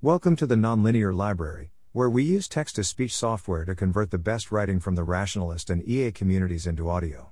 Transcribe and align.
Welcome 0.00 0.36
to 0.36 0.46
the 0.46 0.54
Nonlinear 0.54 1.12
Library, 1.12 1.72
where 1.90 2.08
we 2.08 2.22
use 2.22 2.46
text 2.46 2.76
to 2.76 2.84
speech 2.84 3.16
software 3.16 3.64
to 3.64 3.74
convert 3.74 4.12
the 4.12 4.16
best 4.16 4.52
writing 4.52 4.78
from 4.78 4.94
the 4.94 5.02
rationalist 5.02 5.70
and 5.70 5.82
EA 5.88 6.12
communities 6.12 6.68
into 6.68 6.88
audio. 6.88 7.30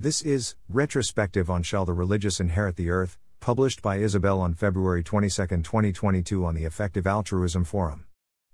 This 0.00 0.22
is 0.22 0.54
Retrospective 0.70 1.50
on 1.50 1.62
Shall 1.62 1.84
the 1.84 1.92
Religious 1.92 2.40
Inherit 2.40 2.76
the 2.76 2.88
Earth, 2.88 3.18
published 3.40 3.82
by 3.82 3.96
Isabel 3.96 4.40
on 4.40 4.54
February 4.54 5.04
22, 5.04 5.28
2022, 5.48 6.46
on 6.46 6.54
the 6.54 6.64
Effective 6.64 7.06
Altruism 7.06 7.64
Forum. 7.64 8.06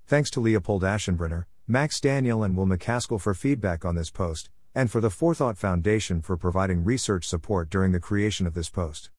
Thanks 0.04 0.30
to 0.30 0.40
Leopold 0.40 0.82
Aschenbrenner, 0.82 1.44
Max 1.68 2.00
Daniel, 2.00 2.42
and 2.42 2.56
Will 2.56 2.66
MacAskill 2.66 3.20
for 3.20 3.34
feedback 3.34 3.84
on 3.84 3.94
this 3.94 4.10
post, 4.10 4.50
and 4.74 4.90
for 4.90 5.00
the 5.00 5.10
Forethought 5.10 5.58
Foundation 5.58 6.20
for 6.22 6.36
providing 6.36 6.82
research 6.82 7.24
support 7.24 7.70
during 7.70 7.92
the 7.92 8.00
creation 8.00 8.48
of 8.48 8.54
this 8.54 8.68
post. 8.68 9.10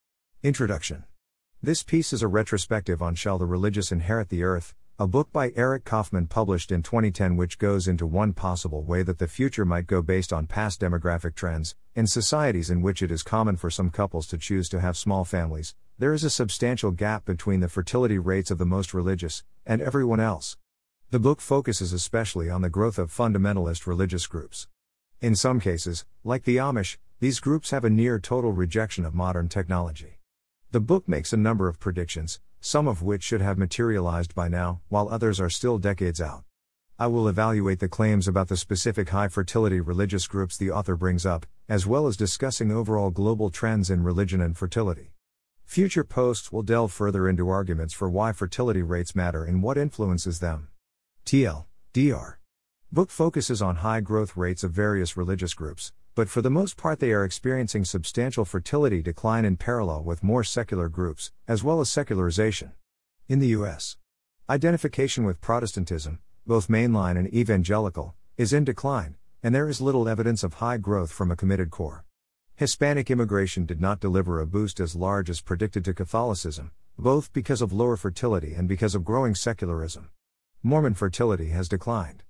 Introduction 0.44 1.06
This 1.66 1.82
piece 1.82 2.14
is 2.14 2.22
a 2.22 2.28
retrospective 2.28 3.02
on 3.02 3.16
Shall 3.16 3.40
the 3.40 3.48
Religious 3.48 3.92
Inherit 3.92 4.30
the 4.30 4.44
Earth, 4.44 4.76
a 5.00 5.08
book 5.08 5.34
by 5.34 5.52
Eric 5.56 5.84
Kaufmann 5.84 6.28
published 6.28 6.72
in 6.72 6.84
2010 6.84 7.38
which 7.38 7.58
goes 7.58 7.88
into 7.88 8.06
one 8.06 8.34
possible 8.34 8.84
way 8.84 9.02
that 9.02 9.18
the 9.18 9.28
future 9.28 9.66
might 9.66 9.88
go 9.88 10.04
based 10.04 10.32
on 10.32 10.46
past 10.46 10.80
demographic 10.80 11.34
trends. 11.34 11.76
In 11.96 12.06
societies 12.06 12.70
in 12.70 12.84
which 12.84 13.02
it 13.02 13.10
is 13.10 13.24
common 13.24 13.56
for 13.58 13.72
some 13.72 13.90
couples 13.90 14.28
to 14.28 14.38
choose 14.38 14.70
to 14.70 14.80
have 14.80 14.96
small 14.96 15.26
families, 15.26 15.74
there 15.98 16.14
is 16.14 16.24
a 16.24 16.30
substantial 16.30 16.92
gap 16.92 17.26
between 17.26 17.62
the 17.62 17.68
fertility 17.68 18.20
rates 18.20 18.52
of 18.52 18.60
the 18.60 18.66
most 18.68 18.94
religious 18.94 19.44
and 19.66 19.82
everyone 19.82 20.20
else. 20.20 20.58
The 21.10 21.18
book 21.18 21.42
focuses 21.42 21.94
especially 21.94 22.48
on 22.48 22.62
the 22.62 22.70
growth 22.70 23.00
of 23.00 23.12
fundamentalist 23.12 23.88
religious 23.88 24.28
groups. 24.28 24.68
In 25.20 25.36
some 25.36 25.60
cases, 25.60 26.06
like 26.24 26.44
the 26.44 26.58
Amish, 26.58 26.98
these 27.22 27.40
groups 27.40 27.72
have 27.72 27.84
a 27.84 27.90
near 27.90 28.20
total 28.20 28.52
rejection 28.52 29.04
of 29.04 29.16
modern 29.16 29.50
technology. 29.50 30.15
The 30.76 30.82
book 30.82 31.08
makes 31.08 31.32
a 31.32 31.38
number 31.38 31.70
of 31.70 31.80
predictions, 31.80 32.42
some 32.60 32.86
of 32.86 33.02
which 33.02 33.24
should 33.24 33.40
have 33.40 33.58
materialized 33.58 34.36
by 34.36 34.50
now, 34.50 34.82
while 34.90 35.08
others 35.08 35.40
are 35.40 35.50
still 35.50 35.78
decades 35.78 36.20
out. 36.20 36.44
I 37.00 37.08
will 37.08 37.30
evaluate 37.30 37.80
the 37.80 37.88
claims 37.88 38.28
about 38.28 38.50
the 38.50 38.58
specific 38.58 39.08
high 39.08 39.30
fertility 39.30 39.80
religious 39.80 40.28
groups 40.28 40.58
the 40.58 40.72
author 40.72 40.98
brings 40.98 41.26
up, 41.26 41.46
as 41.70 41.88
well 41.88 42.08
as 42.08 42.18
discussing 42.18 42.74
overall 42.74 43.10
global 43.10 43.50
trends 43.50 43.90
in 43.90 44.04
religion 44.04 44.42
and 44.42 44.58
fertility. 44.58 45.14
Future 45.64 46.04
posts 46.04 46.52
will 46.52 46.62
delve 46.62 46.92
further 46.92 47.30
into 47.30 47.48
arguments 47.48 47.94
for 47.94 48.10
why 48.10 48.34
fertility 48.34 48.82
rates 48.82 49.16
matter 49.16 49.46
and 49.46 49.64
what 49.64 49.78
influences 49.78 50.42
them. 50.42 50.68
TL, 51.26 51.68
DR. 51.94 52.38
Book 52.92 53.12
focuses 53.12 53.62
on 53.62 53.78
high 53.78 54.02
growth 54.02 54.36
rates 54.36 54.62
of 54.62 54.72
various 54.72 55.16
religious 55.16 55.54
groups, 55.54 55.94
but 56.16 56.30
for 56.30 56.42
the 56.42 56.50
most 56.50 56.78
part 56.78 57.02
they 57.02 57.12
are 57.12 57.26
experiencing 57.26 57.84
substantial 57.84 58.46
fertility 58.46 59.02
decline 59.02 59.44
in 59.44 59.58
parallel 59.58 60.02
with 60.02 60.24
more 60.24 60.46
secular 60.46 60.88
groups, 60.88 61.34
as 61.46 61.62
well 61.62 61.82
as 61.82 61.90
secularization. 61.90 62.72
In 63.28 63.40
the 63.40 63.48
US, 63.48 63.98
identification 64.50 65.26
with 65.26 65.42
Protestantism, 65.42 66.20
both 66.48 66.70
mainline 66.70 67.18
and 67.18 67.34
evangelical, 67.34 68.16
is 68.38 68.54
in 68.54 68.64
decline, 68.64 69.16
and 69.44 69.54
there 69.54 69.68
is 69.68 69.82
little 69.82 70.08
evidence 70.08 70.42
of 70.42 70.56
high 70.56 70.78
growth 70.78 71.12
from 71.12 71.32
a 71.32 71.36
committed 71.36 71.70
core. 71.70 72.06
Hispanic 72.56 73.12
immigration 73.12 73.66
did 73.66 73.82
not 73.82 74.00
deliver 74.00 74.40
a 74.40 74.48
boost 74.48 74.80
as 74.80 74.96
large 74.96 75.30
as 75.30 75.42
predicted 75.42 75.84
to 75.84 75.94
Catholicism, 75.94 76.72
both 76.98 77.34
because 77.34 77.62
of 77.62 77.74
lower 77.74 77.98
fertility 77.98 78.54
and 78.54 78.70
because 78.70 78.96
of 78.96 79.04
growing 79.04 79.36
secularism. 79.36 80.10
Mormon 80.64 80.94
fertility 80.94 81.50
has 81.50 81.68
declined. 81.68 82.24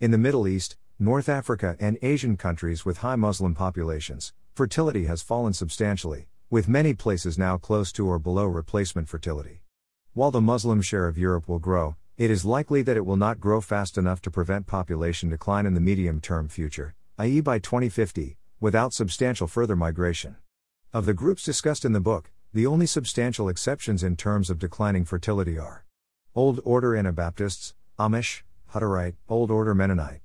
In 0.00 0.12
the 0.12 0.18
Middle 0.18 0.46
East, 0.46 0.76
North 1.00 1.28
Africa, 1.28 1.76
and 1.80 1.98
Asian 2.02 2.36
countries 2.36 2.84
with 2.84 2.98
high 2.98 3.16
Muslim 3.16 3.52
populations, 3.52 4.32
fertility 4.54 5.06
has 5.06 5.22
fallen 5.22 5.52
substantially, 5.52 6.28
with 6.50 6.68
many 6.68 6.94
places 6.94 7.36
now 7.36 7.56
close 7.56 7.90
to 7.90 8.06
or 8.06 8.20
below 8.20 8.44
replacement 8.46 9.08
fertility. 9.08 9.62
While 10.14 10.30
the 10.30 10.40
Muslim 10.40 10.82
share 10.82 11.08
of 11.08 11.18
Europe 11.18 11.48
will 11.48 11.58
grow, 11.58 11.96
it 12.16 12.30
is 12.30 12.44
likely 12.44 12.80
that 12.82 12.96
it 12.96 13.06
will 13.06 13.16
not 13.16 13.40
grow 13.40 13.60
fast 13.60 13.98
enough 13.98 14.22
to 14.22 14.30
prevent 14.30 14.68
population 14.68 15.30
decline 15.30 15.66
in 15.66 15.74
the 15.74 15.80
medium 15.80 16.20
term 16.20 16.48
future, 16.48 16.94
i.e., 17.18 17.40
by 17.40 17.58
2050, 17.58 18.36
without 18.60 18.92
substantial 18.92 19.48
further 19.48 19.74
migration. 19.74 20.36
Of 20.92 21.06
the 21.06 21.14
groups 21.14 21.42
discussed 21.42 21.84
in 21.84 21.92
the 21.92 21.98
book, 21.98 22.30
the 22.54 22.66
only 22.66 22.86
substantial 22.86 23.48
exceptions 23.48 24.04
in 24.04 24.14
terms 24.14 24.48
of 24.48 24.60
declining 24.60 25.04
fertility 25.04 25.58
are 25.58 25.84
Old 26.36 26.60
Order 26.62 26.94
Anabaptists, 26.94 27.74
Amish, 27.98 28.42
Hutterite, 28.74 29.14
Old 29.28 29.50
Order 29.50 29.74
Mennonite. 29.74 30.20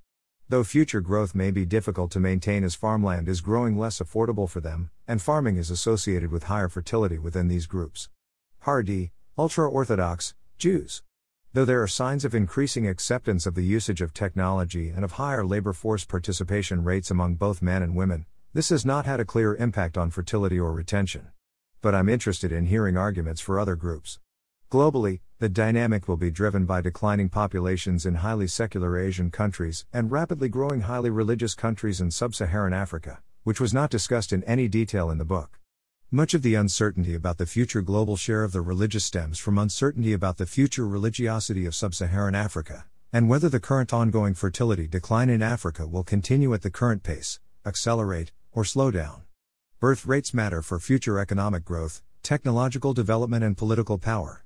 Though 0.49 0.65
future 0.65 0.99
growth 0.99 1.33
may 1.33 1.49
be 1.49 1.65
difficult 1.65 2.11
to 2.11 2.19
maintain 2.19 2.65
as 2.65 2.75
farmland 2.75 3.29
is 3.29 3.39
growing 3.39 3.77
less 3.77 3.99
affordable 3.99 4.49
for 4.49 4.59
them, 4.59 4.91
and 5.07 5.21
farming 5.21 5.55
is 5.55 5.71
associated 5.71 6.29
with 6.29 6.43
higher 6.43 6.67
fertility 6.67 7.17
within 7.17 7.47
these 7.47 7.65
groups. 7.65 8.09
Haredi, 8.65 9.11
ultra 9.37 9.69
Orthodox, 9.69 10.35
Jews. 10.57 11.03
Though 11.53 11.63
there 11.63 11.81
are 11.81 11.87
signs 11.87 12.25
of 12.25 12.35
increasing 12.35 12.85
acceptance 12.87 13.45
of 13.45 13.55
the 13.55 13.63
usage 13.63 14.01
of 14.01 14.13
technology 14.13 14.89
and 14.89 15.05
of 15.05 15.13
higher 15.13 15.45
labor 15.45 15.71
force 15.71 16.03
participation 16.03 16.83
rates 16.83 17.09
among 17.09 17.35
both 17.35 17.61
men 17.61 17.81
and 17.81 17.95
women, 17.95 18.25
this 18.53 18.69
has 18.69 18.85
not 18.85 19.05
had 19.05 19.19
a 19.19 19.25
clear 19.25 19.55
impact 19.55 19.97
on 19.97 20.09
fertility 20.09 20.59
or 20.59 20.73
retention. 20.73 21.29
But 21.81 21.95
I'm 21.95 22.09
interested 22.09 22.51
in 22.51 22.65
hearing 22.65 22.97
arguments 22.97 23.39
for 23.39 23.59
other 23.59 23.75
groups. 23.75 24.19
Globally, 24.69 25.21
the 25.43 25.49
dynamic 25.49 26.07
will 26.07 26.15
be 26.15 26.31
driven 26.31 26.63
by 26.63 26.79
declining 26.79 27.27
populations 27.27 28.05
in 28.05 28.15
highly 28.15 28.47
secular 28.47 28.97
Asian 28.97 29.29
countries 29.29 29.85
and 29.91 30.09
rapidly 30.09 30.47
growing 30.47 30.79
highly 30.79 31.09
religious 31.09 31.53
countries 31.53 31.99
in 31.99 32.09
sub 32.09 32.33
Saharan 32.33 32.71
Africa, 32.71 33.21
which 33.43 33.59
was 33.59 33.73
not 33.73 33.89
discussed 33.89 34.31
in 34.31 34.41
any 34.45 34.69
detail 34.69 35.11
in 35.11 35.17
the 35.17 35.25
book. 35.25 35.59
Much 36.09 36.33
of 36.33 36.43
the 36.43 36.55
uncertainty 36.55 37.13
about 37.13 37.39
the 37.39 37.45
future 37.45 37.81
global 37.81 38.15
share 38.15 38.45
of 38.45 38.53
the 38.53 38.61
religious 38.61 39.03
stems 39.03 39.37
from 39.37 39.57
uncertainty 39.57 40.13
about 40.13 40.37
the 40.37 40.45
future 40.45 40.87
religiosity 40.87 41.65
of 41.65 41.75
sub 41.75 41.93
Saharan 41.93 42.35
Africa, 42.35 42.85
and 43.11 43.27
whether 43.27 43.49
the 43.49 43.59
current 43.59 43.91
ongoing 43.91 44.33
fertility 44.33 44.87
decline 44.87 45.29
in 45.29 45.41
Africa 45.41 45.85
will 45.85 46.05
continue 46.05 46.53
at 46.53 46.61
the 46.61 46.71
current 46.71 47.03
pace, 47.03 47.41
accelerate, 47.65 48.31
or 48.53 48.63
slow 48.63 48.91
down. 48.91 49.23
Birth 49.81 50.05
rates 50.05 50.33
matter 50.33 50.61
for 50.61 50.79
future 50.79 51.19
economic 51.19 51.65
growth, 51.65 52.01
technological 52.21 52.93
development, 52.93 53.43
and 53.43 53.57
political 53.57 53.97
power. 53.97 54.42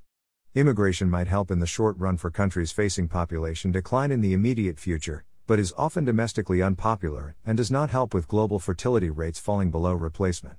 Immigration 0.58 1.08
might 1.12 1.28
help 1.28 1.52
in 1.52 1.60
the 1.60 1.68
short 1.68 2.00
run 2.00 2.18
for 2.18 2.32
countries 2.32 2.72
facing 2.72 3.10
population 3.10 3.72
decline 3.72 4.12
in 4.12 4.22
the 4.22 4.34
immediate 4.34 4.80
future, 4.80 5.24
but 5.46 5.60
is 5.60 5.72
often 5.78 6.04
domestically 6.04 6.64
unpopular 6.64 7.36
and 7.46 7.56
does 7.56 7.70
not 7.70 7.92
help 7.92 8.12
with 8.12 8.28
global 8.28 8.58
fertility 8.58 9.12
rates 9.12 9.38
falling 9.38 9.70
below 9.70 9.94
replacement. 9.94 10.58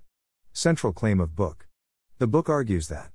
Central 0.52 0.92
claim 0.92 1.18
of 1.18 1.34
book. 1.34 1.66
The 2.18 2.28
book 2.28 2.48
argues 2.48 2.86
that 2.86 3.10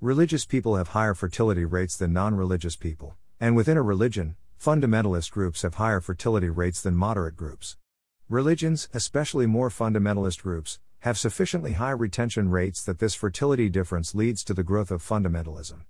religious 0.00 0.44
people 0.44 0.74
have 0.74 0.88
higher 0.88 1.14
fertility 1.14 1.64
rates 1.64 1.96
than 1.96 2.12
non-religious 2.12 2.74
people, 2.74 3.14
and 3.38 3.54
within 3.54 3.76
a 3.76 3.82
religion, 3.82 4.34
fundamentalist 4.60 5.30
groups 5.30 5.62
have 5.62 5.76
higher 5.76 6.00
fertility 6.00 6.50
rates 6.50 6.82
than 6.82 6.96
moderate 6.96 7.36
groups. 7.36 7.76
Religions, 8.28 8.88
especially 8.92 9.46
more 9.46 9.70
fundamentalist 9.70 10.42
groups, 10.42 10.80
have 11.02 11.16
sufficiently 11.16 11.74
high 11.74 11.92
retention 11.92 12.50
rates 12.50 12.82
that 12.82 12.98
this 12.98 13.14
fertility 13.14 13.68
difference 13.68 14.16
leads 14.16 14.42
to 14.42 14.52
the 14.52 14.64
growth 14.64 14.90
of 14.90 15.00
fundamentalism. 15.00 15.82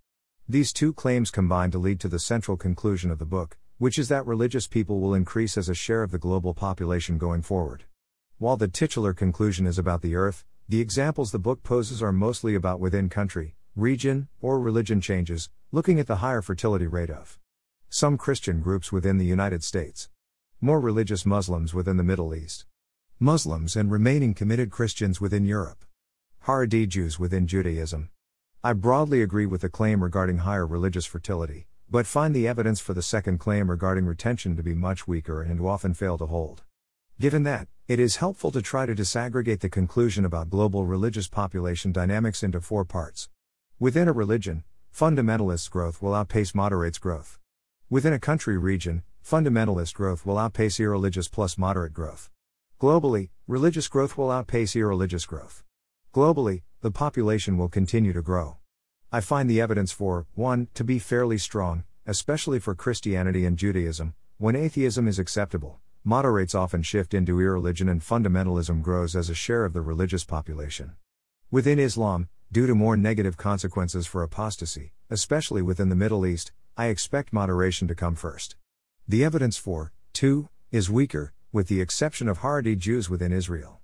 These 0.47 0.75
two 0.75 0.93
claims 0.93 1.31
combine 1.31 1.71
to 1.71 1.79
lead 1.79 2.01
to 2.01 2.09
the 2.09 2.19
central 2.19 2.59
conclusion 2.59 3.11
of 3.11 3.19
the 3.19 3.25
book, 3.25 3.57
which 3.79 3.99
is 3.99 4.11
that 4.11 4.27
religious 4.27 4.67
people 4.67 5.01
will 5.01 5.15
increase 5.15 5.57
as 5.57 5.71
a 5.71 5.75
share 5.75 6.03
of 6.03 6.11
the 6.11 6.19
global 6.19 6.53
population 6.53 7.17
going 7.17 7.41
forward. 7.41 7.85
While 8.37 8.59
the 8.59 8.69
titular 8.69 9.15
conclusion 9.15 9.67
is 9.67 9.79
about 9.79 10.03
the 10.03 10.15
earth, 10.15 10.45
the 10.69 10.83
examples 10.83 11.33
the 11.33 11.39
book 11.39 11.63
poses 11.63 12.03
are 12.03 12.13
mostly 12.13 12.55
about 12.55 12.79
within 12.79 13.09
country, 13.09 13.55
region, 13.75 14.29
or 14.43 14.61
religion 14.61 15.01
changes, 15.01 15.49
looking 15.73 15.99
at 15.99 16.07
the 16.07 16.17
higher 16.17 16.43
fertility 16.43 16.87
rate 16.87 17.11
of 17.11 17.39
some 17.89 18.19
Christian 18.19 18.61
groups 18.61 18.93
within 18.93 19.17
the 19.17 19.25
United 19.25 19.65
States, 19.65 20.11
more 20.61 20.79
religious 20.79 21.25
Muslims 21.25 21.73
within 21.73 21.97
the 21.97 22.05
Middle 22.05 22.35
East, 22.35 22.67
Muslims 23.19 23.77
and 23.77 23.91
remaining 23.91 24.35
committed 24.35 24.71
Christians 24.71 25.23
within 25.23 25.47
Europe, 25.47 25.87
Haredi 26.45 26.87
Jews 26.87 27.19
within 27.19 27.47
Judaism, 27.47 28.11
I 28.67 28.73
broadly 28.73 29.21
agree 29.21 29.45
with 29.45 29.61
the 29.61 29.69
claim 29.69 30.03
regarding 30.03 30.39
higher 30.39 30.67
religious 30.67 31.05
fertility, 31.05 31.67
but 31.91 32.07
find 32.07 32.35
the 32.35 32.49
evidence 32.49 32.81
for 32.81 32.95
the 32.95 33.03
second 33.03 33.37
claim 33.37 33.69
regarding 33.69 34.07
retention 34.07 34.57
to 34.57 34.63
be 34.63 34.73
much 34.73 35.07
weaker 35.07 35.43
and 35.43 35.59
to 35.59 35.69
often 35.69 35.93
fail 35.93 36.17
to 36.17 36.25
hold. 36.25 36.63
Given 37.21 37.43
that, 37.43 37.69
it 37.89 38.01
is 38.01 38.17
helpful 38.17 38.51
to 38.53 38.63
try 38.63 38.87
to 38.87 38.95
disaggregate 38.95 39.61
the 39.61 39.69
conclusion 39.69 40.25
about 40.25 40.49
global 40.49 40.87
religious 40.87 41.29
population 41.29 41.93
dynamics 41.93 42.43
into 42.43 42.59
four 42.63 42.87
parts. 42.87 43.29
Within 43.79 44.09
a 44.09 44.15
religion, 44.15 44.65
fundamentalist 44.91 45.71
growth 45.71 46.01
will 46.01 46.15
outpace 46.15 46.55
moderates 46.55 46.97
growth. 46.97 47.39
Within 47.91 48.15
a 48.15 48.19
country 48.19 48.57
region, 48.57 49.03
fundamentalist 49.23 49.93
growth 49.93 50.25
will 50.25 50.39
outpace 50.39 50.81
irreligious 50.81 51.29
plus 51.29 51.59
moderate 51.59 51.93
growth. 51.93 52.31
Globally, 52.81 53.29
religious 53.47 53.89
growth 53.89 54.17
will 54.17 54.31
outpace 54.31 54.75
irreligious 54.75 55.27
growth. 55.27 55.64
Globally, 56.15 56.63
the 56.81 56.93
population 56.93 57.59
will 57.59 57.69
continue 57.69 58.13
to 58.13 58.23
grow. 58.23 58.59
I 59.11 59.21
find 59.21 59.51
the 59.51 59.61
evidence 59.61 59.91
for 59.91 60.29
1. 60.35 60.69
to 60.75 60.85
be 60.85 61.01
fairly 61.01 61.39
strong, 61.39 61.83
especially 62.07 62.61
for 62.61 62.77
Christianity 62.77 63.45
and 63.45 63.57
Judaism, 63.57 64.15
when 64.39 64.55
atheism 64.55 65.09
is 65.09 65.19
acceptable. 65.19 65.81
Moderates 66.05 66.55
often 66.55 66.85
shift 66.85 67.15
into 67.15 67.41
irreligion 67.41 67.89
and 67.89 68.01
fundamentalism 68.01 68.81
grows 68.81 69.17
as 69.17 69.29
a 69.29 69.35
share 69.35 69.65
of 69.65 69.73
the 69.73 69.81
religious 69.81 70.23
population. 70.23 70.93
Within 71.51 71.81
Islam, 71.81 72.29
due 72.53 72.69
to 72.69 72.77
more 72.77 72.97
negative 72.97 73.37
consequences 73.37 74.07
for 74.07 74.23
apostasy, 74.23 74.93
especially 75.11 75.63
within 75.63 75.89
the 75.89 75.97
Middle 75.97 76.25
East, 76.25 76.53
I 76.77 76.87
expect 76.87 77.33
moderation 77.33 77.89
to 77.89 77.95
come 77.97 78.15
first. 78.15 78.55
The 79.09 79.25
evidence 79.25 79.57
for, 79.57 79.93
2, 80.13 80.49
is 80.71 80.89
weaker, 80.89 81.33
with 81.51 81.67
the 81.67 81.81
exception 81.81 82.29
of 82.29 82.39
Haredi 82.39 82.79
Jews 82.79 83.11
within 83.11 83.33
Israel. 83.33 83.81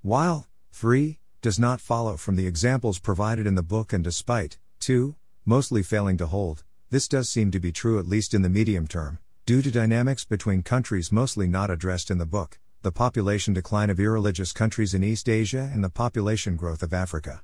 While, 0.00 0.48
3, 0.72 1.18
does 1.44 1.58
not 1.58 1.78
follow 1.78 2.16
from 2.16 2.36
the 2.36 2.46
examples 2.46 2.98
provided 2.98 3.46
in 3.46 3.54
the 3.54 3.62
book 3.62 3.92
and 3.92 4.02
despite, 4.02 4.56
2, 4.80 5.14
mostly 5.44 5.82
failing 5.82 6.16
to 6.16 6.26
hold, 6.26 6.64
this 6.88 7.06
does 7.06 7.28
seem 7.28 7.50
to 7.50 7.60
be 7.60 7.70
true 7.70 7.98
at 7.98 8.08
least 8.08 8.32
in 8.32 8.40
the 8.40 8.48
medium 8.48 8.86
term, 8.86 9.18
due 9.44 9.60
to 9.60 9.70
dynamics 9.70 10.24
between 10.24 10.62
countries 10.62 11.12
mostly 11.12 11.46
not 11.46 11.70
addressed 11.70 12.10
in 12.10 12.16
the 12.16 12.24
book, 12.24 12.58
the 12.80 12.90
population 12.90 13.52
decline 13.52 13.90
of 13.90 14.00
irreligious 14.00 14.52
countries 14.52 14.94
in 14.94 15.04
East 15.04 15.28
Asia 15.28 15.70
and 15.74 15.84
the 15.84 15.90
population 15.90 16.56
growth 16.56 16.82
of 16.82 16.94
Africa. 16.94 17.42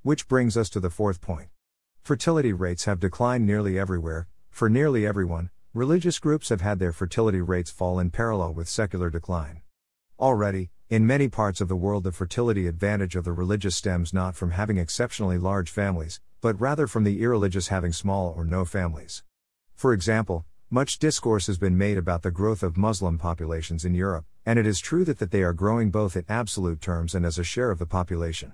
Which 0.00 0.28
brings 0.28 0.56
us 0.56 0.70
to 0.70 0.80
the 0.80 0.88
fourth 0.88 1.20
point. 1.20 1.50
Fertility 2.00 2.54
rates 2.54 2.86
have 2.86 3.00
declined 3.00 3.44
nearly 3.44 3.78
everywhere, 3.78 4.28
for 4.48 4.70
nearly 4.70 5.06
everyone, 5.06 5.50
religious 5.74 6.18
groups 6.18 6.48
have 6.48 6.62
had 6.62 6.78
their 6.78 6.90
fertility 6.90 7.42
rates 7.42 7.70
fall 7.70 8.00
in 8.00 8.10
parallel 8.10 8.54
with 8.54 8.66
secular 8.66 9.10
decline. 9.10 9.60
Already, 10.18 10.70
in 10.88 11.06
many 11.06 11.28
parts 11.28 11.60
of 11.60 11.68
the 11.68 11.76
world, 11.76 12.04
the 12.04 12.12
fertility 12.12 12.66
advantage 12.66 13.16
of 13.16 13.24
the 13.24 13.32
religious 13.32 13.74
stems 13.74 14.12
not 14.12 14.36
from 14.36 14.52
having 14.52 14.76
exceptionally 14.76 15.38
large 15.38 15.70
families, 15.70 16.20
but 16.40 16.60
rather 16.60 16.86
from 16.86 17.04
the 17.04 17.22
irreligious 17.22 17.68
having 17.68 17.92
small 17.92 18.34
or 18.36 18.44
no 18.44 18.64
families. 18.64 19.22
For 19.74 19.92
example, 19.92 20.44
much 20.70 20.98
discourse 20.98 21.46
has 21.48 21.58
been 21.58 21.76
made 21.76 21.98
about 21.98 22.22
the 22.22 22.30
growth 22.30 22.62
of 22.62 22.76
Muslim 22.76 23.18
populations 23.18 23.84
in 23.84 23.94
Europe, 23.94 24.24
and 24.46 24.58
it 24.58 24.66
is 24.66 24.80
true 24.80 25.04
that, 25.04 25.18
that 25.18 25.30
they 25.30 25.42
are 25.42 25.52
growing 25.52 25.90
both 25.90 26.16
in 26.16 26.24
absolute 26.28 26.80
terms 26.80 27.14
and 27.14 27.26
as 27.26 27.38
a 27.38 27.44
share 27.44 27.70
of 27.70 27.78
the 27.78 27.86
population. 27.86 28.52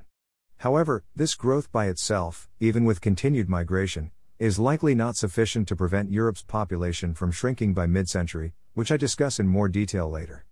However, 0.58 1.04
this 1.14 1.34
growth 1.34 1.70
by 1.70 1.86
itself, 1.86 2.48
even 2.58 2.84
with 2.84 3.00
continued 3.00 3.48
migration, 3.48 4.10
is 4.38 4.58
likely 4.58 4.94
not 4.94 5.16
sufficient 5.16 5.68
to 5.68 5.76
prevent 5.76 6.10
Europe's 6.10 6.42
population 6.42 7.14
from 7.14 7.30
shrinking 7.30 7.74
by 7.74 7.86
mid 7.86 8.08
century, 8.08 8.54
which 8.74 8.90
I 8.90 8.96
discuss 8.96 9.38
in 9.38 9.46
more 9.46 9.68
detail 9.68 10.10
later. 10.10 10.44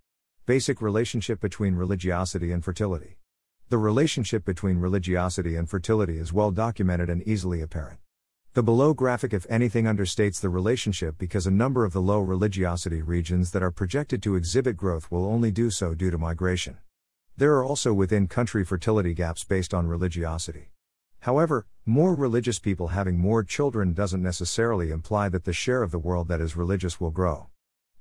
Basic 0.47 0.81
relationship 0.81 1.41
between 1.41 1.75
religiosity 1.75 2.53
and 2.53 2.63
fertility. 2.63 3.17
The 3.67 3.77
relationship 3.77 4.45
between 4.45 4.77
religiosity 4.77 5.57
and 5.57 5.69
fertility 5.69 6.17
is 6.17 6.31
well 6.31 6.51
documented 6.51 7.09
and 7.09 7.21
easily 7.27 7.61
apparent. 7.61 7.99
The 8.53 8.63
below 8.63 8.93
graphic, 8.93 9.33
if 9.33 9.45
anything, 9.49 9.83
understates 9.83 10.39
the 10.39 10.47
relationship 10.47 11.17
because 11.17 11.47
a 11.47 11.51
number 11.51 11.83
of 11.83 11.91
the 11.91 12.01
low 12.01 12.21
religiosity 12.21 13.01
regions 13.01 13.51
that 13.51 13.61
are 13.61 13.71
projected 13.71 14.23
to 14.23 14.35
exhibit 14.35 14.77
growth 14.77 15.11
will 15.11 15.25
only 15.25 15.51
do 15.51 15.69
so 15.69 15.93
due 15.93 16.11
to 16.11 16.17
migration. 16.17 16.77
There 17.35 17.55
are 17.55 17.65
also 17.65 17.91
within 17.91 18.29
country 18.29 18.63
fertility 18.63 19.13
gaps 19.13 19.43
based 19.43 19.73
on 19.73 19.87
religiosity. 19.87 20.71
However, 21.19 21.65
more 21.85 22.15
religious 22.15 22.57
people 22.57 22.87
having 22.87 23.19
more 23.19 23.43
children 23.43 23.91
doesn't 23.91 24.23
necessarily 24.23 24.91
imply 24.91 25.27
that 25.27 25.43
the 25.43 25.51
share 25.51 25.83
of 25.83 25.91
the 25.91 25.99
world 25.99 26.29
that 26.29 26.39
is 26.39 26.55
religious 26.55 27.01
will 27.01 27.11
grow. 27.11 27.49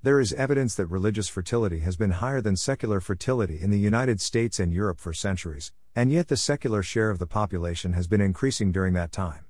There 0.03 0.21
is 0.21 0.33
evidence 0.35 0.75
that 0.77 0.87
religious 0.87 1.29
fertility 1.29 1.81
has 1.81 1.97
been 1.97 2.13
higher 2.13 2.41
than 2.41 2.57
secular 2.57 3.01
fertility 3.01 3.61
in 3.61 3.71
the 3.71 3.79
United 3.79 4.21
States 4.21 4.61
and 4.61 4.73
Europe 4.73 5.01
for 5.01 5.13
centuries, 5.13 5.73
and 5.97 6.13
yet 6.13 6.29
the 6.29 6.37
secular 6.37 6.83
share 6.83 7.11
of 7.11 7.19
the 7.19 7.27
population 7.27 7.95
has 7.95 8.07
been 8.07 8.21
increasing 8.21 8.71
during 8.71 8.93
that 8.95 9.11
time. 9.11 9.47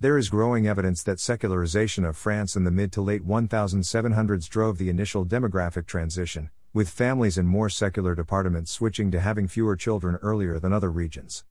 There 0.00 0.18
is 0.18 0.28
growing 0.28 0.66
evidence 0.66 1.02
that 1.04 1.20
secularization 1.20 2.04
of 2.04 2.16
France 2.16 2.56
in 2.56 2.64
the 2.64 2.70
mid 2.70 2.92
to 2.92 3.00
late 3.00 3.26
1700s 3.26 4.48
drove 4.48 4.76
the 4.76 4.90
initial 4.90 5.24
demographic 5.24 5.86
transition, 5.86 6.50
with 6.74 6.90
families 6.90 7.38
in 7.38 7.46
more 7.46 7.70
secular 7.70 8.14
departments 8.14 8.72
switching 8.72 9.10
to 9.12 9.20
having 9.20 9.48
fewer 9.48 9.76
children 9.76 10.16
earlier 10.16 10.58
than 10.58 10.72
other 10.72 10.90
regions. 10.90 11.44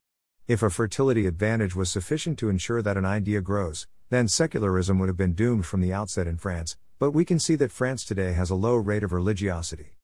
If 0.46 0.62
a 0.62 0.68
fertility 0.68 1.26
advantage 1.26 1.74
was 1.74 1.90
sufficient 1.90 2.38
to 2.40 2.50
ensure 2.50 2.82
that 2.82 2.98
an 2.98 3.06
idea 3.06 3.40
grows, 3.40 3.86
then 4.10 4.28
secularism 4.28 4.98
would 4.98 5.08
have 5.08 5.16
been 5.16 5.32
doomed 5.32 5.64
from 5.64 5.80
the 5.80 5.94
outset 5.94 6.26
in 6.26 6.36
France, 6.36 6.76
but 7.04 7.10
we 7.10 7.26
can 7.26 7.38
see 7.38 7.54
that 7.54 7.70
France 7.70 8.02
today 8.02 8.32
has 8.32 8.48
a 8.48 8.54
low 8.54 8.76
rate 8.76 9.04
of 9.04 9.12
religiosity. 9.12 9.98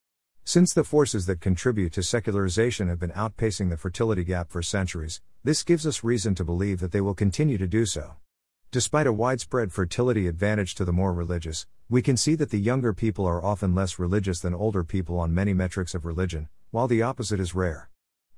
Since 0.45 0.75
the 0.75 0.85
forces 0.85 1.25
that 1.25 1.41
contribute 1.41 1.95
to 1.95 2.03
secularization 2.03 2.89
have 2.89 2.99
been 2.99 3.13
outpacing 3.13 3.71
the 3.71 3.79
fertility 3.79 4.23
gap 4.23 4.51
for 4.51 4.61
centuries, 4.61 5.23
this 5.43 5.63
gives 5.63 5.87
us 5.87 6.05
reason 6.05 6.35
to 6.35 6.45
believe 6.45 6.79
that 6.81 6.93
they 6.93 7.01
will 7.01 7.15
continue 7.15 7.57
to 7.57 7.67
do 7.67 7.87
so. 7.87 8.17
Despite 8.71 9.07
a 9.07 9.15
widespread 9.15 9.73
fertility 9.73 10.29
advantage 10.29 10.75
to 10.75 10.85
the 10.85 10.93
more 10.93 11.15
religious, 11.15 11.67
we 11.89 12.03
can 12.03 12.19
see 12.19 12.35
that 12.35 12.51
the 12.51 12.61
younger 12.61 12.93
people 12.93 13.25
are 13.25 13.43
often 13.43 13.75
less 13.75 13.99
religious 13.99 14.41
than 14.41 14.53
older 14.53 14.85
people 14.85 15.19
on 15.19 15.33
many 15.33 15.55
metrics 15.55 15.95
of 15.95 16.05
religion, 16.05 16.51
while 16.71 16.87
the 16.87 17.01
opposite 17.01 17.41
is 17.41 17.55
rare. 17.55 17.89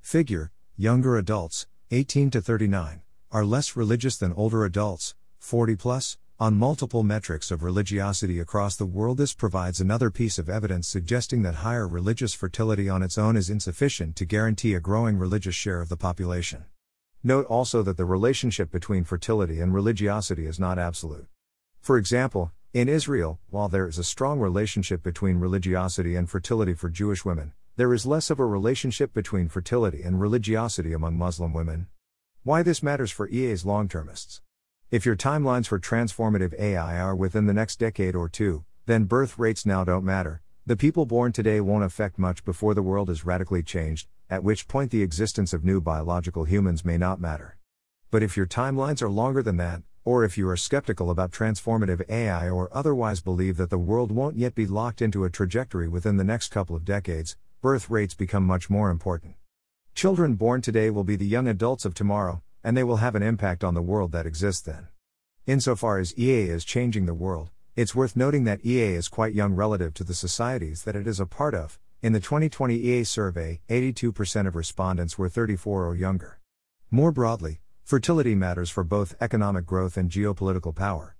Figure 0.00 0.52
Younger 0.76 1.16
adults, 1.16 1.66
18 1.90 2.30
to 2.30 2.40
39, 2.40 3.02
are 3.32 3.44
less 3.44 3.74
religious 3.74 4.16
than 4.16 4.32
older 4.32 4.64
adults, 4.64 5.16
40 5.40 5.74
plus, 5.74 6.16
on 6.42 6.58
multiple 6.58 7.04
metrics 7.04 7.52
of 7.52 7.62
religiosity 7.62 8.40
across 8.40 8.74
the 8.74 8.84
world. 8.84 9.16
This 9.16 9.32
provides 9.32 9.80
another 9.80 10.10
piece 10.10 10.40
of 10.40 10.48
evidence 10.48 10.88
suggesting 10.88 11.42
that 11.42 11.54
higher 11.54 11.86
religious 11.86 12.34
fertility 12.34 12.88
on 12.88 13.00
its 13.00 13.16
own 13.16 13.36
is 13.36 13.48
insufficient 13.48 14.16
to 14.16 14.24
guarantee 14.24 14.74
a 14.74 14.80
growing 14.80 15.18
religious 15.18 15.54
share 15.54 15.80
of 15.80 15.88
the 15.88 15.96
population. 15.96 16.64
Note 17.22 17.46
also 17.46 17.80
that 17.84 17.96
the 17.96 18.04
relationship 18.04 18.72
between 18.72 19.04
fertility 19.04 19.60
and 19.60 19.72
religiosity 19.72 20.46
is 20.46 20.58
not 20.58 20.80
absolute. 20.80 21.28
For 21.80 21.96
example, 21.96 22.50
in 22.74 22.88
Israel, 22.88 23.38
while 23.50 23.68
there 23.68 23.86
is 23.86 23.98
a 23.98 24.02
strong 24.02 24.40
relationship 24.40 25.00
between 25.00 25.38
religiosity 25.38 26.16
and 26.16 26.28
fertility 26.28 26.74
for 26.74 26.88
Jewish 26.88 27.24
women, 27.24 27.52
there 27.76 27.94
is 27.94 28.04
less 28.04 28.30
of 28.30 28.40
a 28.40 28.44
relationship 28.44 29.14
between 29.14 29.46
fertility 29.46 30.02
and 30.02 30.20
religiosity 30.20 30.92
among 30.92 31.16
Muslim 31.16 31.52
women. 31.52 31.86
Why 32.42 32.64
this 32.64 32.82
matters 32.82 33.12
for 33.12 33.28
EA's 33.28 33.64
long 33.64 33.86
termists. 33.86 34.40
If 34.92 35.06
your 35.06 35.16
timelines 35.16 35.68
for 35.68 35.78
transformative 35.78 36.52
AI 36.60 37.00
are 37.00 37.16
within 37.16 37.46
the 37.46 37.54
next 37.54 37.78
decade 37.78 38.14
or 38.14 38.28
two, 38.28 38.66
then 38.84 39.04
birth 39.04 39.38
rates 39.38 39.64
now 39.64 39.84
don't 39.84 40.04
matter. 40.04 40.42
The 40.66 40.76
people 40.76 41.06
born 41.06 41.32
today 41.32 41.62
won't 41.62 41.82
affect 41.82 42.18
much 42.18 42.44
before 42.44 42.74
the 42.74 42.82
world 42.82 43.08
is 43.08 43.24
radically 43.24 43.62
changed, 43.62 44.06
at 44.28 44.44
which 44.44 44.68
point 44.68 44.90
the 44.90 45.00
existence 45.00 45.54
of 45.54 45.64
new 45.64 45.80
biological 45.80 46.44
humans 46.44 46.84
may 46.84 46.98
not 46.98 47.22
matter. 47.22 47.56
But 48.10 48.22
if 48.22 48.36
your 48.36 48.44
timelines 48.44 49.00
are 49.00 49.08
longer 49.08 49.42
than 49.42 49.56
that, 49.56 49.80
or 50.04 50.24
if 50.24 50.36
you 50.36 50.46
are 50.50 50.58
skeptical 50.58 51.08
about 51.08 51.30
transformative 51.30 52.06
AI 52.10 52.50
or 52.50 52.68
otherwise 52.70 53.22
believe 53.22 53.56
that 53.56 53.70
the 53.70 53.78
world 53.78 54.12
won't 54.12 54.36
yet 54.36 54.54
be 54.54 54.66
locked 54.66 55.00
into 55.00 55.24
a 55.24 55.30
trajectory 55.30 55.88
within 55.88 56.18
the 56.18 56.22
next 56.22 56.48
couple 56.48 56.76
of 56.76 56.84
decades, 56.84 57.38
birth 57.62 57.88
rates 57.88 58.12
become 58.12 58.44
much 58.44 58.68
more 58.68 58.90
important. 58.90 59.36
Children 59.94 60.34
born 60.34 60.60
today 60.60 60.90
will 60.90 61.02
be 61.02 61.16
the 61.16 61.24
young 61.24 61.48
adults 61.48 61.86
of 61.86 61.94
tomorrow, 61.94 62.42
and 62.64 62.76
they 62.76 62.84
will 62.84 62.96
have 62.96 63.14
an 63.14 63.22
impact 63.22 63.64
on 63.64 63.74
the 63.74 63.82
world 63.82 64.12
that 64.12 64.26
exists 64.26 64.62
then. 64.62 64.88
Insofar 65.46 65.98
as 65.98 66.16
EA 66.18 66.42
is 66.42 66.64
changing 66.64 67.06
the 67.06 67.14
world, 67.14 67.50
it's 67.74 67.94
worth 67.94 68.16
noting 68.16 68.44
that 68.44 68.64
EA 68.64 68.94
is 68.94 69.08
quite 69.08 69.34
young 69.34 69.54
relative 69.54 69.94
to 69.94 70.04
the 70.04 70.14
societies 70.14 70.84
that 70.84 70.94
it 70.94 71.06
is 71.06 71.18
a 71.18 71.26
part 71.26 71.54
of, 71.54 71.78
in 72.02 72.12
the 72.12 72.20
2020 72.20 72.74
EA 72.74 73.04
survey, 73.04 73.60
82% 73.68 74.46
of 74.46 74.56
respondents 74.56 75.16
were 75.16 75.28
34 75.28 75.86
or 75.86 75.94
younger. 75.94 76.40
More 76.90 77.12
broadly, 77.12 77.60
fertility 77.84 78.34
matters 78.34 78.70
for 78.70 78.84
both 78.84 79.14
economic 79.20 79.64
growth 79.64 79.96
and 79.96 80.10
geopolitical 80.10 80.74
power. 80.74 81.16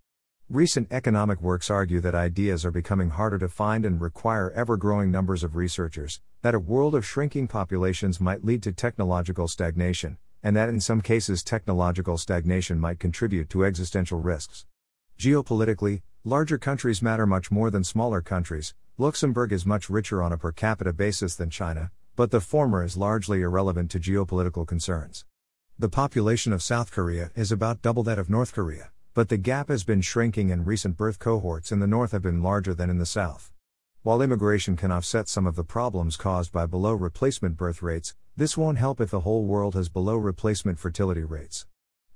Recent 0.50 0.88
economic 0.90 1.40
works 1.40 1.70
argue 1.70 2.00
that 2.00 2.14
ideas 2.14 2.64
are 2.66 2.70
becoming 2.70 3.10
harder 3.10 3.38
to 3.38 3.48
find 3.48 3.86
and 3.86 4.00
require 4.00 4.50
ever 4.50 4.76
growing 4.76 5.10
numbers 5.10 5.42
of 5.42 5.56
researchers, 5.56 6.20
that 6.42 6.54
a 6.54 6.58
world 6.58 6.94
of 6.94 7.06
shrinking 7.06 7.48
populations 7.48 8.20
might 8.20 8.44
lead 8.44 8.62
to 8.64 8.72
technological 8.72 9.48
stagnation, 9.48 10.18
and 10.42 10.56
that 10.56 10.68
in 10.68 10.80
some 10.80 11.00
cases 11.00 11.42
technological 11.42 12.18
stagnation 12.18 12.78
might 12.78 12.98
contribute 12.98 13.48
to 13.50 13.64
existential 13.64 14.20
risks. 14.20 14.66
Geopolitically, 15.18 16.02
larger 16.24 16.58
countries 16.58 17.02
matter 17.02 17.26
much 17.26 17.50
more 17.50 17.70
than 17.70 17.84
smaller 17.84 18.20
countries, 18.20 18.74
Luxembourg 18.98 19.52
is 19.52 19.64
much 19.64 19.88
richer 19.88 20.22
on 20.22 20.32
a 20.32 20.38
per 20.38 20.52
capita 20.52 20.92
basis 20.92 21.34
than 21.36 21.50
China, 21.50 21.90
but 22.14 22.30
the 22.30 22.40
former 22.40 22.84
is 22.84 22.96
largely 22.96 23.40
irrelevant 23.40 23.90
to 23.90 24.00
geopolitical 24.00 24.66
concerns. 24.66 25.24
The 25.78 25.88
population 25.88 26.52
of 26.52 26.62
South 26.62 26.92
Korea 26.92 27.30
is 27.34 27.50
about 27.50 27.82
double 27.82 28.02
that 28.02 28.18
of 28.18 28.28
North 28.28 28.52
Korea, 28.52 28.90
but 29.14 29.28
the 29.28 29.36
gap 29.36 29.68
has 29.68 29.84
been 29.84 30.00
shrinking 30.00 30.50
and 30.50 30.66
recent 30.66 30.96
birth 30.96 31.18
cohorts 31.18 31.72
in 31.72 31.80
the 31.80 31.86
north 31.86 32.12
have 32.12 32.22
been 32.22 32.42
larger 32.42 32.74
than 32.74 32.90
in 32.90 32.98
the 32.98 33.06
south. 33.06 33.50
While 34.02 34.20
immigration 34.20 34.76
can 34.76 34.90
offset 34.90 35.28
some 35.28 35.46
of 35.46 35.54
the 35.54 35.64
problems 35.64 36.16
caused 36.16 36.52
by 36.52 36.66
below 36.66 36.92
replacement 36.92 37.56
birth 37.56 37.82
rates, 37.82 38.14
this 38.36 38.56
won't 38.56 38.78
help 38.78 39.00
if 39.00 39.10
the 39.10 39.20
whole 39.20 39.44
world 39.44 39.74
has 39.74 39.88
below 39.88 40.16
replacement 40.16 40.78
fertility 40.78 41.22
rates. 41.22 41.66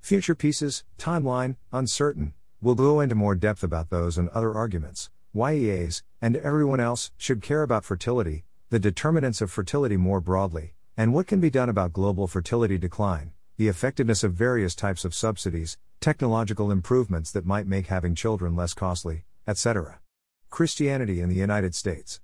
Future 0.01 0.35
pieces, 0.35 0.85
timeline, 0.99 1.57
uncertain. 1.73 2.33
We'll 2.63 2.75
go 2.75 3.01
into 3.01 3.15
more 3.15 3.35
depth 3.35 3.63
about 3.63 3.91
those 3.91 4.17
and 4.17 4.29
other 4.31 4.55
arguments. 4.55 5.11
YEAs, 5.35 6.03
and 6.23 6.37
everyone 6.37 6.81
else, 6.81 7.11
should 7.19 7.43
care 7.43 7.63
about 7.63 7.85
fertility, 7.85 8.45
the 8.71 8.79
determinants 8.79 9.43
of 9.43 9.51
fertility 9.51 9.97
more 9.99 10.21
broadly, 10.21 10.73
and 10.97 11.13
what 11.13 11.27
can 11.27 11.41
be 11.41 11.51
done 11.51 11.69
about 11.69 11.93
global 11.93 12.27
fertility 12.27 12.79
decline, 12.79 13.33
the 13.59 13.69
effectiveness 13.69 14.25
of 14.25 14.33
various 14.33 14.75
types 14.75 15.05
of 15.05 15.15
subsidies, 15.15 15.77
technological 16.01 16.71
improvements 16.71 17.31
that 17.31 17.45
might 17.45 17.67
make 17.67 17.89
having 17.89 18.15
children 18.15 18.57
less 18.57 18.73
costly, 18.73 19.25
etc. 19.47 20.01
Christianity 20.49 21.21
in 21.21 21.29
the 21.29 21.35
United 21.35 21.75
States. 21.75 22.21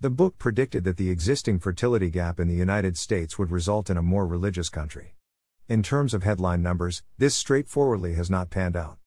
The 0.00 0.10
book 0.10 0.38
predicted 0.38 0.84
that 0.84 0.96
the 0.96 1.10
existing 1.10 1.60
fertility 1.60 2.10
gap 2.10 2.38
in 2.38 2.48
the 2.48 2.54
United 2.54 2.98
States 2.98 3.38
would 3.38 3.50
result 3.50 3.88
in 3.88 3.96
a 3.96 4.02
more 4.02 4.26
religious 4.26 4.68
country. 4.68 5.14
In 5.68 5.82
terms 5.82 6.12
of 6.12 6.24
headline 6.24 6.62
numbers, 6.62 7.02
this 7.16 7.34
straightforwardly 7.34 8.14
has 8.14 8.28
not 8.28 8.50
panned 8.50 8.76
out. 8.76 8.98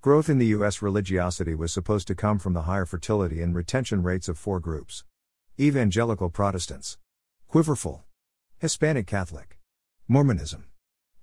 Growth 0.00 0.30
in 0.30 0.38
the 0.38 0.46
U.S. 0.46 0.80
religiosity 0.80 1.54
was 1.54 1.72
supposed 1.72 2.06
to 2.08 2.14
come 2.14 2.38
from 2.38 2.52
the 2.52 2.62
higher 2.62 2.86
fertility 2.86 3.42
and 3.42 3.54
retention 3.54 4.02
rates 4.02 4.28
of 4.28 4.38
four 4.38 4.60
groups 4.60 5.04
Evangelical 5.58 6.30
Protestants, 6.30 6.96
Quiverful, 7.48 8.04
Hispanic 8.58 9.06
Catholic, 9.06 9.58
Mormonism, 10.08 10.66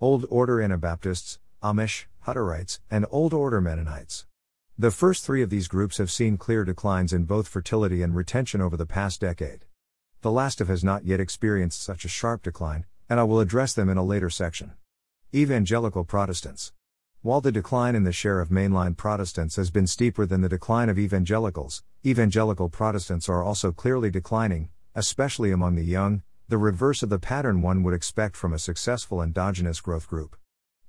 Old 0.02 0.26
Order 0.30 0.62
Anabaptists, 0.62 1.40
Amish, 1.64 2.06
Hutterites, 2.28 2.80
and 2.92 3.06
Old 3.10 3.34
Order 3.34 3.62
Mennonites. 3.62 4.26
The 4.78 4.90
first 4.90 5.24
three 5.24 5.44
of 5.44 5.52
these 5.52 5.68
groups 5.68 6.00
have 6.00 6.10
seen 6.10 6.36
clear 6.36 6.64
declines 6.64 7.14
in 7.14 7.26
both 7.26 7.48
fertility 7.48 8.02
and 8.02 8.16
retention 8.16 8.60
over 8.60 8.76
the 8.76 8.88
past 8.88 9.22
decade. 9.22 9.66
The 10.22 10.32
last 10.32 10.60
of 10.62 10.68
has 10.68 10.84
not 10.84 11.06
yet 11.06 11.20
experienced 11.20 11.84
such 11.84 12.06
a 12.06 12.08
sharp 12.08 12.42
decline, 12.42 12.86
and 13.08 13.20
I 13.20 13.24
will 13.24 13.40
address 13.40 13.74
them 13.74 13.88
in 13.88 13.98
a 13.98 14.04
later 14.04 14.32
section. 14.32 14.74
Evangelical 15.32 16.04
Protestants. 16.04 16.74
While 17.22 17.40
the 17.40 17.52
decline 17.52 17.94
in 17.94 18.04
the 18.04 18.12
share 18.12 18.40
of 18.40 18.50
mainline 18.50 18.98
Protestants 18.98 19.58
has 19.58 19.70
been 19.70 19.86
steeper 19.86 20.26
than 20.26 20.42
the 20.42 20.50
decline 20.50 20.90
of 20.90 20.98
evangelicals, 20.98 21.84
evangelical 22.04 22.68
Protestants 22.68 23.30
are 23.30 23.44
also 23.44 23.72
clearly 23.72 24.10
declining, 24.10 24.70
especially 24.96 25.52
among 25.52 25.76
the 25.76 25.86
young, 25.86 26.24
the 26.48 26.58
reverse 26.58 27.04
of 27.04 27.10
the 27.10 27.20
pattern 27.20 27.62
one 27.62 27.84
would 27.84 27.94
expect 27.94 28.36
from 28.36 28.54
a 28.54 28.60
successful 28.60 29.22
endogenous 29.22 29.82
growth 29.82 30.08
group. 30.08 30.36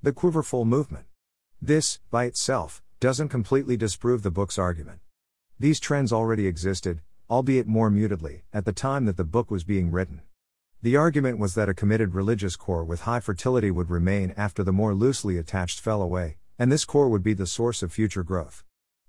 The 0.03 0.13
Quiverful 0.15 0.65
movement. 0.65 1.05
This, 1.61 2.01
by 2.11 2.25
itself, 2.25 2.83
doesn't 3.05 3.29
completely 3.29 3.77
disprove 3.77 4.23
the 4.23 4.31
book's 4.31 4.59
argument. 4.59 4.99
These 5.61 5.79
trends 5.79 6.11
already 6.11 6.47
existed, 6.47 7.03
albeit 7.29 7.67
more 7.67 7.91
mutedly, 7.91 8.45
at 8.51 8.65
the 8.65 8.73
time 8.73 9.05
that 9.05 9.19
the 9.19 9.25
book 9.25 9.51
was 9.51 9.63
being 9.63 9.91
written. 9.91 10.23
The 10.81 10.97
argument 10.97 11.39
was 11.39 11.55
that 11.55 11.69
a 11.69 11.75
committed 11.75 12.15
religious 12.15 12.57
core 12.57 12.83
with 12.83 13.03
high 13.03 13.21
fertility 13.21 13.71
would 13.71 13.91
remain 13.91 14.33
after 14.39 14.65
the 14.65 14.73
more 14.73 14.95
loosely 14.95 15.37
attached 15.37 15.81
fell 15.81 16.01
away, 16.01 16.39
and 16.59 16.73
this 16.73 16.87
core 16.87 17.11
would 17.11 17.23
be 17.23 17.35
the 17.35 17.47
source 17.47 17.83
of 17.83 17.93
future 17.93 18.25
growth. 18.25 18.65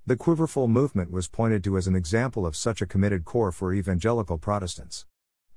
The 0.05 0.17
Quiverful 0.17 0.67
movement 0.67 1.09
was 1.09 1.29
pointed 1.29 1.63
to 1.63 1.77
as 1.77 1.87
an 1.87 1.95
example 1.95 2.45
of 2.45 2.57
such 2.57 2.81
a 2.81 2.85
committed 2.85 3.23
core 3.23 3.53
for 3.53 3.73
evangelical 3.73 4.37
Protestants. 4.37 5.05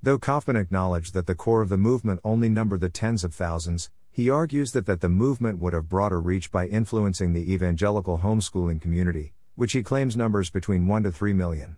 Though 0.01 0.17
Kaufmann 0.17 0.55
acknowledged 0.55 1.13
that 1.13 1.27
the 1.27 1.35
core 1.35 1.61
of 1.61 1.67
the 1.67 1.75
movement 1.75 2.21
only 2.23 2.47
numbered 2.47 2.79
the 2.79 2.87
tens 2.87 3.25
of 3.25 3.35
thousands, 3.35 3.91
he 4.19 4.29
argues 4.29 4.73
that, 4.73 4.85
that 4.85 4.99
the 4.99 5.07
movement 5.07 5.59
would 5.59 5.71
have 5.71 5.87
broader 5.87 6.19
reach 6.19 6.51
by 6.51 6.67
influencing 6.67 7.31
the 7.31 7.53
evangelical 7.53 8.17
homeschooling 8.17 8.81
community, 8.81 9.31
which 9.55 9.71
he 9.71 9.81
claims 9.81 10.17
numbers 10.17 10.49
between 10.49 10.87
1 10.87 11.03
to 11.03 11.11
3 11.13 11.31
million. 11.31 11.77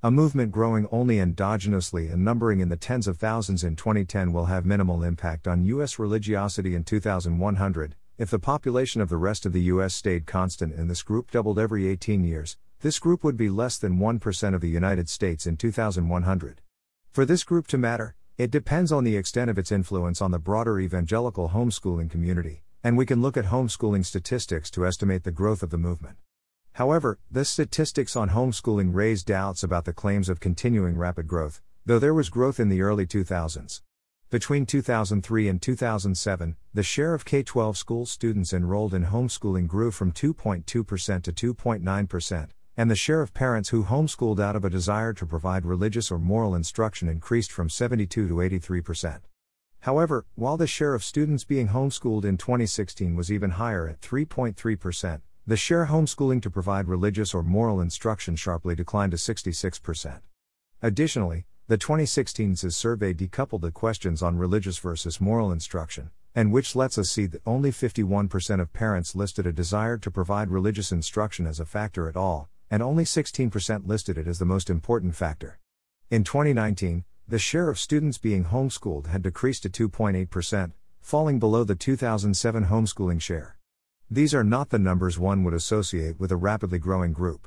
A 0.00 0.08
movement 0.12 0.52
growing 0.52 0.86
only 0.92 1.16
endogenously 1.16 2.08
and 2.08 2.24
numbering 2.24 2.60
in 2.60 2.68
the 2.68 2.76
tens 2.76 3.08
of 3.08 3.18
thousands 3.18 3.64
in 3.64 3.74
2010 3.74 4.32
will 4.32 4.44
have 4.44 4.64
minimal 4.64 5.02
impact 5.02 5.48
on 5.48 5.64
U.S. 5.64 5.98
religiosity 5.98 6.76
in 6.76 6.84
2100. 6.84 7.96
If 8.18 8.30
the 8.30 8.38
population 8.38 9.00
of 9.00 9.08
the 9.08 9.16
rest 9.16 9.44
of 9.44 9.52
the 9.52 9.62
U.S. 9.62 9.92
stayed 9.92 10.26
constant 10.26 10.72
and 10.72 10.88
this 10.88 11.02
group 11.02 11.32
doubled 11.32 11.58
every 11.58 11.88
18 11.88 12.22
years, 12.22 12.56
this 12.82 13.00
group 13.00 13.24
would 13.24 13.36
be 13.36 13.50
less 13.50 13.78
than 13.78 13.98
1% 13.98 14.54
of 14.54 14.60
the 14.60 14.68
United 14.68 15.08
States 15.08 15.44
in 15.44 15.56
2100. 15.56 16.60
For 17.10 17.24
this 17.24 17.42
group 17.42 17.66
to 17.66 17.78
matter, 17.78 18.14
it 18.40 18.50
depends 18.50 18.90
on 18.90 19.04
the 19.04 19.18
extent 19.18 19.50
of 19.50 19.58
its 19.58 19.70
influence 19.70 20.22
on 20.22 20.30
the 20.30 20.38
broader 20.38 20.80
evangelical 20.80 21.50
homeschooling 21.50 22.08
community, 22.08 22.62
and 22.82 22.96
we 22.96 23.04
can 23.04 23.20
look 23.20 23.36
at 23.36 23.44
homeschooling 23.44 24.02
statistics 24.02 24.70
to 24.70 24.86
estimate 24.86 25.24
the 25.24 25.30
growth 25.30 25.62
of 25.62 25.68
the 25.68 25.76
movement. 25.76 26.16
However, 26.72 27.18
the 27.30 27.44
statistics 27.44 28.16
on 28.16 28.30
homeschooling 28.30 28.94
raise 28.94 29.24
doubts 29.24 29.62
about 29.62 29.84
the 29.84 29.92
claims 29.92 30.30
of 30.30 30.40
continuing 30.40 30.96
rapid 30.96 31.28
growth, 31.28 31.60
though 31.84 31.98
there 31.98 32.14
was 32.14 32.30
growth 32.30 32.58
in 32.58 32.70
the 32.70 32.80
early 32.80 33.06
2000s. 33.06 33.82
Between 34.30 34.64
2003 34.64 35.46
and 35.46 35.60
2007, 35.60 36.56
the 36.72 36.82
share 36.82 37.12
of 37.12 37.26
K 37.26 37.42
12 37.42 37.76
school 37.76 38.06
students 38.06 38.54
enrolled 38.54 38.94
in 38.94 39.04
homeschooling 39.04 39.66
grew 39.66 39.90
from 39.90 40.12
2.2% 40.12 40.64
to 40.64 41.54
2.9%, 41.54 42.48
and 42.80 42.90
the 42.90 42.96
share 42.96 43.20
of 43.20 43.34
parents 43.34 43.68
who 43.68 43.84
homeschooled 43.84 44.40
out 44.40 44.56
of 44.56 44.64
a 44.64 44.70
desire 44.70 45.12
to 45.12 45.26
provide 45.26 45.66
religious 45.66 46.10
or 46.10 46.18
moral 46.18 46.54
instruction 46.54 47.10
increased 47.10 47.52
from 47.52 47.68
72 47.68 48.26
to 48.26 48.34
83%. 48.36 49.20
However, 49.80 50.24
while 50.34 50.56
the 50.56 50.66
share 50.66 50.94
of 50.94 51.04
students 51.04 51.44
being 51.44 51.68
homeschooled 51.68 52.24
in 52.24 52.38
2016 52.38 53.14
was 53.14 53.30
even 53.30 53.50
higher 53.50 53.86
at 53.86 54.00
3.3%, 54.00 55.20
the 55.46 55.58
share 55.58 55.88
homeschooling 55.88 56.40
to 56.40 56.48
provide 56.48 56.88
religious 56.88 57.34
or 57.34 57.42
moral 57.42 57.82
instruction 57.82 58.34
sharply 58.34 58.74
declined 58.74 59.10
to 59.10 59.18
66%. 59.18 60.20
Additionally, 60.80 61.44
the 61.68 61.76
2016 61.76 62.56
CIS 62.56 62.76
survey 62.76 63.12
decoupled 63.12 63.60
the 63.60 63.70
questions 63.70 64.22
on 64.22 64.38
religious 64.38 64.78
versus 64.78 65.20
moral 65.20 65.52
instruction, 65.52 66.12
and 66.34 66.50
which 66.50 66.74
lets 66.74 66.96
us 66.96 67.10
see 67.10 67.26
that 67.26 67.42
only 67.44 67.72
51% 67.72 68.58
of 68.58 68.72
parents 68.72 69.14
listed 69.14 69.46
a 69.46 69.52
desire 69.52 69.98
to 69.98 70.10
provide 70.10 70.48
religious 70.48 70.90
instruction 70.90 71.46
as 71.46 71.60
a 71.60 71.66
factor 71.66 72.08
at 72.08 72.16
all, 72.16 72.48
and 72.70 72.82
only 72.82 73.04
16% 73.04 73.86
listed 73.86 74.16
it 74.16 74.28
as 74.28 74.38
the 74.38 74.44
most 74.44 74.70
important 74.70 75.14
factor. 75.14 75.58
In 76.10 76.24
2019, 76.24 77.04
the 77.26 77.38
share 77.38 77.68
of 77.68 77.78
students 77.78 78.18
being 78.18 78.44
homeschooled 78.44 79.08
had 79.08 79.22
decreased 79.22 79.62
to 79.64 79.88
2.8%, 79.88 80.72
falling 81.00 81.38
below 81.38 81.64
the 81.64 81.74
2007 81.74 82.66
homeschooling 82.66 83.20
share. 83.20 83.56
These 84.10 84.34
are 84.34 84.44
not 84.44 84.70
the 84.70 84.78
numbers 84.78 85.18
one 85.18 85.44
would 85.44 85.54
associate 85.54 86.18
with 86.18 86.32
a 86.32 86.36
rapidly 86.36 86.78
growing 86.78 87.12
group. 87.12 87.46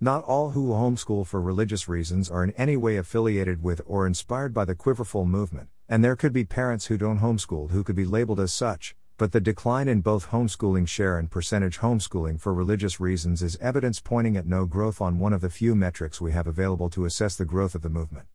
Not 0.00 0.24
all 0.24 0.50
who 0.50 0.70
homeschool 0.70 1.26
for 1.26 1.40
religious 1.40 1.88
reasons 1.88 2.30
are 2.30 2.42
in 2.42 2.52
any 2.52 2.76
way 2.76 2.96
affiliated 2.96 3.62
with 3.62 3.80
or 3.86 4.06
inspired 4.06 4.54
by 4.54 4.64
the 4.64 4.74
Quiverful 4.74 5.26
movement, 5.26 5.68
and 5.88 6.02
there 6.02 6.16
could 6.16 6.32
be 6.32 6.44
parents 6.44 6.86
who 6.86 6.96
don't 6.96 7.20
homeschool 7.20 7.70
who 7.70 7.84
could 7.84 7.96
be 7.96 8.04
labeled 8.04 8.40
as 8.40 8.52
such, 8.52 8.96
but 9.20 9.32
the 9.32 9.38
decline 9.40 9.86
in 9.86 10.00
both 10.00 10.30
homeschooling 10.30 10.88
share 10.88 11.18
and 11.18 11.30
percentage 11.30 11.80
homeschooling 11.80 12.40
for 12.40 12.54
religious 12.54 12.98
reasons 12.98 13.42
is 13.42 13.58
evidence 13.60 14.00
pointing 14.00 14.34
at 14.34 14.46
no 14.46 14.64
growth 14.64 14.98
on 14.98 15.18
one 15.18 15.34
of 15.34 15.42
the 15.42 15.50
few 15.50 15.74
metrics 15.74 16.22
we 16.22 16.32
have 16.32 16.46
available 16.46 16.88
to 16.88 17.04
assess 17.04 17.36
the 17.36 17.44
growth 17.44 17.74
of 17.74 17.82
the 17.82 17.90
movement. 17.90 18.26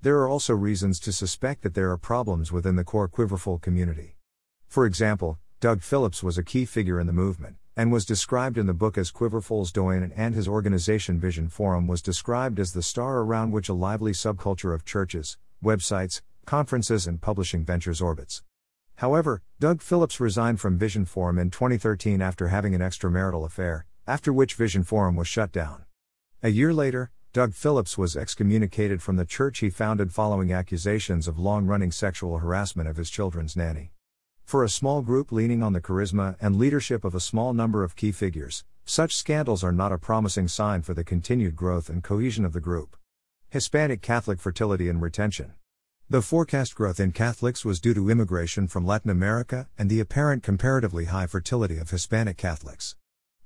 There 0.00 0.18
are 0.18 0.28
also 0.28 0.52
reasons 0.52 0.98
to 0.98 1.12
suspect 1.12 1.62
that 1.62 1.74
there 1.74 1.92
are 1.92 1.96
problems 1.96 2.50
within 2.50 2.74
the 2.74 2.82
core 2.82 3.06
Quiverful 3.06 3.60
community. 3.60 4.16
For 4.66 4.84
example, 4.84 5.38
Doug 5.60 5.80
Phillips 5.80 6.24
was 6.24 6.36
a 6.36 6.42
key 6.42 6.64
figure 6.64 6.98
in 6.98 7.06
the 7.06 7.12
movement, 7.12 7.54
and 7.76 7.92
was 7.92 8.04
described 8.04 8.58
in 8.58 8.66
the 8.66 8.74
book 8.74 8.98
as 8.98 9.12
Quiverful's 9.12 9.70
doyen, 9.70 10.12
and 10.16 10.34
his 10.34 10.48
organization 10.48 11.20
Vision 11.20 11.48
Forum 11.48 11.86
was 11.86 12.02
described 12.02 12.58
as 12.58 12.72
the 12.72 12.82
star 12.82 13.20
around 13.20 13.52
which 13.52 13.68
a 13.68 13.74
lively 13.74 14.10
subculture 14.10 14.74
of 14.74 14.84
churches, 14.84 15.38
websites, 15.64 16.20
conferences, 16.46 17.06
and 17.06 17.20
publishing 17.20 17.64
ventures 17.64 18.00
orbits. 18.00 18.42
However, 18.96 19.42
Doug 19.58 19.82
Phillips 19.82 20.20
resigned 20.20 20.60
from 20.60 20.78
Vision 20.78 21.04
Forum 21.04 21.38
in 21.38 21.50
2013 21.50 22.20
after 22.20 22.48
having 22.48 22.74
an 22.74 22.80
extramarital 22.80 23.44
affair, 23.44 23.86
after 24.06 24.32
which 24.32 24.54
Vision 24.54 24.84
Forum 24.84 25.16
was 25.16 25.28
shut 25.28 25.52
down. 25.52 25.84
A 26.42 26.48
year 26.48 26.74
later, 26.74 27.10
Doug 27.32 27.54
Phillips 27.54 27.96
was 27.96 28.16
excommunicated 28.16 29.00
from 29.00 29.16
the 29.16 29.24
church 29.24 29.60
he 29.60 29.70
founded 29.70 30.12
following 30.12 30.52
accusations 30.52 31.26
of 31.26 31.38
long 31.38 31.66
running 31.66 31.90
sexual 31.90 32.38
harassment 32.38 32.88
of 32.88 32.96
his 32.96 33.08
children's 33.08 33.56
nanny. 33.56 33.92
For 34.44 34.62
a 34.62 34.68
small 34.68 35.00
group 35.00 35.32
leaning 35.32 35.62
on 35.62 35.72
the 35.72 35.80
charisma 35.80 36.36
and 36.40 36.56
leadership 36.56 37.04
of 37.04 37.14
a 37.14 37.20
small 37.20 37.54
number 37.54 37.84
of 37.84 37.96
key 37.96 38.12
figures, 38.12 38.64
such 38.84 39.16
scandals 39.16 39.64
are 39.64 39.72
not 39.72 39.92
a 39.92 39.98
promising 39.98 40.48
sign 40.48 40.82
for 40.82 40.92
the 40.92 41.04
continued 41.04 41.56
growth 41.56 41.88
and 41.88 42.02
cohesion 42.04 42.44
of 42.44 42.52
the 42.52 42.60
group. 42.60 42.96
Hispanic 43.48 44.02
Catholic 44.02 44.40
fertility 44.40 44.88
and 44.88 45.00
retention. 45.00 45.54
The 46.10 46.20
forecast 46.20 46.74
growth 46.74 47.00
in 47.00 47.12
Catholics 47.12 47.64
was 47.64 47.80
due 47.80 47.94
to 47.94 48.10
immigration 48.10 48.68
from 48.68 48.84
Latin 48.84 49.10
America 49.10 49.68
and 49.78 49.88
the 49.88 49.98
apparent 49.98 50.42
comparatively 50.42 51.06
high 51.06 51.26
fertility 51.26 51.78
of 51.78 51.88
Hispanic 51.88 52.36
Catholics. 52.36 52.96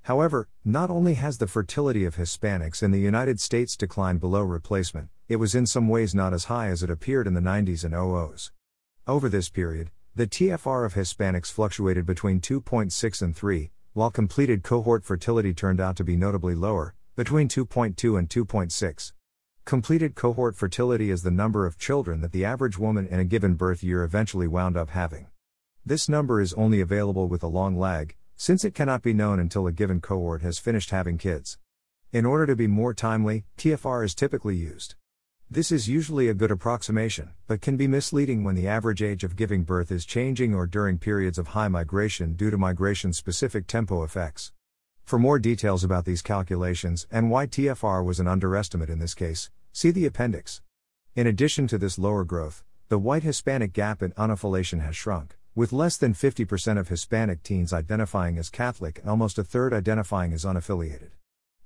However, 0.02 0.48
not 0.64 0.90
only 0.90 1.14
has 1.14 1.38
the 1.38 1.46
fertility 1.46 2.04
of 2.04 2.16
Hispanics 2.16 2.82
in 2.82 2.90
the 2.90 2.98
United 2.98 3.38
States 3.40 3.76
declined 3.76 4.18
below 4.20 4.42
replacement, 4.42 5.10
it 5.28 5.36
was 5.36 5.54
in 5.54 5.66
some 5.66 5.88
ways 5.88 6.14
not 6.14 6.32
as 6.32 6.46
high 6.46 6.68
as 6.68 6.82
it 6.82 6.90
appeared 6.90 7.26
in 7.26 7.34
the 7.34 7.40
90s 7.40 7.84
and 7.84 7.94
00s. 7.94 8.50
Over 9.06 9.28
this 9.28 9.48
period, 9.48 9.90
the 10.16 10.26
TFR 10.26 10.84
of 10.84 10.94
Hispanics 10.94 11.52
fluctuated 11.52 12.04
between 12.06 12.40
2.6 12.40 13.22
and 13.22 13.36
3, 13.36 13.70
while 13.92 14.10
completed 14.10 14.62
cohort 14.62 15.04
fertility 15.04 15.54
turned 15.54 15.80
out 15.80 15.94
to 15.96 16.04
be 16.04 16.16
notably 16.16 16.54
lower, 16.54 16.94
between 17.14 17.48
2.2 17.48 18.18
and 18.18 18.28
2.6. 18.28 19.12
Completed 19.66 20.14
cohort 20.14 20.54
fertility 20.54 21.10
is 21.10 21.24
the 21.24 21.30
number 21.32 21.66
of 21.66 21.76
children 21.76 22.20
that 22.20 22.30
the 22.30 22.44
average 22.44 22.78
woman 22.78 23.04
in 23.08 23.18
a 23.18 23.24
given 23.24 23.54
birth 23.54 23.82
year 23.82 24.04
eventually 24.04 24.46
wound 24.46 24.76
up 24.76 24.90
having. 24.90 25.26
This 25.84 26.08
number 26.08 26.40
is 26.40 26.52
only 26.52 26.80
available 26.80 27.26
with 27.26 27.42
a 27.42 27.48
long 27.48 27.76
lag, 27.76 28.14
since 28.36 28.64
it 28.64 28.76
cannot 28.76 29.02
be 29.02 29.12
known 29.12 29.40
until 29.40 29.66
a 29.66 29.72
given 29.72 30.00
cohort 30.00 30.42
has 30.42 30.60
finished 30.60 30.90
having 30.90 31.18
kids. 31.18 31.58
In 32.12 32.24
order 32.24 32.46
to 32.46 32.54
be 32.54 32.68
more 32.68 32.94
timely, 32.94 33.44
TFR 33.58 34.04
is 34.04 34.14
typically 34.14 34.54
used. 34.54 34.94
This 35.50 35.72
is 35.72 35.88
usually 35.88 36.28
a 36.28 36.34
good 36.34 36.52
approximation, 36.52 37.32
but 37.48 37.60
can 37.60 37.76
be 37.76 37.88
misleading 37.88 38.44
when 38.44 38.54
the 38.54 38.68
average 38.68 39.02
age 39.02 39.24
of 39.24 39.34
giving 39.34 39.64
birth 39.64 39.90
is 39.90 40.06
changing 40.06 40.54
or 40.54 40.68
during 40.68 40.96
periods 40.96 41.38
of 41.38 41.48
high 41.48 41.66
migration 41.66 42.34
due 42.34 42.50
to 42.50 42.56
migration 42.56 43.12
specific 43.12 43.66
tempo 43.66 44.04
effects. 44.04 44.52
For 45.06 45.20
more 45.20 45.38
details 45.38 45.84
about 45.84 46.04
these 46.04 46.20
calculations 46.20 47.06
and 47.12 47.30
why 47.30 47.46
TFR 47.46 48.04
was 48.04 48.18
an 48.18 48.26
underestimate 48.26 48.90
in 48.90 48.98
this 48.98 49.14
case, 49.14 49.50
see 49.70 49.92
the 49.92 50.04
appendix. 50.04 50.62
In 51.14 51.28
addition 51.28 51.68
to 51.68 51.78
this 51.78 51.96
lower 51.96 52.24
growth, 52.24 52.64
the 52.88 52.98
white 52.98 53.22
Hispanic 53.22 53.72
gap 53.72 54.02
in 54.02 54.10
unoffulation 54.14 54.80
has 54.80 54.96
shrunk, 54.96 55.36
with 55.54 55.72
less 55.72 55.96
than 55.96 56.12
50% 56.12 56.76
of 56.76 56.88
Hispanic 56.88 57.44
teens 57.44 57.72
identifying 57.72 58.36
as 58.36 58.50
Catholic 58.50 58.98
and 58.98 59.08
almost 59.08 59.38
a 59.38 59.44
third 59.44 59.72
identifying 59.72 60.32
as 60.32 60.44
unaffiliated. 60.44 61.10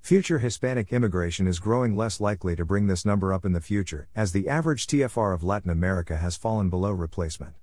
Future 0.03 0.41
Hispanic 0.41 0.93
immigration 0.93 1.47
is 1.47 1.61
growing 1.61 1.97
less 1.97 2.21
likely 2.21 2.55
to 2.55 2.67
bring 2.67 2.89
this 2.89 3.07
number 3.07 3.33
up 3.33 3.47
in 3.47 3.55
the 3.55 3.61
future, 3.63 4.07
as 4.15 4.33
the 4.33 4.51
average 4.51 4.87
TFR 4.87 5.33
of 5.33 5.43
Latin 5.43 5.71
America 5.71 6.19
has 6.19 6.37
fallen 6.37 6.69
below 6.69 6.93
replacement. 6.93 7.55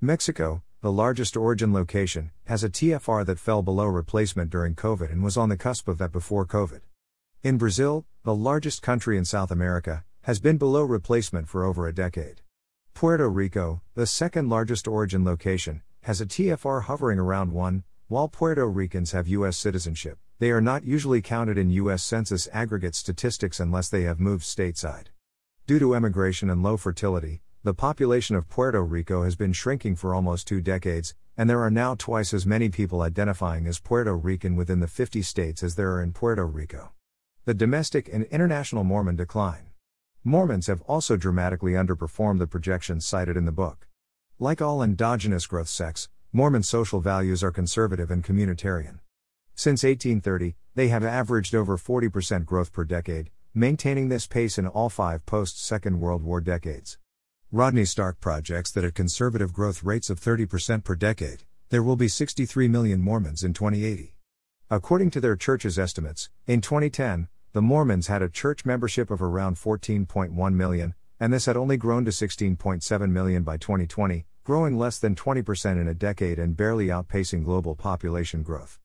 Mexico, 0.00 0.62
the 0.80 0.92
largest 0.92 1.36
origin 1.36 1.72
location, 1.72 2.30
has 2.44 2.62
a 2.62 2.68
TFR 2.68 3.26
that 3.26 3.40
fell 3.40 3.62
below 3.62 3.86
replacement 3.86 4.48
during 4.48 4.76
COVID 4.76 5.10
and 5.10 5.24
was 5.24 5.36
on 5.36 5.48
the 5.48 5.56
cusp 5.56 5.88
of 5.88 5.98
that 5.98 6.12
before 6.12 6.46
COVID. 6.46 6.82
In 7.42 7.58
Brazil, 7.58 8.06
the 8.22 8.34
largest 8.34 8.80
country 8.80 9.18
in 9.18 9.24
South 9.24 9.50
America, 9.50 10.04
has 10.22 10.38
been 10.38 10.56
below 10.56 10.84
replacement 10.84 11.48
for 11.48 11.64
over 11.64 11.88
a 11.88 11.94
decade. 11.94 12.42
Puerto 12.94 13.28
Rico, 13.28 13.82
the 13.96 14.06
second 14.06 14.48
largest 14.48 14.86
origin 14.86 15.24
location, 15.24 15.82
has 16.02 16.20
a 16.20 16.26
TFR 16.26 16.84
hovering 16.84 17.18
around 17.18 17.50
1, 17.50 17.82
while 18.06 18.28
Puerto 18.28 18.68
Ricans 18.68 19.10
have 19.10 19.26
U.S. 19.26 19.56
citizenship. 19.56 20.16
They 20.38 20.52
are 20.52 20.60
not 20.60 20.84
usually 20.84 21.20
counted 21.20 21.58
in 21.58 21.70
U.S. 21.70 22.04
Census 22.04 22.48
aggregate 22.52 22.94
statistics 22.94 23.58
unless 23.58 23.88
they 23.88 24.02
have 24.02 24.20
moved 24.20 24.44
stateside. 24.44 25.06
Due 25.66 25.80
to 25.80 25.96
emigration 25.96 26.48
and 26.48 26.62
low 26.62 26.76
fertility, 26.76 27.42
the 27.68 27.74
population 27.74 28.34
of 28.34 28.48
Puerto 28.48 28.82
Rico 28.82 29.24
has 29.24 29.36
been 29.36 29.52
shrinking 29.52 29.94
for 29.94 30.14
almost 30.14 30.48
two 30.48 30.62
decades, 30.62 31.14
and 31.36 31.50
there 31.50 31.60
are 31.60 31.70
now 31.70 31.94
twice 31.94 32.32
as 32.32 32.46
many 32.46 32.70
people 32.70 33.02
identifying 33.02 33.66
as 33.66 33.78
Puerto 33.78 34.16
Rican 34.16 34.56
within 34.56 34.80
the 34.80 34.88
50 34.88 35.20
states 35.20 35.62
as 35.62 35.74
there 35.74 35.92
are 35.92 36.02
in 36.02 36.14
Puerto 36.14 36.46
Rico. 36.46 36.92
The 37.44 37.52
domestic 37.52 38.08
and 38.10 38.24
international 38.30 38.84
Mormon 38.84 39.16
decline. 39.16 39.66
Mormons 40.24 40.66
have 40.68 40.80
also 40.86 41.18
dramatically 41.18 41.72
underperformed 41.72 42.38
the 42.38 42.46
projections 42.46 43.04
cited 43.04 43.36
in 43.36 43.44
the 43.44 43.52
book. 43.52 43.86
Like 44.38 44.62
all 44.62 44.82
endogenous 44.82 45.46
growth 45.46 45.68
sects, 45.68 46.08
Mormon 46.32 46.62
social 46.62 47.00
values 47.00 47.44
are 47.44 47.50
conservative 47.50 48.10
and 48.10 48.24
communitarian. 48.24 49.00
Since 49.54 49.82
1830, 49.82 50.56
they 50.74 50.88
have 50.88 51.04
averaged 51.04 51.54
over 51.54 51.76
40% 51.76 52.46
growth 52.46 52.72
per 52.72 52.84
decade, 52.84 53.28
maintaining 53.52 54.08
this 54.08 54.26
pace 54.26 54.56
in 54.56 54.66
all 54.66 54.88
five 54.88 55.26
post 55.26 55.62
Second 55.62 56.00
World 56.00 56.22
War 56.22 56.40
decades. 56.40 56.96
Rodney 57.50 57.86
Stark 57.86 58.20
projects 58.20 58.70
that 58.72 58.84
at 58.84 58.94
conservative 58.94 59.54
growth 59.54 59.82
rates 59.82 60.10
of 60.10 60.20
30% 60.20 60.84
per 60.84 60.94
decade, 60.94 61.44
there 61.70 61.82
will 61.82 61.96
be 61.96 62.06
63 62.06 62.68
million 62.68 63.00
Mormons 63.00 63.42
in 63.42 63.54
2080. 63.54 64.14
According 64.68 65.10
to 65.12 65.20
their 65.22 65.34
church's 65.34 65.78
estimates, 65.78 66.28
in 66.46 66.60
2010, 66.60 67.28
the 67.54 67.62
Mormons 67.62 68.08
had 68.08 68.20
a 68.20 68.28
church 68.28 68.66
membership 68.66 69.10
of 69.10 69.22
around 69.22 69.56
14.1 69.56 70.52
million, 70.52 70.94
and 71.18 71.32
this 71.32 71.46
had 71.46 71.56
only 71.56 71.78
grown 71.78 72.04
to 72.04 72.10
16.7 72.10 73.10
million 73.10 73.44
by 73.44 73.56
2020, 73.56 74.26
growing 74.44 74.76
less 74.76 74.98
than 74.98 75.14
20% 75.14 75.80
in 75.80 75.88
a 75.88 75.94
decade 75.94 76.38
and 76.38 76.54
barely 76.54 76.88
outpacing 76.88 77.44
global 77.44 77.74
population 77.74 78.42
growth. 78.42 78.78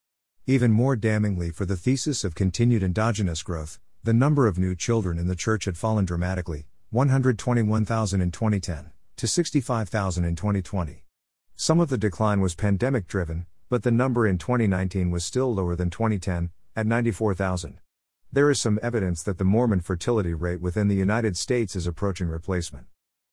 Even 0.48 0.72
more 0.72 0.96
damningly 0.96 1.54
for 1.54 1.66
the 1.66 1.76
thesis 1.76 2.24
of 2.24 2.34
continued 2.34 2.82
endogenous 2.82 3.44
growth, 3.44 3.82
the 4.04 4.14
number 4.14 4.48
of 4.48 4.58
new 4.58 4.74
children 4.74 5.20
in 5.20 5.28
the 5.28 5.36
church 5.36 5.66
had 5.66 5.78
fallen 5.78 6.06
dramatically 6.06 6.66
121,000 6.94 8.22
in 8.22 8.30
2010 8.30 8.92
to 9.18 9.28
65,000 9.28 10.26
in 10.26 10.36
2020. 10.36 11.04
Some 11.56 11.80
of 11.80 11.90
the 11.90 11.98
decline 11.98 12.40
was 12.40 12.54
pandemic 12.54 13.08
driven, 13.08 13.48
but 13.68 13.82
the 13.82 13.90
number 13.90 14.28
in 14.28 14.38
2019 14.38 15.10
was 15.10 15.26
still 15.26 15.52
lower 15.52 15.76
than 15.76 15.90
2010, 15.90 16.52
at 16.76 16.86
94,000. 16.86 17.80
There 18.32 18.52
is 18.52 18.62
some 18.62 18.80
evidence 18.84 19.24
that 19.24 19.40
the 19.40 19.44
Mormon 19.44 19.80
fertility 19.80 20.36
rate 20.36 20.62
within 20.62 20.88
the 20.88 20.96
United 20.96 21.36
States 21.36 21.76
is 21.76 21.88
approaching 21.88 22.28
replacement. 22.28 22.86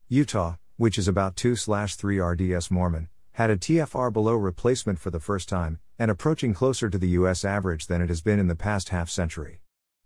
Utah, 0.09 0.55
which 0.79 0.97
is 0.97 1.07
about 1.07 1.37
2 1.37 1.55
3 1.55 2.19
RDS 2.19 2.71
Mormon, 2.71 3.11
had 3.33 3.51
a 3.51 3.59
TFR 3.59 4.11
below 4.11 4.37
replacement 4.37 4.99
for 4.99 5.11
the 5.11 5.21
first 5.21 5.51
time, 5.51 5.81
and 5.99 6.11
approaching 6.11 6.55
closer 6.55 6.89
to 6.89 6.97
the 6.97 7.09
U.S. 7.09 7.45
average 7.45 7.89
than 7.89 8.01
it 8.01 8.09
has 8.09 8.23
been 8.23 8.39
in 8.39 8.49
the 8.49 8.57
past 8.57 8.89
half 8.89 9.11
century. 9.11 9.61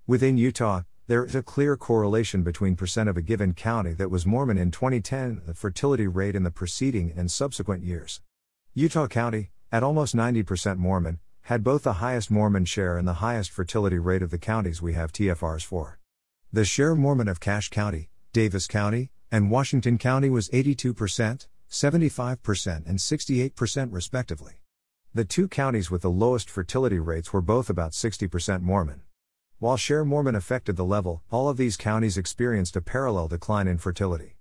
Within 0.09 0.37
Utah, 0.37 0.83
there 1.07 1.27
is 1.27 1.35
a 1.35 1.43
clear 1.43 1.77
correlation 1.77 2.43
between 2.43 2.77
percent 2.77 3.11
of 3.11 3.17
a 3.19 3.23
given 3.23 3.53
county 3.53 3.93
that 3.93 4.11
was 4.11 4.25
Mormon 4.25 4.57
in 4.57 4.71
2010 4.71 5.21
and 5.21 5.43
the 5.47 5.53
fertility 5.53 6.07
rate 6.07 6.35
in 6.35 6.45
the 6.45 6.51
preceding 6.51 7.13
and 7.15 7.31
subsequent 7.31 7.85
years. 7.85 8.23
Utah 8.73 9.07
County, 9.07 9.51
at 9.71 9.83
almost 9.83 10.17
90% 10.17 10.79
Mormon, 10.79 11.19
had 11.43 11.63
both 11.63 11.83
the 11.83 11.95
highest 11.95 12.31
Mormon 12.31 12.65
share 12.65 12.97
and 12.97 13.07
the 13.07 13.15
highest 13.15 13.51
fertility 13.51 13.99
rate 13.99 14.23
of 14.23 14.31
the 14.31 14.39
counties 14.39 14.81
we 14.81 14.95
have 14.95 15.13
TFRs 15.13 15.63
for. 15.63 15.99
The 16.51 16.65
share 16.65 16.95
Mormon 16.95 17.29
of 17.29 17.39
Cache 17.39 17.69
County, 17.69 18.09
Davis 18.33 18.67
County, 18.67 19.11
and 19.31 19.51
Washington 19.51 19.99
County 19.99 20.31
was 20.31 20.49
82%, 20.49 21.47
75%, 21.71 22.87
and 22.87 22.99
68% 22.99 23.89
respectively. 23.93 24.55
The 25.13 25.27
two 25.27 25.49
counties 25.49 25.91
with 25.91 26.01
the 26.01 26.11
lowest 26.11 26.49
fertility 26.49 26.99
rates 26.99 27.33
were 27.33 27.43
both 27.43 27.69
about 27.69 27.93
60% 27.93 28.63
Mormon. 28.63 29.03
While 29.65 29.79
share 29.79 30.05
Mormon 30.05 30.35
affected 30.35 30.77
the 30.77 30.85
level, 30.85 31.23
all 31.31 31.49
of 31.49 31.57
these 31.57 31.79
counties 31.79 32.19
experienced 32.19 32.77
a 32.77 32.83
parallel 32.83 33.29
decline 33.29 33.67
in 33.67 33.79
fertility. 33.79 34.37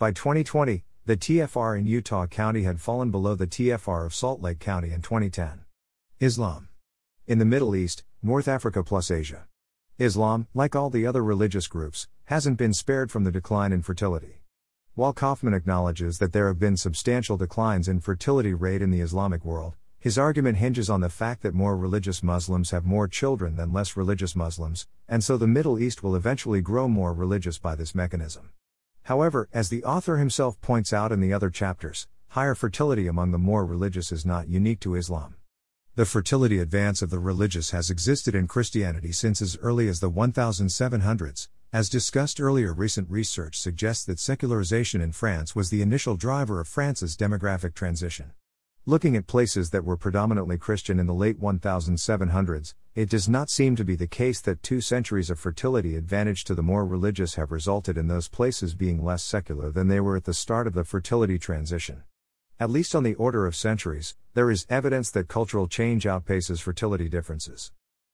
By 0.00 0.10
2020, 0.10 0.82
the 1.06 1.16
TFR 1.16 1.78
in 1.78 1.86
Utah 1.86 2.26
County 2.26 2.64
had 2.64 2.80
fallen 2.80 3.12
below 3.12 3.36
the 3.36 3.46
TFR 3.46 4.04
of 4.04 4.12
Salt 4.12 4.42
Lake 4.42 4.58
County 4.58 4.90
in 4.90 5.00
2010. 5.00 5.60
Islam. 6.18 6.70
In 7.28 7.38
the 7.38 7.44
Middle 7.44 7.76
East, 7.76 8.02
North 8.20 8.48
Africa 8.48 8.82
plus 8.82 9.12
Asia. 9.12 9.46
Islam, 9.96 10.48
like 10.54 10.74
all 10.74 10.90
the 10.90 11.06
other 11.06 11.22
religious 11.22 11.68
groups, 11.68 12.08
hasn't 12.24 12.58
been 12.58 12.74
spared 12.74 13.12
from 13.12 13.22
the 13.22 13.30
decline 13.30 13.72
in 13.72 13.80
fertility. 13.80 14.42
While 14.96 15.12
Kaufmann 15.12 15.54
acknowledges 15.54 16.18
that 16.18 16.32
there 16.32 16.48
have 16.48 16.58
been 16.58 16.76
substantial 16.76 17.36
declines 17.36 17.86
in 17.86 18.00
fertility 18.00 18.54
rate 18.54 18.82
in 18.82 18.90
the 18.90 19.02
Islamic 19.02 19.44
world, 19.44 19.76
his 20.04 20.18
argument 20.18 20.58
hinges 20.58 20.90
on 20.90 21.00
the 21.00 21.08
fact 21.08 21.42
that 21.42 21.54
more 21.54 21.78
religious 21.78 22.22
Muslims 22.22 22.72
have 22.72 22.84
more 22.84 23.08
children 23.08 23.56
than 23.56 23.72
less 23.72 23.96
religious 23.96 24.36
Muslims, 24.36 24.86
and 25.08 25.24
so 25.24 25.38
the 25.38 25.46
Middle 25.46 25.78
East 25.78 26.02
will 26.02 26.14
eventually 26.14 26.60
grow 26.60 26.86
more 26.86 27.14
religious 27.14 27.56
by 27.56 27.74
this 27.74 27.94
mechanism. 27.94 28.50
However, 29.04 29.48
as 29.50 29.70
the 29.70 29.82
author 29.82 30.18
himself 30.18 30.60
points 30.60 30.92
out 30.92 31.10
in 31.10 31.20
the 31.20 31.32
other 31.32 31.48
chapters, 31.48 32.06
higher 32.28 32.54
fertility 32.54 33.06
among 33.06 33.30
the 33.30 33.38
more 33.38 33.64
religious 33.64 34.12
is 34.12 34.26
not 34.26 34.46
unique 34.46 34.80
to 34.80 34.94
Islam. 34.94 35.36
The 35.94 36.04
fertility 36.04 36.58
advance 36.58 37.00
of 37.00 37.08
the 37.08 37.18
religious 37.18 37.70
has 37.70 37.88
existed 37.88 38.34
in 38.34 38.46
Christianity 38.46 39.10
since 39.10 39.40
as 39.40 39.56
early 39.62 39.88
as 39.88 40.00
the 40.00 40.10
1700s, 40.10 41.48
as 41.72 41.88
discussed 41.88 42.42
earlier, 42.42 42.74
recent 42.74 43.08
research 43.08 43.58
suggests 43.58 44.04
that 44.04 44.18
secularization 44.18 45.00
in 45.00 45.12
France 45.12 45.56
was 45.56 45.70
the 45.70 45.80
initial 45.80 46.16
driver 46.16 46.60
of 46.60 46.68
France's 46.68 47.16
demographic 47.16 47.72
transition. 47.72 48.32
Looking 48.86 49.16
at 49.16 49.26
places 49.26 49.70
that 49.70 49.86
were 49.86 49.96
predominantly 49.96 50.58
Christian 50.58 51.00
in 51.00 51.06
the 51.06 51.14
late 51.14 51.40
1700s, 51.40 52.74
it 52.94 53.08
does 53.08 53.30
not 53.30 53.48
seem 53.48 53.76
to 53.76 53.84
be 53.84 53.96
the 53.96 54.06
case 54.06 54.42
that 54.42 54.62
two 54.62 54.82
centuries 54.82 55.30
of 55.30 55.38
fertility 55.38 55.96
advantage 55.96 56.44
to 56.44 56.54
the 56.54 56.62
more 56.62 56.84
religious 56.84 57.36
have 57.36 57.50
resulted 57.50 57.96
in 57.96 58.08
those 58.08 58.28
places 58.28 58.74
being 58.74 59.02
less 59.02 59.22
secular 59.22 59.70
than 59.70 59.88
they 59.88 60.00
were 60.00 60.18
at 60.18 60.24
the 60.24 60.34
start 60.34 60.66
of 60.66 60.74
the 60.74 60.84
fertility 60.84 61.38
transition. 61.38 62.02
At 62.60 62.68
least 62.68 62.94
on 62.94 63.04
the 63.04 63.14
order 63.14 63.46
of 63.46 63.56
centuries, 63.56 64.16
there 64.34 64.50
is 64.50 64.66
evidence 64.68 65.10
that 65.12 65.28
cultural 65.28 65.66
change 65.66 66.04
outpaces 66.04 66.60
fertility 66.60 67.08
differences. 67.08 67.72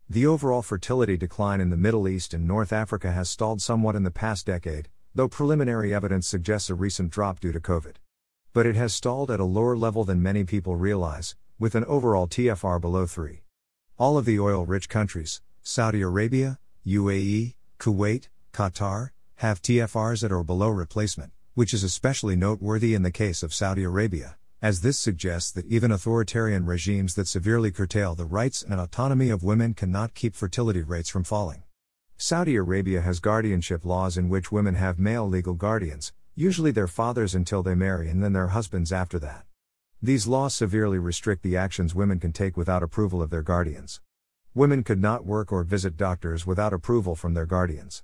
The 0.08 0.24
overall 0.24 0.62
fertility 0.62 1.16
decline 1.16 1.60
in 1.60 1.70
the 1.70 1.76
Middle 1.76 2.06
East 2.06 2.32
and 2.32 2.46
North 2.46 2.72
Africa 2.72 3.10
has 3.10 3.28
stalled 3.28 3.60
somewhat 3.60 3.96
in 3.96 4.04
the 4.04 4.12
past 4.12 4.46
decade, 4.46 4.88
though 5.16 5.26
preliminary 5.26 5.92
evidence 5.92 6.28
suggests 6.28 6.70
a 6.70 6.76
recent 6.76 7.10
drop 7.10 7.40
due 7.40 7.50
to 7.50 7.58
COVID. 7.58 7.96
But 8.52 8.66
it 8.66 8.76
has 8.76 8.92
stalled 8.92 9.30
at 9.30 9.40
a 9.40 9.44
lower 9.44 9.76
level 9.76 10.04
than 10.04 10.22
many 10.22 10.44
people 10.44 10.76
realize, 10.76 11.36
with 11.58 11.74
an 11.74 11.84
overall 11.84 12.26
TFR 12.26 12.80
below 12.80 13.06
3. 13.06 13.42
All 13.98 14.18
of 14.18 14.24
the 14.24 14.40
oil 14.40 14.66
rich 14.66 14.88
countries, 14.88 15.40
Saudi 15.62 16.00
Arabia, 16.00 16.58
UAE, 16.86 17.54
Kuwait, 17.78 18.28
Qatar, 18.52 19.10
have 19.36 19.62
TFRs 19.62 20.24
at 20.24 20.32
or 20.32 20.42
below 20.42 20.68
replacement, 20.68 21.32
which 21.54 21.72
is 21.72 21.84
especially 21.84 22.36
noteworthy 22.36 22.94
in 22.94 23.02
the 23.02 23.10
case 23.10 23.42
of 23.42 23.54
Saudi 23.54 23.84
Arabia 23.84 24.36
as 24.62 24.82
this 24.82 24.98
suggests 24.98 25.50
that 25.50 25.64
even 25.66 25.90
authoritarian 25.90 26.66
regimes 26.66 27.14
that 27.14 27.26
severely 27.26 27.70
curtail 27.70 28.14
the 28.14 28.26
rights 28.26 28.62
and 28.62 28.78
autonomy 28.78 29.30
of 29.30 29.42
women 29.42 29.72
cannot 29.72 30.12
keep 30.12 30.34
fertility 30.34 30.82
rates 30.82 31.08
from 31.08 31.24
falling. 31.24 31.62
Saudi 32.18 32.56
Arabia 32.56 33.00
has 33.00 33.20
guardianship 33.20 33.86
laws 33.86 34.18
in 34.18 34.28
which 34.28 34.52
women 34.52 34.74
have 34.74 34.98
male 34.98 35.26
legal 35.26 35.54
guardians, 35.54 36.12
usually 36.34 36.70
their 36.70 36.86
fathers 36.86 37.34
until 37.34 37.62
they 37.62 37.74
marry 37.74 38.08
and 38.08 38.22
then 38.22 38.32
their 38.32 38.48
husbands 38.48 38.92
after 38.92 39.18
that. 39.18 39.44
These 40.02 40.26
laws 40.26 40.54
severely 40.54 40.98
restrict 40.98 41.42
the 41.42 41.56
actions 41.56 41.94
women 41.94 42.18
can 42.18 42.32
take 42.32 42.56
without 42.56 42.82
approval 42.82 43.20
of 43.20 43.30
their 43.30 43.42
guardians. 43.42 44.00
Women 44.54 44.82
could 44.82 45.00
not 45.00 45.26
work 45.26 45.52
or 45.52 45.62
visit 45.62 45.96
doctors 45.96 46.46
without 46.46 46.72
approval 46.72 47.14
from 47.14 47.34
their 47.34 47.46
guardians. 47.46 48.02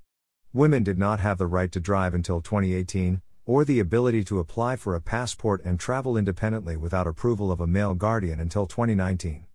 Women 0.53 0.83
did 0.83 0.99
not 0.99 1.21
have 1.21 1.39
the 1.39 1.47
right 1.47 1.73
to 1.73 1.81
drive 1.81 2.15
until 2.15 2.41
2018, 2.41 3.23
or 3.47 3.65
the 3.65 3.81
ability 3.81 4.25
to 4.25 4.41
apply 4.41 4.77
for 4.77 4.95
a 4.95 5.01
passport 5.01 5.65
and 5.65 5.81
travel 5.81 6.17
independently 6.17 6.77
without 6.77 7.07
approval 7.07 7.51
of 7.51 7.61
a 7.61 7.67
male 7.67 7.95
guardian 7.95 8.41
until 8.41 8.67
2019. 8.67 9.47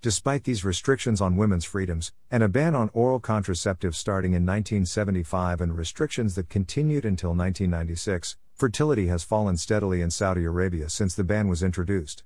Despite 0.00 0.44
these 0.44 0.64
restrictions 0.64 1.20
on 1.20 1.36
women's 1.36 1.64
freedoms, 1.64 2.12
and 2.30 2.44
a 2.44 2.48
ban 2.48 2.76
on 2.76 2.88
oral 2.92 3.18
contraceptives 3.18 3.96
starting 3.96 4.30
in 4.30 4.46
1975 4.46 5.60
and 5.60 5.76
restrictions 5.76 6.36
that 6.36 6.48
continued 6.48 7.04
until 7.04 7.30
1996, 7.30 8.36
fertility 8.54 9.08
has 9.08 9.24
fallen 9.24 9.56
steadily 9.56 10.00
in 10.00 10.12
Saudi 10.12 10.44
Arabia 10.44 10.88
since 10.88 11.16
the 11.16 11.24
ban 11.24 11.48
was 11.48 11.64
introduced. 11.64 12.22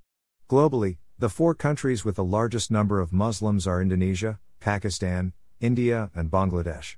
Globally, 0.51 0.99
the 1.19 1.31
four 1.31 1.55
countries 1.55 2.05
with 2.05 2.17
the 2.17 2.25
largest 2.25 2.71
number 2.71 3.01
of 3.01 3.11
Muslims 3.11 3.67
are 3.67 3.81
Indonesia, 3.81 4.39
Pakistan, 4.61 5.33
India, 5.59 6.11
and 6.15 6.31
Bangladesh. 6.31 6.97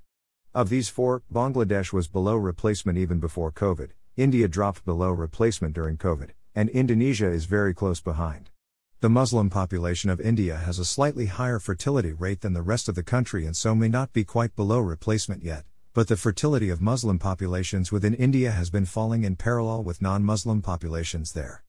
Of 0.53 0.71
these 0.71 0.89
four, 0.89 1.23
Bangladesh 1.33 1.93
was 1.93 2.09
below 2.09 2.35
replacement 2.35 2.99
even 2.99 3.21
before 3.21 3.53
COVID, 3.53 3.91
India 4.17 4.49
dropped 4.49 4.85
below 4.85 5.11
replacement 5.11 5.73
during 5.73 5.99
COVID, 5.99 6.31
and 6.53 6.69
Indonesia 6.71 7.31
is 7.31 7.45
very 7.45 7.75
close 7.75 8.01
behind. 8.01 8.51
The 9.05 9.11
Muslim 9.11 9.51
population 9.51 10.09
of 10.09 10.19
India 10.19 10.57
has 10.57 10.79
a 10.79 10.85
slightly 10.87 11.27
higher 11.27 11.59
fertility 11.59 12.15
rate 12.15 12.41
than 12.41 12.55
the 12.55 12.63
rest 12.63 12.89
of 12.89 12.95
the 12.95 13.03
country 13.03 13.45
and 13.45 13.55
so 13.55 13.75
may 13.75 13.87
not 13.87 14.15
be 14.15 14.25
quite 14.25 14.57
below 14.57 14.79
replacement 14.79 15.43
yet, 15.43 15.67
but 15.93 16.09
the 16.09 16.17
fertility 16.17 16.71
of 16.71 16.81
Muslim 16.81 17.19
populations 17.19 17.93
within 17.93 18.15
India 18.15 18.51
has 18.51 18.71
been 18.71 18.87
falling 18.87 19.23
in 19.23 19.37
parallel 19.37 19.85
with 19.85 20.01
non 20.01 20.25
Muslim 20.25 20.63
populations 20.63 21.35
there. 21.35 21.63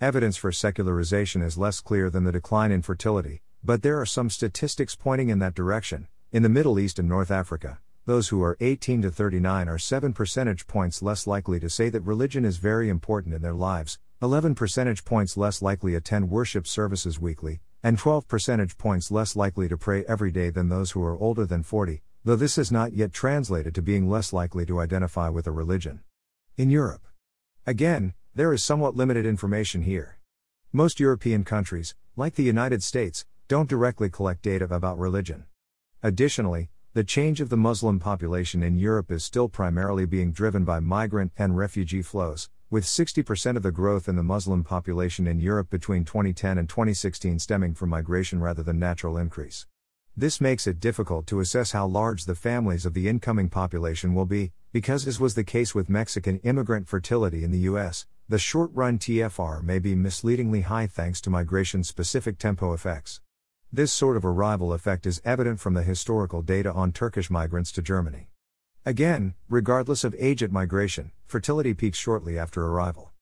Evidence 0.00 0.36
for 0.36 0.50
secularization 0.50 1.42
is 1.42 1.56
less 1.56 1.80
clear 1.80 2.10
than 2.10 2.24
the 2.24 2.32
decline 2.32 2.72
in 2.72 2.82
fertility, 2.82 3.40
but 3.62 3.82
there 3.82 4.00
are 4.00 4.04
some 4.04 4.28
statistics 4.28 4.96
pointing 4.96 5.28
in 5.28 5.38
that 5.38 5.54
direction. 5.54 6.08
In 6.32 6.42
the 6.42 6.48
Middle 6.48 6.76
East 6.80 6.98
and 6.98 7.08
North 7.08 7.30
Africa, 7.30 7.78
those 8.06 8.30
who 8.30 8.42
are 8.42 8.56
18 8.58 9.02
to 9.02 9.12
39 9.12 9.68
are 9.68 9.78
7 9.78 10.12
percentage 10.12 10.66
points 10.66 11.02
less 11.02 11.24
likely 11.24 11.60
to 11.60 11.70
say 11.70 11.88
that 11.88 12.00
religion 12.00 12.44
is 12.44 12.56
very 12.56 12.88
important 12.88 13.32
in 13.32 13.42
their 13.42 13.54
lives, 13.54 14.00
11 14.22 14.54
percentage 14.54 15.02
points 15.02 15.38
less 15.38 15.62
likely 15.62 15.92
to 15.92 15.96
attend 15.96 16.28
worship 16.28 16.66
services 16.66 17.18
weekly, 17.18 17.58
and 17.82 17.98
12 17.98 18.28
percentage 18.28 18.76
points 18.76 19.10
less 19.10 19.34
likely 19.34 19.66
to 19.66 19.78
pray 19.78 20.04
every 20.06 20.30
day 20.30 20.50
than 20.50 20.68
those 20.68 20.90
who 20.90 21.02
are 21.02 21.18
older 21.18 21.46
than 21.46 21.62
40, 21.62 22.02
though 22.22 22.36
this 22.36 22.56
has 22.56 22.70
not 22.70 22.92
yet 22.92 23.14
translated 23.14 23.74
to 23.74 23.80
being 23.80 24.10
less 24.10 24.30
likely 24.30 24.66
to 24.66 24.78
identify 24.78 25.30
with 25.30 25.46
a 25.46 25.50
religion. 25.50 26.00
In 26.58 26.68
Europe. 26.68 27.06
Again, 27.66 28.12
there 28.34 28.52
is 28.52 28.62
somewhat 28.62 28.94
limited 28.94 29.24
information 29.24 29.80
here. 29.80 30.18
Most 30.70 31.00
European 31.00 31.42
countries, 31.42 31.94
like 32.14 32.34
the 32.34 32.42
United 32.42 32.82
States, 32.82 33.24
don't 33.48 33.70
directly 33.70 34.10
collect 34.10 34.42
data 34.42 34.66
about 34.70 34.98
religion. 34.98 35.46
Additionally, 36.02 36.68
the 36.92 37.04
change 37.04 37.40
of 37.40 37.48
the 37.48 37.56
Muslim 37.56 37.98
population 37.98 38.62
in 38.62 38.78
Europe 38.78 39.10
is 39.10 39.24
still 39.24 39.48
primarily 39.48 40.04
being 40.04 40.30
driven 40.30 40.62
by 40.64 40.78
migrant 40.78 41.32
and 41.38 41.56
refugee 41.56 42.02
flows, 42.02 42.50
with 42.70 42.84
60% 42.84 43.56
of 43.56 43.64
the 43.64 43.72
growth 43.72 44.08
in 44.08 44.14
the 44.14 44.22
Muslim 44.22 44.62
population 44.62 45.26
in 45.26 45.40
Europe 45.40 45.68
between 45.70 46.04
2010 46.04 46.56
and 46.56 46.68
2016 46.68 47.40
stemming 47.40 47.74
from 47.74 47.90
migration 47.90 48.40
rather 48.40 48.62
than 48.62 48.78
natural 48.78 49.18
increase. 49.18 49.66
This 50.16 50.40
makes 50.40 50.68
it 50.68 50.78
difficult 50.78 51.26
to 51.26 51.40
assess 51.40 51.72
how 51.72 51.86
large 51.86 52.26
the 52.26 52.36
families 52.36 52.86
of 52.86 52.94
the 52.94 53.08
incoming 53.08 53.48
population 53.48 54.14
will 54.14 54.24
be, 54.24 54.52
because 54.72 55.06
as 55.08 55.18
was 55.18 55.34
the 55.34 55.42
case 55.42 55.74
with 55.74 55.90
Mexican 55.90 56.38
immigrant 56.44 56.86
fertility 56.86 57.42
in 57.42 57.50
the 57.50 57.66
US, 57.70 58.06
the 58.28 58.38
short 58.38 58.70
run 58.72 58.98
TFR 59.00 59.64
may 59.64 59.80
be 59.80 59.96
misleadingly 59.96 60.60
high 60.60 60.86
thanks 60.86 61.20
to 61.22 61.30
migration 61.30 61.82
specific 61.82 62.38
tempo 62.38 62.72
effects. 62.72 63.20
This 63.72 63.92
sort 63.92 64.16
of 64.16 64.24
arrival 64.24 64.72
effect 64.72 65.06
is 65.06 65.20
evident 65.24 65.58
from 65.58 65.74
the 65.74 65.82
historical 65.82 66.40
data 66.40 66.72
on 66.72 66.92
Turkish 66.92 67.30
migrants 67.30 67.72
to 67.72 67.82
Germany. 67.82 68.29
Again, 68.86 69.34
regardless 69.50 70.04
of 70.04 70.16
age 70.18 70.42
at 70.42 70.50
migration, 70.50 71.12
fertility 71.26 71.74
peaks 71.74 71.98
shortly 71.98 72.38
after 72.38 72.64
arrival. 72.64 73.12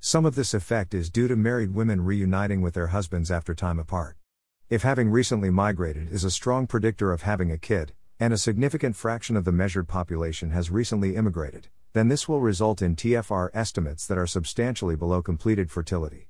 Some 0.00 0.26
of 0.26 0.34
this 0.34 0.52
effect 0.52 0.92
is 0.92 1.08
due 1.08 1.28
to 1.28 1.36
married 1.36 1.72
women 1.72 2.04
reuniting 2.04 2.62
with 2.62 2.74
their 2.74 2.88
husbands 2.88 3.30
after 3.30 3.54
time 3.54 3.78
apart. 3.78 4.16
If 4.68 4.82
having 4.82 5.10
recently 5.10 5.50
migrated 5.50 6.10
is 6.10 6.24
a 6.24 6.32
strong 6.32 6.66
predictor 6.66 7.12
of 7.12 7.22
having 7.22 7.52
a 7.52 7.58
kid, 7.58 7.92
and 8.18 8.34
a 8.34 8.38
significant 8.38 8.96
fraction 8.96 9.36
of 9.36 9.44
the 9.44 9.52
measured 9.52 9.86
population 9.86 10.50
has 10.50 10.72
recently 10.72 11.14
immigrated, 11.14 11.68
then 11.92 12.08
this 12.08 12.28
will 12.28 12.40
result 12.40 12.82
in 12.82 12.96
TFR 12.96 13.50
estimates 13.54 14.08
that 14.08 14.18
are 14.18 14.26
substantially 14.26 14.96
below 14.96 15.22
completed 15.22 15.70
fertility. 15.70 16.28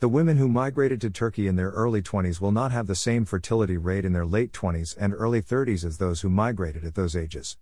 The 0.00 0.08
women 0.08 0.38
who 0.38 0.48
migrated 0.48 1.02
to 1.02 1.10
Turkey 1.10 1.48
in 1.48 1.56
their 1.56 1.70
early 1.70 2.00
20s 2.00 2.40
will 2.40 2.50
not 2.50 2.72
have 2.72 2.86
the 2.86 2.94
same 2.94 3.26
fertility 3.26 3.76
rate 3.76 4.06
in 4.06 4.14
their 4.14 4.24
late 4.24 4.52
20s 4.52 4.96
and 4.98 5.12
early 5.12 5.42
30s 5.42 5.84
as 5.84 5.98
those 5.98 6.22
who 6.22 6.30
migrated 6.30 6.86
at 6.86 6.94
those 6.94 7.14
ages. 7.14 7.58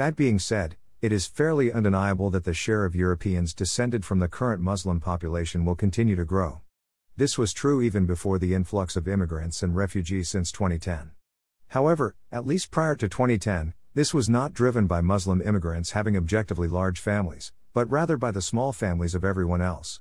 That 0.00 0.16
being 0.16 0.38
said, 0.38 0.78
it 1.02 1.12
is 1.12 1.26
fairly 1.26 1.70
undeniable 1.70 2.30
that 2.30 2.44
the 2.44 2.54
share 2.54 2.86
of 2.86 2.96
Europeans 2.96 3.52
descended 3.52 4.02
from 4.02 4.18
the 4.18 4.28
current 4.28 4.62
Muslim 4.62 4.98
population 4.98 5.66
will 5.66 5.74
continue 5.74 6.16
to 6.16 6.24
grow. 6.24 6.62
This 7.18 7.36
was 7.36 7.52
true 7.52 7.82
even 7.82 8.06
before 8.06 8.38
the 8.38 8.54
influx 8.54 8.96
of 8.96 9.06
immigrants 9.06 9.62
and 9.62 9.76
refugees 9.76 10.30
since 10.30 10.50
2010. 10.52 11.10
However, 11.68 12.14
at 12.32 12.46
least 12.46 12.70
prior 12.70 12.96
to 12.96 13.10
2010, 13.10 13.74
this 13.92 14.14
was 14.14 14.26
not 14.26 14.54
driven 14.54 14.86
by 14.86 15.02
Muslim 15.02 15.42
immigrants 15.42 15.90
having 15.90 16.16
objectively 16.16 16.66
large 16.66 16.98
families, 16.98 17.52
but 17.74 17.90
rather 17.90 18.16
by 18.16 18.30
the 18.30 18.40
small 18.40 18.72
families 18.72 19.14
of 19.14 19.22
everyone 19.22 19.60
else. 19.60 20.00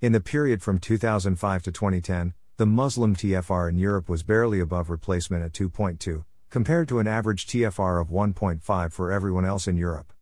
In 0.00 0.12
the 0.12 0.20
period 0.20 0.62
from 0.62 0.78
2005 0.78 1.64
to 1.64 1.72
2010, 1.72 2.34
the 2.56 2.66
Muslim 2.66 3.16
TFR 3.16 3.68
in 3.68 3.76
Europe 3.76 4.08
was 4.08 4.22
barely 4.22 4.60
above 4.60 4.90
replacement 4.90 5.42
at 5.42 5.52
2.2, 5.52 6.24
compared 6.50 6.88
to 6.88 6.98
an 6.98 7.06
average 7.06 7.46
TFR 7.46 8.00
of 8.00 8.08
1.5 8.08 8.92
for 8.92 9.12
everyone 9.12 9.44
else 9.44 9.68
in 9.68 9.76
Europe. 9.76 10.12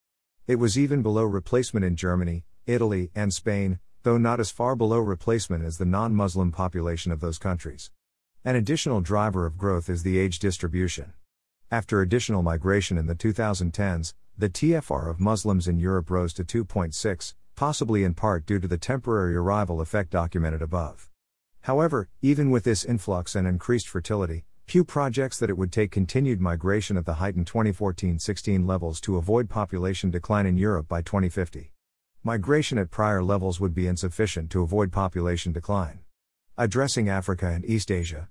It 0.46 0.56
was 0.56 0.78
even 0.78 1.00
below 1.00 1.24
replacement 1.24 1.86
in 1.86 1.96
Germany, 1.96 2.44
Italy, 2.66 3.10
and 3.14 3.32
Spain, 3.32 3.78
though 4.02 4.18
not 4.18 4.38
as 4.38 4.50
far 4.50 4.76
below 4.76 4.98
replacement 4.98 5.64
as 5.64 5.78
the 5.78 5.86
non 5.86 6.14
Muslim 6.14 6.52
population 6.52 7.12
of 7.12 7.20
those 7.20 7.38
countries. 7.38 7.90
An 8.44 8.56
additional 8.56 9.00
driver 9.00 9.46
of 9.46 9.56
growth 9.56 9.88
is 9.88 10.02
the 10.02 10.18
age 10.18 10.38
distribution. 10.38 11.14
After 11.70 12.02
additional 12.02 12.42
migration 12.42 12.98
in 12.98 13.06
the 13.06 13.14
2010s, 13.14 14.12
the 14.36 14.50
TFR 14.50 15.10
of 15.10 15.20
Muslims 15.20 15.66
in 15.66 15.78
Europe 15.78 16.10
rose 16.10 16.34
to 16.34 16.44
2.6, 16.44 17.34
possibly 17.56 18.04
in 18.04 18.12
part 18.12 18.44
due 18.44 18.58
to 18.58 18.68
the 18.68 18.78
temporary 18.78 19.34
arrival 19.34 19.80
effect 19.80 20.10
documented 20.10 20.60
above. 20.60 21.10
However, 21.62 22.08
even 22.20 22.50
with 22.50 22.64
this 22.64 22.84
influx 22.84 23.34
and 23.34 23.48
increased 23.48 23.88
fertility, 23.88 24.44
Pew 24.68 24.84
projects 24.84 25.38
that 25.38 25.48
it 25.48 25.56
would 25.56 25.72
take 25.72 25.90
continued 25.90 26.42
migration 26.42 26.98
at 26.98 27.06
the 27.06 27.14
heightened 27.14 27.46
2014 27.46 28.18
16 28.18 28.66
levels 28.66 29.00
to 29.00 29.16
avoid 29.16 29.48
population 29.48 30.10
decline 30.10 30.44
in 30.44 30.58
Europe 30.58 30.86
by 30.86 31.00
2050. 31.00 31.72
Migration 32.22 32.76
at 32.76 32.90
prior 32.90 33.22
levels 33.22 33.58
would 33.58 33.74
be 33.74 33.86
insufficient 33.86 34.50
to 34.50 34.60
avoid 34.60 34.92
population 34.92 35.52
decline. 35.52 36.00
Addressing 36.58 37.08
Africa 37.08 37.46
and 37.46 37.64
East 37.64 37.90
Asia. 37.90 38.28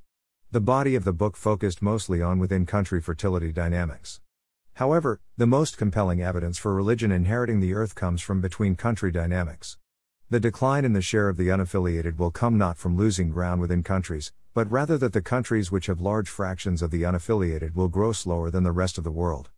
The 0.51 0.61
body 0.61 0.93
of 0.93 1.05
the 1.05 1.11
book 1.11 1.35
focused 1.35 1.81
mostly 1.81 2.21
on 2.21 2.37
within 2.37 2.67
country 2.67 3.01
fertility 3.01 3.51
dynamics. 3.51 4.21
However, 4.75 5.19
the 5.37 5.47
most 5.47 5.75
compelling 5.75 6.21
evidence 6.21 6.59
for 6.59 6.71
religion 6.75 7.11
inheriting 7.11 7.61
the 7.61 7.73
earth 7.73 7.95
comes 7.95 8.21
from 8.21 8.41
between 8.41 8.75
country 8.75 9.11
dynamics. 9.11 9.79
The 10.29 10.39
decline 10.39 10.85
in 10.85 10.93
the 10.93 11.01
share 11.01 11.29
of 11.29 11.37
the 11.37 11.47
unaffiliated 11.47 12.19
will 12.19 12.29
come 12.29 12.59
not 12.59 12.77
from 12.77 12.95
losing 12.95 13.31
ground 13.31 13.59
within 13.59 13.81
countries, 13.81 14.33
but 14.57 14.71
rather 14.71 14.97
that 14.97 15.13
the 15.13 15.21
countries 15.21 15.71
which 15.71 15.85
have 15.85 16.01
large 16.01 16.27
fractions 16.27 16.81
of 16.81 16.89
the 16.89 17.03
unaffiliated 17.03 17.75
will 17.75 17.87
grow 17.87 18.11
slower 18.11 18.49
than 18.49 18.63
the 18.63 18.71
rest 18.71 18.97
of 18.97 19.03
the 19.03 19.11
world. 19.11 19.51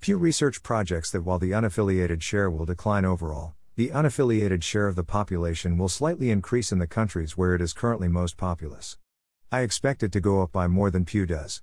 Pew 0.00 0.16
Research 0.16 0.62
projects 0.62 1.10
that 1.10 1.20
while 1.20 1.38
the 1.38 1.50
unaffiliated 1.50 2.22
share 2.22 2.50
will 2.50 2.64
decline 2.64 3.04
overall, 3.04 3.52
the 3.74 3.90
unaffiliated 3.90 4.62
share 4.62 4.88
of 4.88 4.96
the 4.96 5.04
population 5.04 5.76
will 5.76 5.90
slightly 5.90 6.30
increase 6.30 6.72
in 6.72 6.78
the 6.78 6.86
countries 6.86 7.36
where 7.36 7.54
it 7.54 7.60
is 7.60 7.74
currently 7.74 8.08
most 8.08 8.38
populous. 8.38 8.96
I 9.52 9.60
expect 9.60 10.02
it 10.02 10.10
to 10.12 10.20
go 10.22 10.40
up 10.40 10.52
by 10.52 10.68
more 10.68 10.90
than 10.90 11.04
Pew 11.04 11.26
does. 11.26 11.60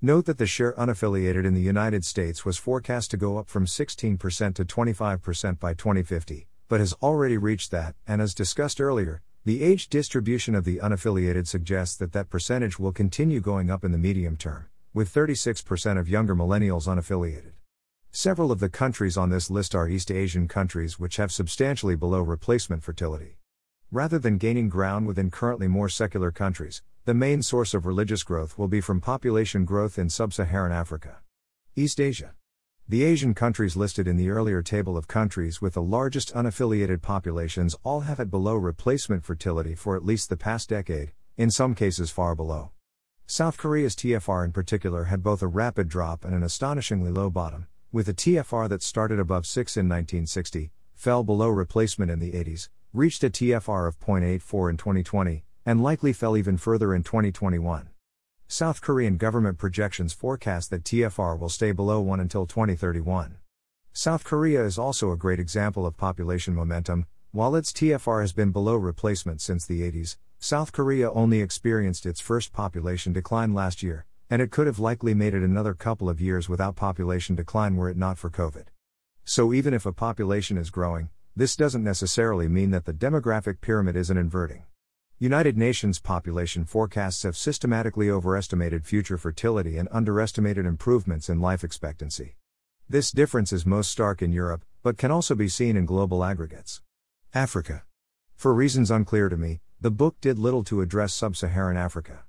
Note 0.00 0.26
that 0.26 0.38
the 0.38 0.44
share 0.44 0.72
unaffiliated 0.72 1.44
in 1.44 1.54
the 1.54 1.60
United 1.60 2.04
States 2.04 2.44
was 2.44 2.58
forecast 2.58 3.12
to 3.12 3.16
go 3.16 3.38
up 3.38 3.48
from 3.48 3.66
16% 3.66 4.18
to 4.56 4.64
25% 4.64 5.60
by 5.60 5.74
2050, 5.74 6.48
but 6.68 6.80
has 6.80 6.92
already 6.94 7.38
reached 7.38 7.70
that, 7.70 7.94
and 8.04 8.20
as 8.20 8.34
discussed 8.34 8.80
earlier, 8.80 9.22
the 9.44 9.60
age 9.60 9.88
distribution 9.88 10.54
of 10.54 10.64
the 10.64 10.76
unaffiliated 10.76 11.48
suggests 11.48 11.96
that 11.96 12.12
that 12.12 12.30
percentage 12.30 12.78
will 12.78 12.92
continue 12.92 13.40
going 13.40 13.70
up 13.70 13.82
in 13.82 13.90
the 13.90 13.98
medium 13.98 14.36
term, 14.36 14.66
with 14.94 15.12
36% 15.12 15.98
of 15.98 16.08
younger 16.08 16.36
millennials 16.36 16.86
unaffiliated. 16.86 17.50
Several 18.12 18.52
of 18.52 18.60
the 18.60 18.68
countries 18.68 19.16
on 19.16 19.30
this 19.30 19.50
list 19.50 19.74
are 19.74 19.88
East 19.88 20.12
Asian 20.12 20.46
countries 20.46 21.00
which 21.00 21.16
have 21.16 21.32
substantially 21.32 21.96
below 21.96 22.20
replacement 22.20 22.84
fertility. 22.84 23.38
Rather 23.90 24.20
than 24.20 24.38
gaining 24.38 24.68
ground 24.68 25.08
within 25.08 25.28
currently 25.28 25.66
more 25.66 25.88
secular 25.88 26.30
countries, 26.30 26.80
the 27.04 27.12
main 27.12 27.42
source 27.42 27.74
of 27.74 27.84
religious 27.84 28.22
growth 28.22 28.56
will 28.56 28.68
be 28.68 28.80
from 28.80 29.00
population 29.00 29.64
growth 29.64 29.98
in 29.98 30.08
sub 30.08 30.32
Saharan 30.32 30.70
Africa. 30.70 31.16
East 31.74 31.98
Asia. 31.98 32.32
The 32.92 33.04
Asian 33.04 33.32
countries 33.32 33.74
listed 33.74 34.06
in 34.06 34.18
the 34.18 34.28
earlier 34.28 34.60
table 34.60 34.98
of 34.98 35.08
countries 35.08 35.62
with 35.62 35.72
the 35.72 35.80
largest 35.80 36.30
unaffiliated 36.34 37.00
populations 37.00 37.74
all 37.84 38.00
have 38.00 38.20
it 38.20 38.30
below 38.30 38.54
replacement 38.54 39.24
fertility 39.24 39.74
for 39.74 39.96
at 39.96 40.04
least 40.04 40.28
the 40.28 40.36
past 40.36 40.68
decade, 40.68 41.12
in 41.38 41.50
some 41.50 41.74
cases 41.74 42.10
far 42.10 42.34
below. 42.34 42.72
South 43.26 43.56
Korea's 43.56 43.96
TFR 43.96 44.44
in 44.44 44.52
particular 44.52 45.04
had 45.04 45.22
both 45.22 45.40
a 45.40 45.46
rapid 45.46 45.88
drop 45.88 46.22
and 46.22 46.34
an 46.34 46.42
astonishingly 46.42 47.10
low 47.10 47.30
bottom, 47.30 47.66
with 47.92 48.10
a 48.10 48.12
TFR 48.12 48.68
that 48.68 48.82
started 48.82 49.18
above 49.18 49.46
6 49.46 49.74
in 49.78 49.88
1960, 49.88 50.70
fell 50.94 51.24
below 51.24 51.48
replacement 51.48 52.10
in 52.10 52.18
the 52.18 52.32
80s, 52.32 52.68
reached 52.92 53.24
a 53.24 53.30
TFR 53.30 53.88
of 53.88 53.98
0.84 54.00 54.68
in 54.68 54.76
2020, 54.76 55.44
and 55.64 55.82
likely 55.82 56.12
fell 56.12 56.36
even 56.36 56.58
further 56.58 56.94
in 56.94 57.02
2021. 57.02 57.88
South 58.52 58.82
Korean 58.82 59.16
government 59.16 59.56
projections 59.56 60.12
forecast 60.12 60.68
that 60.68 60.84
TFR 60.84 61.38
will 61.38 61.48
stay 61.48 61.72
below 61.72 62.02
1 62.02 62.20
until 62.20 62.44
2031. 62.44 63.38
South 63.94 64.24
Korea 64.24 64.62
is 64.62 64.76
also 64.76 65.10
a 65.10 65.16
great 65.16 65.40
example 65.40 65.86
of 65.86 65.96
population 65.96 66.54
momentum. 66.54 67.06
While 67.30 67.56
its 67.56 67.72
TFR 67.72 68.20
has 68.20 68.34
been 68.34 68.52
below 68.52 68.76
replacement 68.76 69.40
since 69.40 69.64
the 69.64 69.80
80s, 69.80 70.18
South 70.38 70.70
Korea 70.70 71.10
only 71.12 71.40
experienced 71.40 72.04
its 72.04 72.20
first 72.20 72.52
population 72.52 73.14
decline 73.14 73.54
last 73.54 73.82
year, 73.82 74.04
and 74.28 74.42
it 74.42 74.50
could 74.50 74.66
have 74.66 74.78
likely 74.78 75.14
made 75.14 75.32
it 75.32 75.42
another 75.42 75.72
couple 75.72 76.10
of 76.10 76.20
years 76.20 76.46
without 76.46 76.76
population 76.76 77.34
decline 77.34 77.76
were 77.76 77.88
it 77.88 77.96
not 77.96 78.18
for 78.18 78.28
COVID. 78.28 78.66
So, 79.24 79.54
even 79.54 79.72
if 79.72 79.86
a 79.86 79.94
population 79.94 80.58
is 80.58 80.68
growing, 80.68 81.08
this 81.34 81.56
doesn't 81.56 81.82
necessarily 81.82 82.48
mean 82.48 82.70
that 82.72 82.84
the 82.84 82.92
demographic 82.92 83.62
pyramid 83.62 83.96
isn't 83.96 84.18
inverting. 84.18 84.64
United 85.22 85.56
Nations 85.56 86.00
population 86.00 86.64
forecasts 86.64 87.22
have 87.22 87.36
systematically 87.36 88.10
overestimated 88.10 88.84
future 88.84 89.16
fertility 89.16 89.78
and 89.78 89.88
underestimated 89.92 90.66
improvements 90.66 91.28
in 91.28 91.40
life 91.40 91.62
expectancy. 91.62 92.34
This 92.88 93.12
difference 93.12 93.52
is 93.52 93.64
most 93.64 93.92
stark 93.92 94.20
in 94.20 94.32
Europe, 94.32 94.64
but 94.82 94.98
can 94.98 95.12
also 95.12 95.36
be 95.36 95.46
seen 95.46 95.76
in 95.76 95.86
global 95.86 96.24
aggregates. 96.24 96.82
Africa. 97.32 97.84
For 98.34 98.52
reasons 98.52 98.90
unclear 98.90 99.28
to 99.28 99.36
me, 99.36 99.60
the 99.80 99.92
book 99.92 100.16
did 100.20 100.40
little 100.40 100.64
to 100.64 100.80
address 100.80 101.14
sub 101.14 101.36
Saharan 101.36 101.76
Africa. 101.76 102.24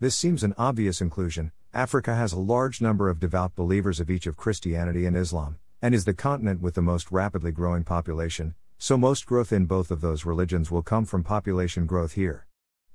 This 0.00 0.16
seems 0.16 0.42
an 0.42 0.56
obvious 0.58 1.00
inclusion. 1.00 1.52
Africa 1.72 2.16
has 2.16 2.32
a 2.32 2.40
large 2.40 2.80
number 2.80 3.08
of 3.08 3.20
devout 3.20 3.54
believers 3.54 4.00
of 4.00 4.10
each 4.10 4.26
of 4.26 4.36
Christianity 4.36 5.06
and 5.06 5.16
Islam, 5.16 5.60
and 5.80 5.94
is 5.94 6.06
the 6.06 6.12
continent 6.12 6.60
with 6.60 6.74
the 6.74 6.82
most 6.82 7.12
rapidly 7.12 7.52
growing 7.52 7.84
population, 7.84 8.56
so 8.82 8.98
most 8.98 9.26
growth 9.26 9.52
in 9.52 9.64
both 9.64 9.92
of 9.92 10.00
those 10.00 10.24
religions 10.24 10.68
will 10.68 10.82
come 10.82 11.04
from 11.04 11.22
population 11.22 11.86
growth 11.86 12.14
here. 12.14 12.48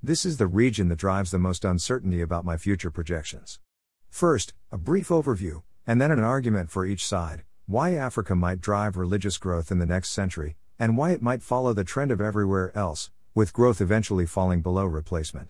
This 0.04 0.26
is 0.26 0.36
the 0.36 0.45
region 0.45 0.89
that 0.89 0.97
drives 0.97 1.32
the 1.32 1.39
most 1.39 1.63
uncertainty 1.63 2.19
about 2.19 2.43
my 2.43 2.58
future 2.58 2.91
projections. 2.91 3.62
First, 4.10 4.54
a 4.69 4.78
brief 4.78 5.08
overview, 5.08 5.63
and 5.88 6.02
then 6.02 6.12
an 6.12 6.19
argument 6.19 6.69
for 6.69 6.86
each 6.86 7.08
side 7.08 7.45
why 7.67 7.93
Africa 7.93 8.36
might 8.36 8.60
drive 8.60 8.97
religious 8.97 9.38
growth 9.38 9.71
in 9.71 9.80
the 9.80 9.86
next 9.86 10.10
century, 10.10 10.58
and 10.78 10.97
why 10.97 11.12
it 11.12 11.21
might 11.21 11.41
follow 11.41 11.71
the 11.71 11.86
trend 11.86 12.12
of 12.12 12.19
everywhere 12.19 12.78
else, 12.78 13.10
with 13.34 13.54
growth 13.54 13.80
eventually 13.80 14.26
falling 14.26 14.62
below 14.62 14.84
replacement. 14.84 15.47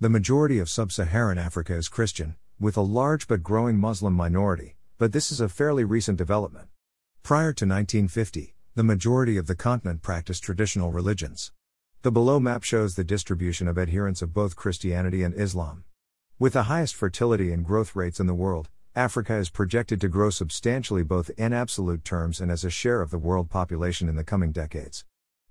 The 0.00 0.08
majority 0.08 0.58
of 0.58 0.70
sub 0.70 0.92
Saharan 0.92 1.36
Africa 1.36 1.74
is 1.74 1.90
Christian, 1.90 2.36
with 2.58 2.78
a 2.78 2.80
large 2.80 3.28
but 3.28 3.42
growing 3.42 3.78
Muslim 3.78 4.14
minority, 4.14 4.76
but 4.96 5.12
this 5.12 5.30
is 5.30 5.42
a 5.42 5.48
fairly 5.50 5.84
recent 5.84 6.16
development. 6.16 6.68
Prior 7.22 7.52
to 7.52 7.66
1950, 7.66 8.53
the 8.76 8.82
majority 8.82 9.36
of 9.36 9.46
the 9.46 9.54
continent 9.54 10.02
practice 10.02 10.40
traditional 10.40 10.90
religions. 10.90 11.52
The 12.02 12.10
below 12.10 12.40
map 12.40 12.64
shows 12.64 12.96
the 12.96 13.04
distribution 13.04 13.68
of 13.68 13.78
adherents 13.78 14.20
of 14.20 14.34
both 14.34 14.56
Christianity 14.56 15.22
and 15.22 15.32
Islam. 15.32 15.84
With 16.40 16.54
the 16.54 16.64
highest 16.64 16.96
fertility 16.96 17.52
and 17.52 17.64
growth 17.64 17.94
rates 17.94 18.18
in 18.18 18.26
the 18.26 18.34
world, 18.34 18.70
Africa 18.96 19.36
is 19.36 19.48
projected 19.48 20.00
to 20.00 20.08
grow 20.08 20.28
substantially 20.28 21.04
both 21.04 21.30
in 21.36 21.52
absolute 21.52 22.04
terms 22.04 22.40
and 22.40 22.50
as 22.50 22.64
a 22.64 22.68
share 22.68 23.00
of 23.00 23.12
the 23.12 23.18
world 23.18 23.48
population 23.48 24.08
in 24.08 24.16
the 24.16 24.24
coming 24.24 24.50
decades. 24.50 25.04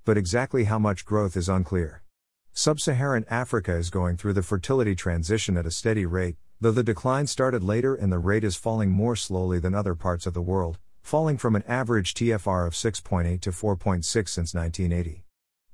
But 0.04 0.18
exactly 0.18 0.66
how 0.66 0.78
much 0.78 1.06
growth 1.06 1.38
is 1.38 1.48
unclear. 1.48 2.04
Sub 2.52 2.82
Saharan 2.82 3.24
Africa 3.30 3.74
is 3.74 3.90
going 3.90 4.18
through 4.18 4.34
the 4.34 4.44
fertility 4.44 4.96
transition 4.96 5.56
at 5.56 5.66
a 5.66 5.72
steady 5.72 6.06
rate, 6.06 6.36
though 6.60 6.72
the 6.72 6.84
decline 6.84 7.28
started 7.28 7.64
later 7.64 7.96
and 7.96 8.12
the 8.12 8.20
rate 8.20 8.44
is 8.44 8.58
falling 8.58 8.90
more 8.90 9.16
slowly 9.16 9.60
than 9.60 9.74
other 9.74 9.96
parts 9.96 10.26
of 10.26 10.34
the 10.34 10.42
world, 10.42 10.78
falling 11.04 11.38
from 11.38 11.56
an 11.56 11.64
average 11.68 12.14
TFR 12.14 12.66
of 12.66 12.74
6.8 12.74 13.40
to 13.42 13.52
4.6 13.52 14.04
since 14.04 14.54
1980. 14.56 15.26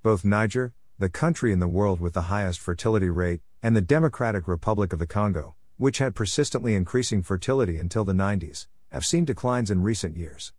Both 0.02 0.26
Niger, 0.26 0.74
the 0.98 1.08
country 1.08 1.54
in 1.54 1.60
the 1.60 1.68
world 1.68 2.02
with 2.02 2.14
the 2.14 2.24
highest 2.24 2.60
fertility 2.60 3.10
rate, 3.10 3.42
and 3.62 3.76
the 3.76 3.82
Democratic 3.82 4.48
Republic 4.48 4.92
of 4.92 5.00
the 5.00 5.08
Congo, 5.08 5.56
which 5.78 6.00
had 6.00 6.16
persistently 6.16 6.76
increasing 6.76 7.22
fertility 7.22 7.78
until 7.78 8.04
the 8.04 8.12
90s, 8.12 8.66
have 8.92 9.06
seen 9.06 9.24
declines 9.24 9.70
in 9.70 9.84
recent 9.84 10.18
years. 10.18 10.52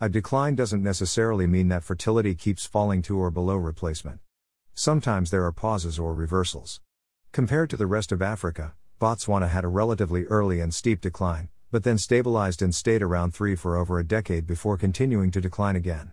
A 0.00 0.08
decline 0.08 0.54
doesn't 0.54 0.82
necessarily 0.82 1.46
mean 1.46 1.68
that 1.68 1.84
fertility 1.84 2.34
keeps 2.34 2.66
falling 2.66 3.02
to 3.02 3.18
or 3.18 3.30
below 3.30 3.56
replacement. 3.56 4.20
Sometimes 4.72 5.30
there 5.30 5.44
are 5.44 5.52
pauses 5.52 5.98
or 5.98 6.14
reversals. 6.14 6.80
Compared 7.30 7.68
to 7.70 7.76
the 7.76 7.86
rest 7.86 8.10
of 8.10 8.22
Africa, 8.22 8.74
Botswana 9.00 9.50
had 9.50 9.64
a 9.64 9.68
relatively 9.68 10.24
early 10.24 10.60
and 10.60 10.74
steep 10.74 11.00
decline, 11.00 11.50
but 11.74 11.82
then 11.82 11.98
stabilized 11.98 12.62
and 12.62 12.72
stayed 12.72 13.02
around 13.02 13.34
3 13.34 13.56
for 13.56 13.76
over 13.76 13.98
a 13.98 14.06
decade 14.06 14.46
before 14.46 14.78
continuing 14.78 15.32
to 15.32 15.40
decline 15.40 15.74
again. 15.74 16.12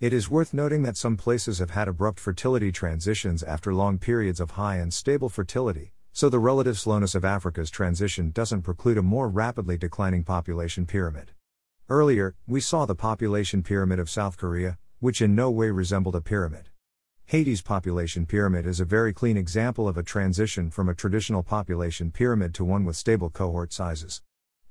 It 0.00 0.14
is 0.14 0.30
worth 0.30 0.54
noting 0.54 0.82
that 0.84 0.96
some 0.96 1.18
places 1.18 1.58
have 1.58 1.72
had 1.72 1.88
abrupt 1.88 2.18
fertility 2.18 2.72
transitions 2.72 3.42
after 3.42 3.74
long 3.74 3.98
periods 3.98 4.40
of 4.40 4.52
high 4.52 4.76
and 4.76 4.94
stable 4.94 5.28
fertility, 5.28 5.92
so 6.14 6.30
the 6.30 6.38
relative 6.38 6.78
slowness 6.78 7.14
of 7.14 7.22
Africa's 7.22 7.70
transition 7.70 8.30
doesn't 8.30 8.62
preclude 8.62 8.96
a 8.96 9.02
more 9.02 9.28
rapidly 9.28 9.76
declining 9.76 10.24
population 10.24 10.86
pyramid. 10.86 11.32
Earlier, 11.90 12.34
we 12.46 12.62
saw 12.62 12.86
the 12.86 12.94
population 12.94 13.62
pyramid 13.62 13.98
of 13.98 14.08
South 14.08 14.38
Korea, 14.38 14.78
which 15.00 15.20
in 15.20 15.34
no 15.34 15.50
way 15.50 15.70
resembled 15.70 16.16
a 16.16 16.22
pyramid. 16.22 16.70
Haiti's 17.26 17.60
population 17.60 18.24
pyramid 18.24 18.64
is 18.64 18.80
a 18.80 18.86
very 18.86 19.12
clean 19.12 19.36
example 19.36 19.86
of 19.86 19.98
a 19.98 20.02
transition 20.02 20.70
from 20.70 20.88
a 20.88 20.94
traditional 20.94 21.42
population 21.42 22.10
pyramid 22.10 22.54
to 22.54 22.64
one 22.64 22.86
with 22.86 22.96
stable 22.96 23.28
cohort 23.28 23.70
sizes. 23.70 24.22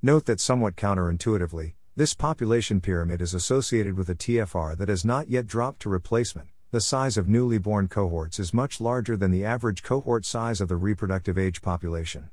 Note 0.04 0.26
that 0.26 0.38
somewhat 0.38 0.76
counterintuitively, 0.76 1.72
this 1.96 2.12
population 2.12 2.78
pyramid 2.78 3.22
is 3.22 3.32
associated 3.32 3.96
with 3.96 4.10
a 4.10 4.14
TFR 4.14 4.76
that 4.76 4.90
has 4.90 5.02
not 5.02 5.30
yet 5.30 5.46
dropped 5.46 5.80
to 5.80 5.88
replacement. 5.88 6.50
The 6.72 6.80
size 6.82 7.16
of 7.16 7.26
newly 7.26 7.56
born 7.56 7.88
cohorts 7.88 8.38
is 8.38 8.52
much 8.52 8.82
larger 8.82 9.16
than 9.16 9.30
the 9.30 9.46
average 9.46 9.82
cohort 9.82 10.26
size 10.26 10.60
of 10.60 10.68
the 10.68 10.76
reproductive 10.76 11.38
age 11.38 11.62
population. 11.62 12.28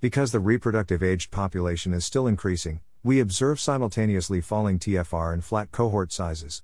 Because 0.00 0.30
the 0.30 0.38
reproductive 0.38 1.02
aged 1.02 1.32
population 1.32 1.92
is 1.92 2.04
still 2.04 2.28
increasing, 2.28 2.82
we 3.02 3.18
observe 3.18 3.58
simultaneously 3.58 4.40
falling 4.40 4.78
TFR 4.78 5.32
and 5.32 5.44
flat 5.44 5.72
cohort 5.72 6.12
sizes. 6.12 6.62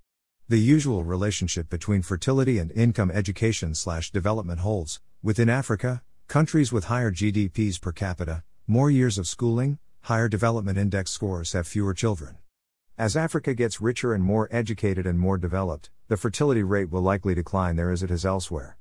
The 0.48 0.60
usual 0.60 1.02
relationship 1.02 1.68
between 1.68 2.02
fertility 2.02 2.60
and 2.60 2.70
income 2.70 3.10
education 3.10 3.74
slash 3.74 4.12
development 4.12 4.60
holds. 4.60 5.00
Within 5.20 5.48
Africa, 5.48 6.02
countries 6.28 6.70
with 6.70 6.84
higher 6.84 7.10
GDPs 7.10 7.80
per 7.80 7.90
capita, 7.90 8.44
more 8.68 8.88
years 8.88 9.18
of 9.18 9.26
schooling, 9.26 9.78
higher 10.04 10.28
development 10.28 10.76
index 10.76 11.10
scores 11.10 11.54
have 11.54 11.66
fewer 11.66 11.94
children. 11.94 12.36
As 12.98 13.16
Africa 13.16 13.54
gets 13.54 13.80
richer 13.80 14.12
and 14.12 14.22
more 14.22 14.50
educated 14.50 15.06
and 15.06 15.18
more 15.18 15.38
developed, 15.38 15.88
the 16.08 16.18
fertility 16.18 16.62
rate 16.62 16.90
will 16.90 17.00
likely 17.00 17.34
decline 17.34 17.76
there 17.76 17.90
as 17.90 18.02
it 18.02 18.10
has 18.10 18.26
elsewhere. 18.26 18.76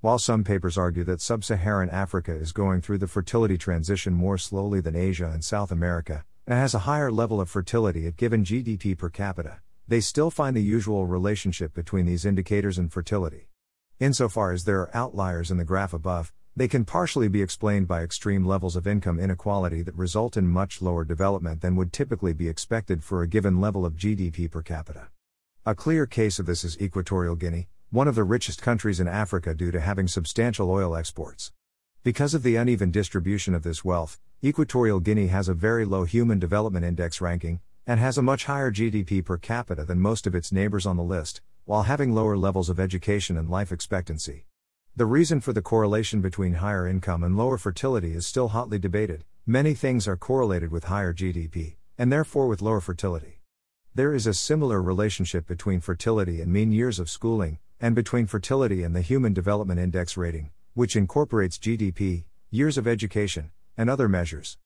While 0.00 0.18
some 0.18 0.42
papers 0.42 0.76
argue 0.76 1.04
that 1.04 1.20
sub 1.20 1.44
Saharan 1.44 1.90
Africa 1.90 2.34
is 2.34 2.50
going 2.50 2.80
through 2.80 2.98
the 2.98 3.06
fertility 3.06 3.56
transition 3.56 4.14
more 4.14 4.36
slowly 4.36 4.80
than 4.80 4.96
Asia 4.96 5.30
and 5.32 5.44
South 5.44 5.70
America, 5.70 6.24
and 6.44 6.58
has 6.58 6.74
a 6.74 6.80
higher 6.90 7.12
level 7.12 7.40
of 7.40 7.48
fertility 7.48 8.08
at 8.08 8.16
given 8.16 8.44
GDP 8.44 8.98
per 8.98 9.10
capita, 9.10 9.60
they 9.86 10.00
still 10.00 10.28
find 10.28 10.56
the 10.56 10.60
usual 10.60 11.06
relationship 11.06 11.72
between 11.72 12.04
these 12.04 12.24
indicators 12.24 12.78
and 12.78 12.92
fertility. 12.92 13.46
Insofar 14.00 14.50
as 14.50 14.64
there 14.64 14.80
are 14.80 14.90
outliers 14.92 15.52
in 15.52 15.56
the 15.56 15.64
graph 15.64 15.94
above, 15.94 16.32
they 16.56 16.68
can 16.68 16.84
partially 16.84 17.26
be 17.26 17.42
explained 17.42 17.88
by 17.88 18.02
extreme 18.02 18.44
levels 18.44 18.76
of 18.76 18.86
income 18.86 19.18
inequality 19.18 19.82
that 19.82 19.96
result 19.96 20.36
in 20.36 20.46
much 20.46 20.80
lower 20.80 21.04
development 21.04 21.60
than 21.60 21.74
would 21.74 21.92
typically 21.92 22.32
be 22.32 22.48
expected 22.48 23.02
for 23.02 23.22
a 23.22 23.28
given 23.28 23.60
level 23.60 23.84
of 23.84 23.96
GDP 23.96 24.48
per 24.48 24.62
capita. 24.62 25.08
A 25.66 25.74
clear 25.74 26.06
case 26.06 26.38
of 26.38 26.46
this 26.46 26.62
is 26.62 26.80
Equatorial 26.80 27.34
Guinea, 27.34 27.66
one 27.90 28.06
of 28.06 28.14
the 28.14 28.22
richest 28.22 28.62
countries 28.62 29.00
in 29.00 29.08
Africa 29.08 29.52
due 29.52 29.72
to 29.72 29.80
having 29.80 30.06
substantial 30.06 30.70
oil 30.70 30.94
exports. 30.94 31.52
Because 32.04 32.34
of 32.34 32.44
the 32.44 32.54
uneven 32.54 32.92
distribution 32.92 33.52
of 33.54 33.64
this 33.64 33.84
wealth, 33.84 34.20
Equatorial 34.44 35.00
Guinea 35.00 35.28
has 35.28 35.48
a 35.48 35.54
very 35.54 35.84
low 35.84 36.04
Human 36.04 36.38
Development 36.38 36.84
Index 36.84 37.20
ranking, 37.20 37.60
and 37.84 37.98
has 37.98 38.16
a 38.16 38.22
much 38.22 38.44
higher 38.44 38.70
GDP 38.70 39.24
per 39.24 39.38
capita 39.38 39.84
than 39.84 39.98
most 39.98 40.24
of 40.26 40.34
its 40.34 40.52
neighbors 40.52 40.86
on 40.86 40.96
the 40.96 41.02
list, 41.02 41.40
while 41.64 41.84
having 41.84 42.14
lower 42.14 42.36
levels 42.36 42.68
of 42.68 42.78
education 42.78 43.36
and 43.36 43.50
life 43.50 43.72
expectancy. 43.72 44.46
The 44.96 45.06
reason 45.06 45.40
for 45.40 45.52
the 45.52 45.60
correlation 45.60 46.20
between 46.20 46.54
higher 46.54 46.86
income 46.86 47.24
and 47.24 47.36
lower 47.36 47.58
fertility 47.58 48.12
is 48.12 48.28
still 48.28 48.50
hotly 48.50 48.78
debated. 48.78 49.24
Many 49.44 49.74
things 49.74 50.06
are 50.06 50.16
correlated 50.16 50.70
with 50.70 50.84
higher 50.84 51.12
GDP, 51.12 51.74
and 51.98 52.12
therefore 52.12 52.46
with 52.46 52.62
lower 52.62 52.80
fertility. 52.80 53.40
There 53.92 54.14
is 54.14 54.28
a 54.28 54.32
similar 54.32 54.80
relationship 54.80 55.48
between 55.48 55.80
fertility 55.80 56.40
and 56.40 56.52
mean 56.52 56.70
years 56.70 57.00
of 57.00 57.10
schooling, 57.10 57.58
and 57.80 57.96
between 57.96 58.28
fertility 58.28 58.84
and 58.84 58.94
the 58.94 59.00
Human 59.00 59.32
Development 59.32 59.80
Index 59.80 60.16
rating, 60.16 60.50
which 60.74 60.94
incorporates 60.94 61.58
GDP, 61.58 62.22
years 62.52 62.78
of 62.78 62.86
education, 62.86 63.50
and 63.76 63.90
other 63.90 64.08
measures. 64.08 64.58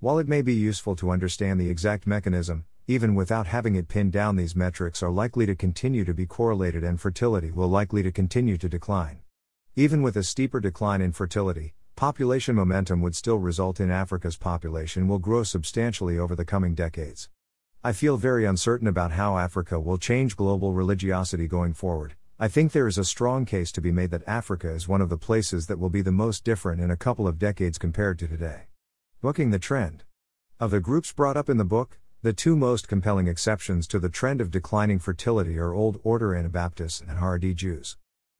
While 0.00 0.18
it 0.18 0.26
may 0.26 0.42
be 0.42 0.54
useful 0.54 0.96
to 0.96 1.12
understand 1.12 1.60
the 1.60 1.70
exact 1.70 2.08
mechanism, 2.08 2.64
even 2.88 3.14
without 3.14 3.46
having 3.46 3.76
it 3.76 3.86
pinned 3.86 4.10
down, 4.10 4.34
these 4.34 4.56
metrics 4.56 5.00
are 5.00 5.12
likely 5.12 5.46
to 5.46 5.54
continue 5.54 6.04
to 6.04 6.12
be 6.12 6.26
correlated 6.26 6.82
and 6.82 7.00
fertility 7.00 7.52
will 7.52 7.68
likely 7.68 8.02
to 8.02 8.10
continue 8.10 8.56
to 8.56 8.68
decline. 8.68 9.20
Even 9.78 10.00
with 10.00 10.16
a 10.16 10.22
steeper 10.22 10.58
decline 10.58 11.02
in 11.02 11.12
fertility, 11.12 11.74
population 11.96 12.56
momentum 12.56 13.02
would 13.02 13.14
still 13.14 13.36
result 13.36 13.78
in 13.78 13.90
Africa's 13.90 14.38
population 14.38 15.06
will 15.06 15.18
grow 15.18 15.42
substantially 15.42 16.18
over 16.18 16.34
the 16.34 16.46
coming 16.46 16.74
decades. 16.74 17.28
I 17.84 17.92
feel 17.92 18.16
very 18.16 18.46
uncertain 18.46 18.88
about 18.88 19.12
how 19.12 19.36
Africa 19.36 19.78
will 19.78 19.98
change 19.98 20.34
global 20.34 20.72
religiosity 20.72 21.46
going 21.46 21.74
forward. 21.74 22.14
I 22.38 22.48
think 22.48 22.72
there 22.72 22.86
is 22.86 22.96
a 22.96 23.04
strong 23.04 23.44
case 23.44 23.70
to 23.72 23.82
be 23.82 23.92
made 23.92 24.12
that 24.12 24.26
Africa 24.26 24.70
is 24.70 24.88
one 24.88 25.02
of 25.02 25.10
the 25.10 25.18
places 25.18 25.66
that 25.66 25.78
will 25.78 25.90
be 25.90 26.00
the 26.00 26.10
most 26.10 26.42
different 26.42 26.80
in 26.80 26.90
a 26.90 26.96
couple 26.96 27.28
of 27.28 27.38
decades 27.38 27.76
compared 27.76 28.18
to 28.20 28.26
today. 28.26 28.68
Booking 29.20 29.50
the 29.50 29.58
trend. 29.58 30.04
Of 30.58 30.70
the 30.70 30.80
groups 30.80 31.12
brought 31.12 31.36
up 31.36 31.50
in 31.50 31.58
the 31.58 31.64
book, 31.66 31.98
the 32.22 32.32
two 32.32 32.56
most 32.56 32.88
compelling 32.88 33.28
exceptions 33.28 33.86
to 33.88 33.98
the 33.98 34.08
trend 34.08 34.40
of 34.40 34.50
declining 34.50 35.00
fertility 35.00 35.58
are 35.58 35.74
Old 35.74 36.00
Order 36.02 36.34
Anabaptists 36.34 37.02
and 37.02 37.18
Haredi 37.18 37.54
Jews. 37.54 37.98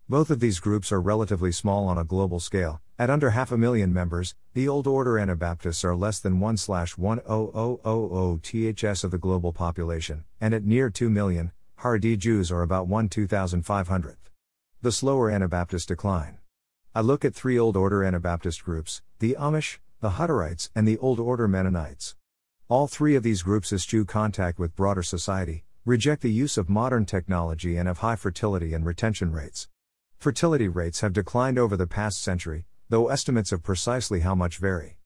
Both 0.09 0.31
of 0.31 0.39
these 0.39 0.61
groups 0.61 0.93
are 0.93 1.01
relatively 1.01 1.51
small 1.51 1.89
on 1.89 1.99
a 1.99 2.05
global 2.05 2.39
scale. 2.39 2.81
At 2.97 3.11
under 3.11 3.31
half 3.31 3.51
a 3.51 3.59
million 3.59 3.93
members, 3.93 4.37
the 4.55 4.69
Old 4.69 4.87
Order 4.87 5.19
Anabaptists 5.19 5.85
are 5.85 5.97
less 5.97 6.21
than 6.21 6.39
1 6.39 6.57
10000 6.59 8.41
THS 8.41 9.03
of 9.03 9.11
the 9.11 9.19
global 9.19 9.53
population, 9.53 10.23
and 10.41 10.55
at 10.55 10.63
near 10.63 10.91
2 10.91 11.11
million, 11.11 11.51
Haredi 11.81 12.17
Jews 12.17 12.53
are 12.53 12.63
about 12.63 12.87
1 12.87 13.09
2500th. 13.09 14.31
The 14.81 14.93
slower 14.93 15.29
Anabaptist 15.29 15.89
decline. 15.89 16.39
I 16.95 17.01
look 17.01 17.25
at 17.25 17.35
three 17.35 17.59
Old 17.59 17.77
Order 17.77 18.05
Anabaptist 18.05 18.63
groups 18.65 19.03
the 19.19 19.35
Amish, 19.37 19.79
the 19.99 20.11
Hutterites, 20.11 20.71
and 20.73 20.87
the 20.87 20.99
Old 20.99 21.19
Order 21.19 21.49
Mennonites. 21.49 22.15
All 22.69 22.87
three 22.87 23.17
of 23.17 23.25
these 23.25 23.43
groups 23.43 23.73
eschew 23.73 24.05
contact 24.05 24.61
with 24.61 24.77
broader 24.77 25.03
society, 25.03 25.65
reject 25.85 26.23
the 26.23 26.31
use 26.31 26.57
of 26.57 26.69
modern 26.69 27.07
technology, 27.07 27.77
and 27.77 27.89
have 27.89 27.99
high 27.99 28.15
fertility 28.15 28.73
and 28.73 28.87
retention 28.87 29.33
rates. 29.33 29.67
Fertility 30.27 30.67
rates 30.67 31.03
have 31.03 31.13
declined 31.13 31.57
over 31.57 31.77
the 31.77 31.87
past 31.87 32.21
century, 32.21 32.67
though 32.89 33.11
estimates 33.11 33.53
of 33.53 33.63
precisely 33.63 34.23
how 34.23 34.35
much 34.35 34.57
vary. 34.59 34.99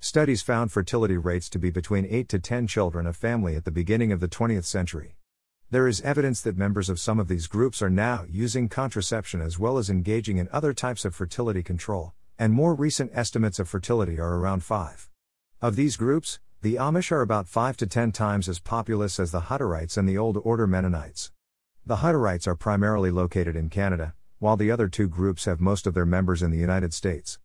Studies 0.00 0.42
found 0.42 0.72
fertility 0.72 1.16
rates 1.16 1.48
to 1.50 1.60
be 1.60 1.70
between 1.70 2.08
8 2.10 2.28
to 2.30 2.40
10 2.40 2.66
children 2.66 3.06
a 3.06 3.12
family 3.12 3.54
at 3.54 3.64
the 3.64 3.70
beginning 3.70 4.10
of 4.10 4.18
the 4.18 4.26
20th 4.26 4.64
century. 4.64 5.16
There 5.70 5.86
is 5.86 6.00
evidence 6.00 6.40
that 6.40 6.56
members 6.56 6.88
of 6.88 6.98
some 6.98 7.20
of 7.20 7.28
these 7.28 7.46
groups 7.46 7.82
are 7.82 7.88
now 7.88 8.24
using 8.28 8.68
contraception 8.68 9.40
as 9.40 9.60
well 9.60 9.78
as 9.78 9.88
engaging 9.88 10.38
in 10.38 10.48
other 10.50 10.72
types 10.72 11.04
of 11.04 11.14
fertility 11.14 11.62
control, 11.62 12.12
and 12.36 12.52
more 12.52 12.74
recent 12.74 13.12
estimates 13.14 13.60
of 13.60 13.68
fertility 13.68 14.18
are 14.18 14.34
around 14.34 14.64
5. 14.64 15.08
Of 15.62 15.76
these 15.76 15.96
groups, 15.96 16.40
the 16.62 16.74
Amish 16.74 17.12
are 17.12 17.20
about 17.20 17.46
5 17.46 17.76
to 17.76 17.86
10 17.86 18.10
times 18.10 18.48
as 18.48 18.58
populous 18.58 19.20
as 19.20 19.30
the 19.30 19.42
Hutterites 19.42 19.96
and 19.96 20.08
the 20.08 20.18
Old 20.18 20.36
Order 20.42 20.66
Mennonites. 20.66 21.30
The 21.86 21.98
Hutterites 21.98 22.48
are 22.48 22.56
primarily 22.56 23.12
located 23.12 23.54
in 23.54 23.68
Canada, 23.70 24.14
while 24.38 24.56
the 24.56 24.70
other 24.70 24.88
two 24.88 25.08
groups 25.08 25.44
have 25.44 25.60
most 25.60 25.86
of 25.86 25.94
their 25.94 26.06
members 26.06 26.42
in 26.42 26.50
the 26.50 26.58
United 26.58 26.92
States. 26.92 27.38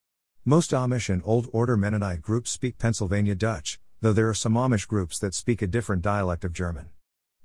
Most 0.46 0.72
Amish 0.72 1.10
and 1.10 1.22
Old 1.26 1.48
Order 1.52 1.78
Mennonite 1.78 2.22
groups 2.22 2.50
speak 2.50 2.78
Pennsylvania 2.78 3.36
Dutch, 3.36 3.80
though 4.02 4.14
there 4.14 4.30
are 4.30 4.34
some 4.34 4.54
Amish 4.54 4.88
groups 4.88 5.20
that 5.20 5.34
speak 5.34 5.62
a 5.62 5.68
different 5.68 6.02
dialect 6.02 6.46
of 6.46 6.54
German. 6.54 6.90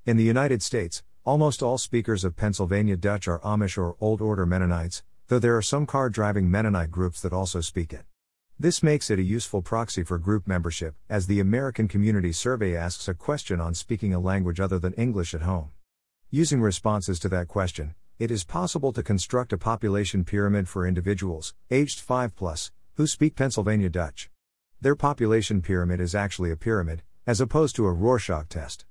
In 0.05 0.17
the 0.17 0.23
United 0.23 0.63
States, 0.63 1.03
almost 1.23 1.61
all 1.61 1.77
speakers 1.77 2.23
of 2.23 2.35
Pennsylvania 2.35 2.95
Dutch 2.95 3.27
are 3.27 3.39
Amish 3.39 3.77
or 3.77 3.95
Old 3.99 4.21
Order 4.21 4.45
Mennonites, 4.45 5.03
though 5.27 5.39
there 5.39 5.57
are 5.57 5.61
some 5.61 5.85
car 5.85 6.09
driving 6.09 6.49
Mennonite 6.49 6.91
groups 6.91 7.21
that 7.21 7.33
also 7.33 7.61
speak 7.61 7.91
it. 7.91 8.05
This 8.57 8.81
makes 8.81 9.09
it 9.09 9.19
a 9.19 9.23
useful 9.23 9.61
proxy 9.61 10.03
for 10.03 10.17
group 10.17 10.47
membership, 10.47 10.95
as 11.09 11.27
the 11.27 11.41
American 11.41 11.89
Community 11.89 12.31
Survey 12.31 12.75
asks 12.75 13.07
a 13.09 13.13
question 13.13 13.59
on 13.59 13.73
speaking 13.73 14.13
a 14.13 14.19
language 14.19 14.61
other 14.61 14.79
than 14.79 14.93
English 14.93 15.33
at 15.33 15.41
home. 15.41 15.71
Using 16.31 16.61
responses 16.61 17.19
to 17.19 17.29
that 17.29 17.49
question, 17.49 17.95
it 18.17 18.31
is 18.31 18.45
possible 18.45 18.93
to 18.93 19.03
construct 19.03 19.51
a 19.51 19.57
population 19.57 20.23
pyramid 20.23 20.69
for 20.69 20.87
individuals, 20.87 21.53
aged 21.69 21.99
5 21.99 22.33
plus, 22.33 22.71
who 22.93 23.05
speak 23.05 23.35
Pennsylvania 23.35 23.89
Dutch. 23.89 24.29
Their 24.79 24.95
population 24.95 25.61
pyramid 25.61 25.99
is 25.99 26.15
actually 26.15 26.49
a 26.49 26.55
pyramid, 26.55 27.03
as 27.27 27.41
opposed 27.41 27.75
to 27.75 27.85
a 27.85 27.91
Rorschach 27.91 28.47
test. 28.47 28.85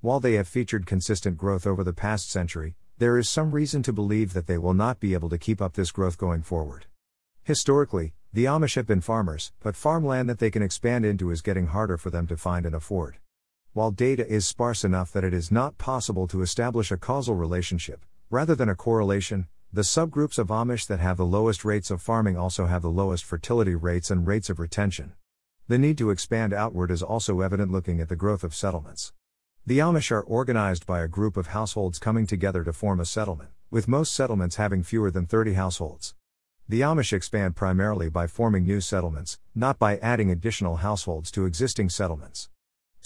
While 0.00 0.20
they 0.20 0.34
have 0.34 0.46
featured 0.46 0.86
consistent 0.86 1.36
growth 1.36 1.66
over 1.66 1.82
the 1.82 1.92
past 1.92 2.30
century, 2.30 2.76
there 2.98 3.18
is 3.18 3.28
some 3.28 3.50
reason 3.50 3.82
to 3.82 3.92
believe 3.92 4.32
that 4.32 4.46
they 4.46 4.58
will 4.58 4.74
not 4.74 5.00
be 5.00 5.12
able 5.12 5.28
to 5.30 5.38
keep 5.38 5.60
up 5.60 5.72
this 5.72 5.90
growth 5.90 6.16
going 6.16 6.42
forward. 6.42 6.86
Historically, 7.42 8.14
the 8.32 8.44
Amish 8.44 8.76
have 8.76 8.86
been 8.86 9.00
farmers, 9.00 9.52
but 9.58 9.74
farmland 9.74 10.28
that 10.28 10.38
they 10.38 10.52
can 10.52 10.62
expand 10.62 11.04
into 11.04 11.32
is 11.32 11.42
getting 11.42 11.66
harder 11.68 11.96
for 11.96 12.10
them 12.10 12.28
to 12.28 12.36
find 12.36 12.64
and 12.64 12.76
afford. 12.76 13.16
While 13.72 13.90
data 13.90 14.24
is 14.28 14.46
sparse 14.46 14.84
enough 14.84 15.10
that 15.12 15.24
it 15.24 15.34
is 15.34 15.50
not 15.50 15.78
possible 15.78 16.28
to 16.28 16.42
establish 16.42 16.92
a 16.92 16.96
causal 16.96 17.34
relationship, 17.34 18.04
rather 18.30 18.54
than 18.54 18.68
a 18.68 18.74
correlation, 18.74 19.46
the 19.72 19.82
subgroups 19.82 20.38
of 20.38 20.48
Amish 20.48 20.86
that 20.86 21.00
have 21.00 21.16
the 21.16 21.24
lowest 21.24 21.64
rates 21.64 21.90
of 21.90 22.02
farming 22.02 22.36
also 22.36 22.66
have 22.66 22.82
the 22.82 22.90
lowest 22.90 23.24
fertility 23.24 23.74
rates 23.74 24.10
and 24.10 24.26
rates 24.26 24.50
of 24.50 24.58
retention. 24.58 25.12
The 25.66 25.78
need 25.78 25.98
to 25.98 26.10
expand 26.10 26.52
outward 26.52 26.90
is 26.90 27.02
also 27.02 27.40
evident 27.40 27.70
looking 27.70 28.00
at 28.00 28.08
the 28.08 28.16
growth 28.16 28.44
of 28.44 28.54
settlements. 28.54 29.12
The 29.66 29.78
Amish 29.78 30.10
are 30.10 30.22
organized 30.22 30.86
by 30.86 31.00
a 31.00 31.08
group 31.08 31.36
of 31.36 31.48
households 31.48 31.98
coming 31.98 32.26
together 32.26 32.64
to 32.64 32.72
form 32.72 33.00
a 33.00 33.04
settlement, 33.04 33.50
with 33.70 33.88
most 33.88 34.14
settlements 34.14 34.56
having 34.56 34.82
fewer 34.82 35.10
than 35.10 35.26
30 35.26 35.54
households. 35.54 36.14
The 36.68 36.80
Amish 36.82 37.14
expand 37.14 37.56
primarily 37.56 38.10
by 38.10 38.26
forming 38.26 38.64
new 38.64 38.80
settlements, 38.82 39.38
not 39.54 39.78
by 39.78 39.96
adding 39.98 40.30
additional 40.30 40.76
households 40.76 41.30
to 41.30 41.46
existing 41.46 41.88
settlements. 41.88 42.50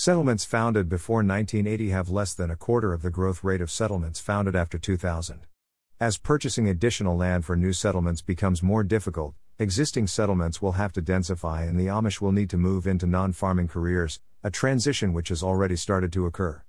Settlements 0.04 0.44
founded 0.44 0.88
before 0.88 1.18
1980 1.18 1.90
have 1.90 2.10
less 2.10 2.34
than 2.34 2.50
a 2.50 2.56
quarter 2.56 2.92
of 2.92 3.02
the 3.02 3.10
growth 3.12 3.44
rate 3.44 3.60
of 3.60 3.70
settlements 3.70 4.18
founded 4.18 4.56
after 4.56 4.76
2000. 4.76 5.46
As 6.00 6.18
purchasing 6.18 6.68
additional 6.68 7.16
land 7.16 7.44
for 7.44 7.54
new 7.54 7.72
settlements 7.72 8.20
becomes 8.20 8.64
more 8.64 8.82
difficult, 8.82 9.36
existing 9.60 10.08
settlements 10.08 10.60
will 10.60 10.72
have 10.72 10.92
to 10.94 11.02
densify 11.02 11.68
and 11.68 11.78
the 11.78 11.86
Amish 11.86 12.20
will 12.20 12.32
need 12.32 12.50
to 12.50 12.56
move 12.56 12.88
into 12.88 13.06
non 13.06 13.30
farming 13.30 13.68
careers, 13.68 14.18
a 14.42 14.50
transition 14.50 15.12
which 15.12 15.28
has 15.28 15.40
already 15.40 15.76
started 15.76 16.12
to 16.14 16.26
occur. 16.26 16.64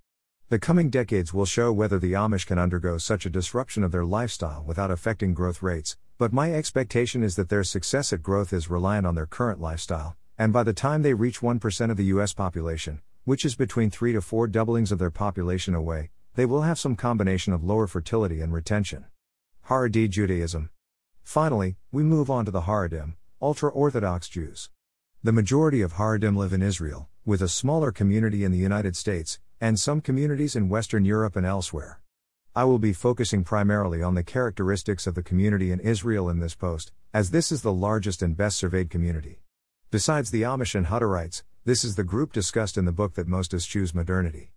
The 0.50 0.60
coming 0.60 0.92
decades 0.92 1.34
will 1.34 1.48
show 1.48 1.74
whether 1.74 1.98
the 1.98 2.14
Amish 2.14 2.46
can 2.46 2.60
undergo 2.60 3.00
such 3.00 3.26
a 3.26 3.32
disruption 3.32 3.84
of 3.84 3.92
their 3.92 4.06
lifestyle 4.06 4.64
without 4.64 4.92
affecting 4.92 5.34
growth 5.34 5.64
rates, 5.64 5.98
but 6.20 6.34
my 6.34 6.54
expectation 6.54 7.24
is 7.24 7.36
that 7.38 7.50
their 7.50 7.64
success 7.64 8.14
at 8.14 8.22
growth 8.22 8.54
is 8.54 8.70
reliant 8.70 9.08
on 9.08 9.16
their 9.16 9.26
current 9.26 9.60
lifestyle, 9.60 10.16
and 10.38 10.54
by 10.54 10.62
the 10.62 10.72
time 10.72 11.02
they 11.02 11.16
reach 11.16 11.40
1% 11.40 11.90
of 11.90 11.98
the 11.98 12.14
US 12.14 12.32
population, 12.36 13.02
which 13.26 13.46
is 13.46 13.56
between 13.56 13.90
3 13.90 14.14
to 14.14 14.22
4 14.22 14.48
doublings 14.48 14.92
of 14.92 15.00
their 15.00 15.12
population 15.12 15.74
away, 15.74 16.10
they 16.36 16.46
will 16.46 16.64
have 16.64 16.80
some 16.80 16.96
combination 16.96 17.54
of 17.54 17.64
lower 17.64 17.88
fertility 17.88 18.42
and 18.42 18.52
retention. 18.54 19.06
Haredi 19.68 20.10
Judaism. 20.10 20.70
Finally, 21.24 21.78
we 21.92 22.04
move 22.04 22.30
on 22.30 22.44
to 22.46 22.52
the 22.52 22.62
Haredim, 22.62 23.16
ultra 23.42 23.70
Orthodox 23.70 24.28
Jews. 24.28 24.70
The 25.24 25.32
majority 25.32 25.82
of 25.82 25.94
Haredim 25.94 26.36
live 26.36 26.52
in 26.52 26.62
Israel, 26.62 27.08
with 27.26 27.42
a 27.42 27.48
smaller 27.48 27.92
community 27.92 28.44
in 28.44 28.52
the 28.52 28.58
United 28.58 28.98
States, 28.98 29.40
and 29.62 29.80
some 29.80 30.02
communities 30.02 30.56
in 30.56 30.68
Western 30.68 31.06
Europe 31.06 31.38
and 31.38 31.46
elsewhere. 31.46 32.02
I 32.54 32.66
will 32.66 32.80
be 32.80 32.92
focusing 32.92 33.44
primarily 33.44 34.04
on 34.04 34.16
the 34.16 34.24
characteristics 34.24 35.08
of 35.08 35.16
the 35.16 35.24
community 35.24 35.72
in 35.72 35.80
Israel 35.80 36.30
in 36.30 36.40
this 36.40 36.56
post, 36.56 36.92
as 37.14 37.32
this 37.32 37.52
is 37.52 37.62
the 37.62 37.72
largest 37.72 38.22
and 38.22 38.36
best 38.36 38.58
surveyed 38.58 38.90
community. 38.90 39.40
Besides 39.92 40.32
the 40.32 40.42
Amish 40.42 40.76
and 40.76 40.88
Hutterites, 40.88 41.44
this 41.66 41.86
is 41.86 41.96
the 41.96 42.04
group 42.04 42.34
discussed 42.34 42.78
in 42.78 42.84
the 42.84 42.92
book 42.92 43.14
that 43.14 43.26
most 43.26 43.54
eschews 43.54 43.96
modernity. 43.96 44.52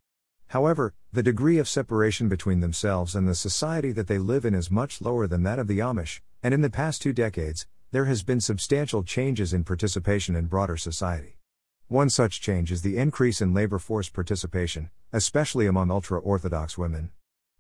However, 0.49 0.93
the 1.13 1.23
degree 1.23 1.59
of 1.59 1.69
separation 1.69 2.29
between 2.29 2.59
themselves 2.59 3.15
and 3.15 3.29
the 3.29 3.35
society 3.37 3.93
that 3.93 4.09
they 4.09 4.19
live 4.19 4.45
in 4.45 4.55
is 4.55 4.73
much 4.73 5.01
lower 5.01 5.29
than 5.29 5.45
that 5.45 5.61
of 5.61 5.69
the 5.69 5.79
Amish, 5.79 6.21
and 6.43 6.53
in 6.53 6.63
the 6.63 6.71
past 6.71 7.03
two 7.03 7.13
decades, 7.13 7.67
there 7.93 8.07
has 8.07 8.25
been 8.25 8.41
substantial 8.41 9.05
changes 9.05 9.53
in 9.53 9.63
participation 9.63 10.35
in 10.35 10.47
broader 10.47 10.77
society. 10.77 11.39
One 11.87 12.11
such 12.11 12.41
change 12.41 12.73
is 12.73 12.83
the 12.83 12.97
increase 12.97 13.41
in 13.41 13.55
labor 13.55 13.79
force 13.79 14.09
participation, 14.09 14.91
especially 15.13 15.67
among 15.67 15.93
ultra 15.93 16.19
Orthodox 16.19 16.77
women. 16.77 17.11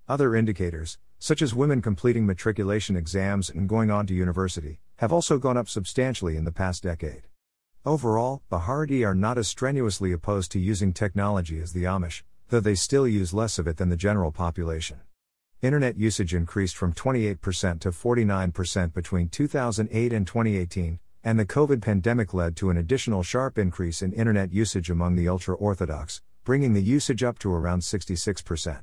Other 0.09 0.35
indicators, 0.35 0.99
such 1.21 1.41
as 1.41 1.55
women 1.55 1.81
completing 1.81 2.27
matriculation 2.27 2.97
exams 2.97 3.49
and 3.49 3.69
going 3.69 3.93
on 3.93 4.09
to 4.09 4.15
university, 4.15 4.81
have 4.97 5.13
also 5.13 5.39
gone 5.39 5.57
up 5.57 5.69
substantially 5.69 6.37
in 6.37 6.45
the 6.45 6.51
past 6.51 6.83
decade. 6.83 7.23
Overall, 7.87 8.43
the 8.49 8.59
Haredi 8.59 9.07
are 9.07 9.15
not 9.15 9.39
as 9.39 9.47
strenuously 9.47 10.11
opposed 10.11 10.51
to 10.51 10.59
using 10.59 10.93
technology 10.93 11.61
as 11.61 11.73
the 11.73 11.85
Amish, 11.85 12.25
though 12.49 12.59
they 12.59 12.75
still 12.75 13.07
use 13.07 13.33
less 13.33 13.61
of 13.61 13.69
it 13.69 13.77
than 13.77 13.91
the 13.91 13.97
general 13.97 14.33
population. 14.33 15.03
Internet 15.63 15.97
usage 15.97 16.35
increased 16.35 16.77
from 16.77 16.93
28% 16.93 17.79
to 17.79 17.91
49% 17.93 18.93
between 18.93 19.29
2008 19.29 20.13
and 20.13 20.27
2018, 20.27 20.99
and 21.23 21.39
the 21.39 21.47
COVID 21.47 21.81
pandemic 21.81 22.35
led 22.35 22.57
to 22.57 22.71
an 22.71 22.77
additional 22.77 23.23
sharp 23.23 23.57
increase 23.57 24.03
in 24.03 24.13
internet 24.13 24.53
usage 24.53 24.91
among 24.91 25.15
the 25.15 25.29
ultra 25.29 25.55
Orthodox, 25.55 26.23
bringing 26.43 26.75
the 26.75 26.83
usage 26.83 27.23
up 27.23 27.39
to 27.39 27.53
around 27.53 27.83
66%. 27.83 28.81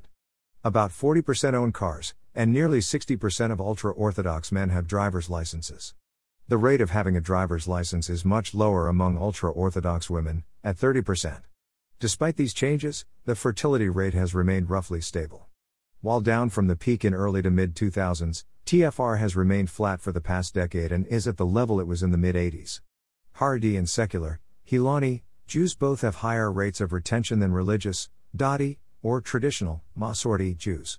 About 0.64 0.90
40% 0.90 1.52
own 1.52 1.72
cars, 1.72 2.14
and 2.34 2.54
nearly 2.54 2.78
60% 2.78 3.52
of 3.52 3.60
ultra 3.60 3.92
Orthodox 3.92 4.50
men 4.50 4.70
have 4.70 4.86
driver's 4.86 5.28
licenses. 5.28 5.92
The 6.46 6.58
rate 6.58 6.82
of 6.82 6.90
having 6.90 7.16
a 7.16 7.22
driver's 7.22 7.66
license 7.66 8.10
is 8.10 8.22
much 8.22 8.52
lower 8.52 8.86
among 8.86 9.16
ultra 9.16 9.50
Orthodox 9.50 10.10
women, 10.10 10.44
at 10.62 10.76
30%. 10.76 11.40
Despite 11.98 12.36
these 12.36 12.52
changes, 12.52 13.06
the 13.24 13.34
fertility 13.34 13.88
rate 13.88 14.12
has 14.12 14.34
remained 14.34 14.68
roughly 14.68 15.00
stable. 15.00 15.46
While 16.02 16.20
down 16.20 16.50
from 16.50 16.66
the 16.66 16.76
peak 16.76 17.02
in 17.02 17.14
early 17.14 17.40
to 17.40 17.50
mid 17.50 17.74
2000s, 17.74 18.44
TFR 18.66 19.18
has 19.18 19.34
remained 19.34 19.70
flat 19.70 20.02
for 20.02 20.12
the 20.12 20.20
past 20.20 20.52
decade 20.52 20.92
and 20.92 21.06
is 21.06 21.26
at 21.26 21.38
the 21.38 21.46
level 21.46 21.80
it 21.80 21.86
was 21.86 22.02
in 22.02 22.10
the 22.10 22.18
mid 22.18 22.34
80s. 22.34 22.82
Haredi 23.38 23.78
and 23.78 23.88
secular, 23.88 24.38
Hiloni, 24.70 25.22
Jews 25.46 25.74
both 25.74 26.02
have 26.02 26.16
higher 26.16 26.52
rates 26.52 26.82
of 26.82 26.92
retention 26.92 27.38
than 27.38 27.52
religious, 27.52 28.10
Dati, 28.36 28.76
or 29.02 29.22
traditional, 29.22 29.82
Masorti 29.98 30.54
Jews. 30.54 30.98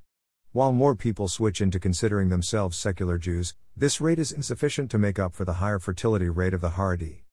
While 0.54 0.72
more 0.72 0.96
people 0.96 1.28
switch 1.28 1.62
into 1.62 1.80
considering 1.80 2.30
themselves 2.30 2.78
secular 2.78 3.20
Jews, 3.20 3.54
this 3.78 4.00
rate 4.00 4.20
is 4.20 4.32
insufficient 4.32 4.90
to 4.90 4.98
make 4.98 5.20
up 5.20 5.36
for 5.36 5.44
the 5.44 5.56
higher 5.56 5.80
fertility 5.80 6.30
rate 6.30 6.54
of 6.54 6.62
the 6.62 6.72
Haredi. 6.72 7.24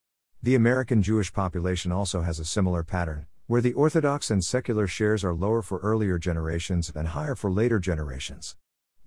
The 0.43 0.57
American 0.57 1.01
Jewish 1.01 1.33
population 1.33 1.93
also 1.93 2.23
has 2.23 2.41
a 2.41 2.45
similar 2.45 2.83
pattern, 2.83 3.27
where 3.47 3.61
the 3.61 3.75
Orthodox 3.75 4.29
and 4.29 4.45
secular 4.45 4.89
shares 4.89 5.23
are 5.23 5.35
lower 5.35 5.63
for 5.63 5.79
earlier 5.79 6.19
generations 6.19 6.91
and 6.97 7.07
higher 7.07 7.37
for 7.37 7.49
later 7.49 7.79
generations. 7.79 8.57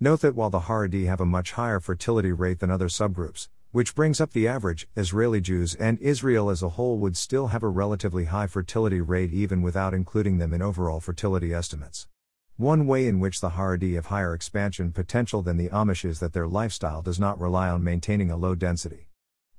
Note 0.00 0.22
that 0.22 0.34
while 0.34 0.48
the 0.48 0.60
Haredi 0.60 1.04
have 1.08 1.20
a 1.20 1.26
much 1.26 1.52
higher 1.52 1.78
fertility 1.78 2.32
rate 2.32 2.60
than 2.60 2.70
other 2.70 2.88
subgroups, 2.88 3.48
which 3.70 3.94
brings 3.94 4.18
up 4.18 4.32
the 4.32 4.48
average, 4.48 4.88
Israeli 4.96 5.42
Jews 5.42 5.74
and 5.74 5.98
Israel 5.98 6.48
as 6.48 6.62
a 6.62 6.70
whole 6.70 6.96
would 6.96 7.18
still 7.18 7.48
have 7.48 7.62
a 7.62 7.68
relatively 7.68 8.24
high 8.24 8.46
fertility 8.46 9.02
rate 9.02 9.34
even 9.34 9.60
without 9.60 9.92
including 9.92 10.38
them 10.38 10.54
in 10.54 10.62
overall 10.62 11.00
fertility 11.00 11.52
estimates. 11.52 12.08
One 12.56 12.86
way 12.86 13.06
in 13.06 13.20
which 13.20 13.40
the 13.40 13.50
Haredi 13.50 13.94
have 13.94 14.06
higher 14.06 14.34
expansion 14.34 14.92
potential 14.92 15.42
than 15.42 15.56
the 15.56 15.68
Amish 15.68 16.04
is 16.04 16.20
that 16.20 16.32
their 16.32 16.48
lifestyle 16.48 17.02
does 17.02 17.20
not 17.20 17.40
rely 17.40 17.68
on 17.68 17.84
maintaining 17.84 18.30
a 18.30 18.36
low 18.36 18.54
density. 18.54 19.08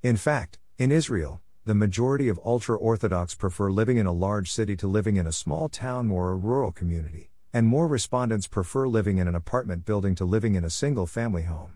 In 0.01 0.17
fact, 0.17 0.57
in 0.77 0.91
Israel, 0.91 1.41
the 1.65 1.75
majority 1.75 2.27
of 2.27 2.39
ultra 2.43 2.77
Orthodox 2.77 3.35
prefer 3.35 3.71
living 3.71 3.97
in 3.97 4.05
a 4.05 4.11
large 4.11 4.51
city 4.51 4.75
to 4.77 4.87
living 4.87 5.17
in 5.17 5.27
a 5.27 5.31
small 5.31 5.69
town 5.69 6.09
or 6.09 6.31
a 6.31 6.35
rural 6.35 6.71
community 6.71 7.31
and 7.53 7.65
more 7.65 7.87
respondents 7.87 8.45
prefer 8.45 8.87
living 8.87 9.17
in 9.17 9.27
an 9.27 9.35
apartment 9.35 9.85
building 9.85 10.13
to 10.13 10.25
living 10.25 10.55
in 10.55 10.63
a 10.63 10.69
single 10.69 11.07
family 11.07 11.43
home. 11.43 11.73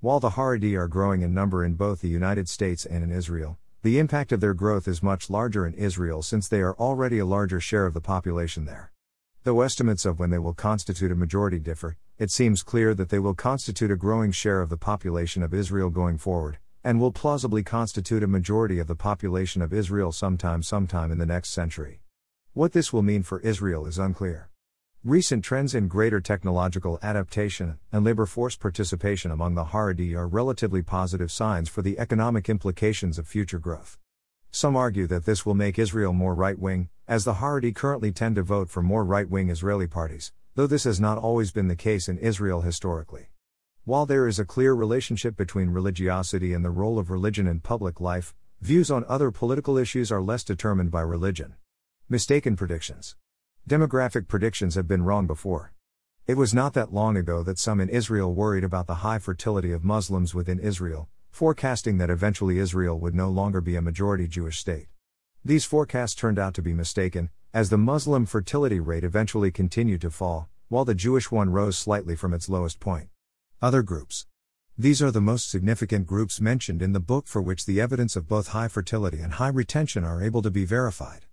While 0.00 0.20
the 0.20 0.30
Haredi 0.30 0.74
are 0.74 0.88
growing 0.88 1.22
in 1.22 1.34
number 1.34 1.64
in 1.64 1.74
both 1.74 2.00
the 2.00 2.08
United 2.08 2.48
States 2.48 2.86
and 2.86 3.02
in 3.02 3.10
Israel, 3.10 3.58
the 3.82 3.98
impact 3.98 4.32
of 4.32 4.40
their 4.40 4.54
growth 4.54 4.86
is 4.86 5.02
much 5.02 5.28
larger 5.28 5.66
in 5.66 5.74
Israel 5.74 6.22
since 6.22 6.48
they 6.48 6.60
are 6.60 6.74
already 6.76 7.18
a 7.18 7.26
larger 7.26 7.60
share 7.60 7.84
of 7.84 7.94
the 7.94 8.00
population 8.00 8.64
there. 8.64 8.92
Though 9.44 9.60
estimates 9.60 10.04
of 10.04 10.18
when 10.18 10.30
they 10.30 10.38
will 10.38 10.54
constitute 10.54 11.12
a 11.12 11.14
majority 11.14 11.58
differ, 11.58 11.96
it 12.18 12.30
seems 12.30 12.62
clear 12.62 12.94
that 12.94 13.08
they 13.08 13.20
will 13.20 13.34
constitute 13.34 13.90
a 13.90 13.96
growing 13.96 14.32
share 14.32 14.60
of 14.60 14.68
the 14.68 14.76
population 14.76 15.42
of 15.42 15.54
Israel 15.54 15.90
going 15.90 16.18
forward, 16.18 16.58
and 16.82 17.00
will 17.00 17.12
plausibly 17.12 17.62
constitute 17.62 18.22
a 18.22 18.26
majority 18.26 18.80
of 18.80 18.88
the 18.88 18.96
population 18.96 19.62
of 19.62 19.72
Israel 19.72 20.10
sometime 20.10 20.62
sometime 20.62 21.12
in 21.12 21.18
the 21.18 21.26
next 21.26 21.50
century. 21.50 22.00
What 22.52 22.72
this 22.72 22.92
will 22.92 23.02
mean 23.02 23.22
for 23.22 23.38
Israel 23.40 23.86
is 23.86 23.98
unclear. 23.98 24.50
Recent 25.04 25.44
trends 25.44 25.76
in 25.76 25.86
greater 25.86 26.20
technological 26.20 26.98
adaptation 27.00 27.78
and 27.92 28.04
labor 28.04 28.26
force 28.26 28.56
participation 28.56 29.30
among 29.30 29.54
the 29.54 29.66
Haredi 29.66 30.16
are 30.16 30.26
relatively 30.26 30.82
positive 30.82 31.30
signs 31.30 31.68
for 31.68 31.82
the 31.82 31.98
economic 32.00 32.48
implications 32.48 33.16
of 33.16 33.28
future 33.28 33.60
growth. 33.60 33.96
Some 34.50 34.74
argue 34.74 35.06
that 35.06 35.24
this 35.24 35.46
will 35.46 35.54
make 35.54 35.78
Israel 35.78 36.12
more 36.12 36.34
right 36.34 36.58
wing, 36.58 36.88
as 37.08 37.24
the 37.24 37.34
Haredi 37.34 37.74
currently 37.74 38.12
tend 38.12 38.36
to 38.36 38.42
vote 38.42 38.68
for 38.68 38.82
more 38.82 39.02
right 39.02 39.30
wing 39.30 39.48
Israeli 39.48 39.86
parties, 39.86 40.30
though 40.56 40.66
this 40.66 40.84
has 40.84 41.00
not 41.00 41.16
always 41.16 41.50
been 41.50 41.66
the 41.66 41.74
case 41.74 42.06
in 42.06 42.18
Israel 42.18 42.60
historically. 42.60 43.30
While 43.86 44.04
there 44.04 44.28
is 44.28 44.38
a 44.38 44.44
clear 44.44 44.74
relationship 44.74 45.34
between 45.34 45.70
religiosity 45.70 46.52
and 46.52 46.62
the 46.62 46.70
role 46.70 46.98
of 46.98 47.08
religion 47.08 47.46
in 47.46 47.60
public 47.60 47.98
life, 47.98 48.34
views 48.60 48.90
on 48.90 49.06
other 49.08 49.30
political 49.30 49.78
issues 49.78 50.12
are 50.12 50.20
less 50.20 50.44
determined 50.44 50.90
by 50.90 51.00
religion. 51.00 51.54
Mistaken 52.10 52.56
predictions. 52.56 53.16
Demographic 53.66 54.28
predictions 54.28 54.74
have 54.74 54.86
been 54.86 55.02
wrong 55.02 55.26
before. 55.26 55.72
It 56.26 56.36
was 56.36 56.52
not 56.52 56.74
that 56.74 56.92
long 56.92 57.16
ago 57.16 57.42
that 57.42 57.58
some 57.58 57.80
in 57.80 57.88
Israel 57.88 58.34
worried 58.34 58.64
about 58.64 58.86
the 58.86 58.96
high 58.96 59.18
fertility 59.18 59.72
of 59.72 59.82
Muslims 59.82 60.34
within 60.34 60.58
Israel, 60.58 61.08
forecasting 61.30 61.96
that 61.96 62.10
eventually 62.10 62.58
Israel 62.58 63.00
would 63.00 63.14
no 63.14 63.30
longer 63.30 63.62
be 63.62 63.76
a 63.76 63.80
majority 63.80 64.28
Jewish 64.28 64.58
state. 64.58 64.88
These 65.44 65.64
forecasts 65.64 66.14
turned 66.14 66.38
out 66.38 66.52
to 66.54 66.62
be 66.62 66.74
mistaken, 66.74 67.30
as 67.54 67.70
the 67.70 67.78
Muslim 67.78 68.26
fertility 68.26 68.80
rate 68.80 69.04
eventually 69.04 69.50
continued 69.50 70.00
to 70.00 70.10
fall, 70.10 70.48
while 70.68 70.84
the 70.84 70.94
Jewish 70.94 71.30
one 71.30 71.50
rose 71.50 71.78
slightly 71.78 72.16
from 72.16 72.34
its 72.34 72.48
lowest 72.48 72.80
point. 72.80 73.08
Other 73.62 73.82
groups. 73.82 74.26
These 74.76 75.00
are 75.00 75.10
the 75.10 75.20
most 75.20 75.48
significant 75.48 76.06
groups 76.06 76.40
mentioned 76.40 76.82
in 76.82 76.92
the 76.92 77.00
book 77.00 77.26
for 77.26 77.40
which 77.40 77.66
the 77.66 77.80
evidence 77.80 78.16
of 78.16 78.28
both 78.28 78.48
high 78.48 78.68
fertility 78.68 79.20
and 79.20 79.34
high 79.34 79.48
retention 79.48 80.04
are 80.04 80.22
able 80.22 80.42
to 80.42 80.50
be 80.50 80.64
verified. 80.64 81.24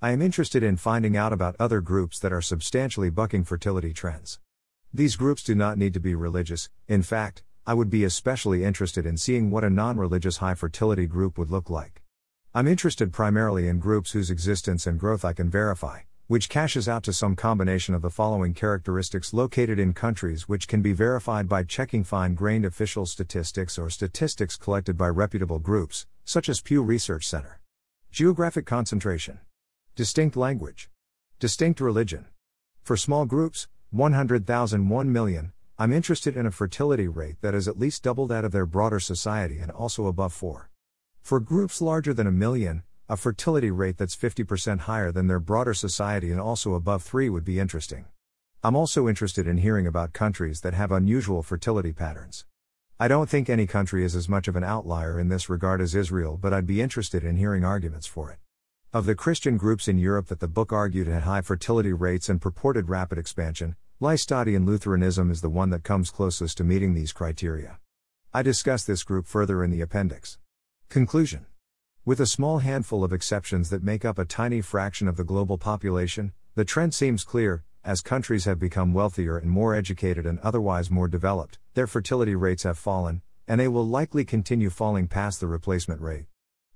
I 0.00 0.12
am 0.12 0.22
interested 0.22 0.62
in 0.62 0.76
finding 0.76 1.16
out 1.16 1.32
about 1.32 1.56
other 1.58 1.80
groups 1.80 2.18
that 2.20 2.32
are 2.32 2.40
substantially 2.40 3.10
bucking 3.10 3.44
fertility 3.44 3.92
trends. 3.92 4.38
These 4.94 5.16
groups 5.16 5.42
do 5.42 5.54
not 5.54 5.78
need 5.78 5.94
to 5.94 6.00
be 6.00 6.14
religious, 6.14 6.70
in 6.86 7.02
fact, 7.02 7.42
I 7.66 7.74
would 7.74 7.90
be 7.90 8.04
especially 8.04 8.64
interested 8.64 9.04
in 9.04 9.16
seeing 9.16 9.50
what 9.50 9.64
a 9.64 9.70
non 9.70 9.98
religious 9.98 10.38
high 10.38 10.54
fertility 10.54 11.06
group 11.06 11.36
would 11.36 11.50
look 11.50 11.68
like. 11.68 12.02
I'm 12.54 12.66
interested 12.66 13.12
primarily 13.12 13.68
in 13.68 13.78
groups 13.78 14.12
whose 14.12 14.30
existence 14.30 14.86
and 14.86 14.98
growth 14.98 15.22
I 15.22 15.34
can 15.34 15.50
verify, 15.50 16.00
which 16.28 16.48
cashes 16.48 16.88
out 16.88 17.02
to 17.02 17.12
some 17.12 17.36
combination 17.36 17.94
of 17.94 18.00
the 18.00 18.08
following 18.08 18.54
characteristics 18.54 19.34
located 19.34 19.78
in 19.78 19.92
countries 19.92 20.48
which 20.48 20.66
can 20.66 20.80
be 20.80 20.94
verified 20.94 21.46
by 21.46 21.62
checking 21.62 22.04
fine 22.04 22.34
grained 22.34 22.64
official 22.64 23.04
statistics 23.04 23.78
or 23.78 23.90
statistics 23.90 24.56
collected 24.56 24.96
by 24.96 25.08
reputable 25.08 25.58
groups, 25.58 26.06
such 26.24 26.48
as 26.48 26.62
Pew 26.62 26.82
Research 26.82 27.28
Center. 27.28 27.60
Geographic 28.10 28.64
concentration. 28.64 29.40
Distinct 29.94 30.34
language. 30.34 30.88
Distinct 31.38 31.82
religion. 31.82 32.24
For 32.82 32.96
small 32.96 33.26
groups, 33.26 33.68
100,000 33.90 34.88
1 34.88 35.12
million, 35.12 35.52
I'm 35.78 35.92
interested 35.92 36.34
in 36.34 36.46
a 36.46 36.50
fertility 36.50 37.08
rate 37.08 37.36
that 37.42 37.54
is 37.54 37.68
at 37.68 37.78
least 37.78 38.04
double 38.04 38.26
that 38.28 38.46
of 38.46 38.52
their 38.52 38.66
broader 38.66 39.00
society 39.00 39.58
and 39.58 39.70
also 39.70 40.06
above 40.06 40.32
4. 40.32 40.70
For 41.28 41.40
groups 41.40 41.82
larger 41.82 42.14
than 42.14 42.26
a 42.26 42.32
million, 42.32 42.84
a 43.06 43.14
fertility 43.14 43.70
rate 43.70 43.98
that's 43.98 44.16
50% 44.16 44.78
higher 44.88 45.12
than 45.12 45.26
their 45.26 45.38
broader 45.38 45.74
society 45.74 46.30
and 46.30 46.40
also 46.40 46.72
above 46.72 47.02
3 47.02 47.28
would 47.28 47.44
be 47.44 47.60
interesting. 47.60 48.06
I'm 48.64 48.74
also 48.74 49.06
interested 49.06 49.46
in 49.46 49.58
hearing 49.58 49.86
about 49.86 50.14
countries 50.14 50.62
that 50.62 50.72
have 50.72 50.90
unusual 50.90 51.42
fertility 51.42 51.92
patterns. 51.92 52.46
I 52.98 53.08
don't 53.08 53.28
think 53.28 53.50
any 53.50 53.66
country 53.66 54.06
is 54.06 54.16
as 54.16 54.26
much 54.26 54.48
of 54.48 54.56
an 54.56 54.64
outlier 54.64 55.20
in 55.20 55.28
this 55.28 55.50
regard 55.50 55.82
as 55.82 55.94
Israel, 55.94 56.38
but 56.40 56.54
I'd 56.54 56.66
be 56.66 56.80
interested 56.80 57.22
in 57.22 57.36
hearing 57.36 57.62
arguments 57.62 58.06
for 58.06 58.30
it. 58.30 58.38
Of 58.94 59.04
the 59.04 59.14
Christian 59.14 59.58
groups 59.58 59.86
in 59.86 59.98
Europe 59.98 60.28
that 60.28 60.40
the 60.40 60.48
book 60.48 60.72
argued 60.72 61.08
had 61.08 61.24
high 61.24 61.42
fertility 61.42 61.92
rates 61.92 62.30
and 62.30 62.40
purported 62.40 62.88
rapid 62.88 63.18
expansion, 63.18 63.76
Laestadian 64.00 64.64
Lutheranism 64.64 65.30
is 65.30 65.42
the 65.42 65.50
one 65.50 65.68
that 65.68 65.84
comes 65.84 66.10
closest 66.10 66.56
to 66.56 66.64
meeting 66.64 66.94
these 66.94 67.12
criteria. 67.12 67.80
I 68.32 68.40
discuss 68.40 68.82
this 68.82 69.04
group 69.04 69.26
further 69.26 69.62
in 69.62 69.70
the 69.70 69.82
appendix. 69.82 70.38
Conclusion 70.90 71.44
With 72.06 72.18
a 72.18 72.24
small 72.24 72.60
handful 72.60 73.04
of 73.04 73.12
exceptions 73.12 73.68
that 73.68 73.82
make 73.82 74.06
up 74.06 74.18
a 74.18 74.24
tiny 74.24 74.62
fraction 74.62 75.06
of 75.06 75.18
the 75.18 75.24
global 75.24 75.58
population, 75.58 76.32
the 76.54 76.64
trend 76.64 76.94
seems 76.94 77.24
clear 77.24 77.62
as 77.84 78.00
countries 78.00 78.46
have 78.46 78.58
become 78.58 78.94
wealthier 78.94 79.36
and 79.36 79.50
more 79.50 79.74
educated 79.74 80.24
and 80.24 80.38
otherwise 80.38 80.90
more 80.90 81.06
developed, 81.06 81.58
their 81.74 81.86
fertility 81.86 82.34
rates 82.34 82.62
have 82.62 82.78
fallen, 82.78 83.20
and 83.46 83.60
they 83.60 83.68
will 83.68 83.86
likely 83.86 84.24
continue 84.24 84.70
falling 84.70 85.08
past 85.08 85.40
the 85.40 85.46
replacement 85.46 86.00
rate. 86.00 86.24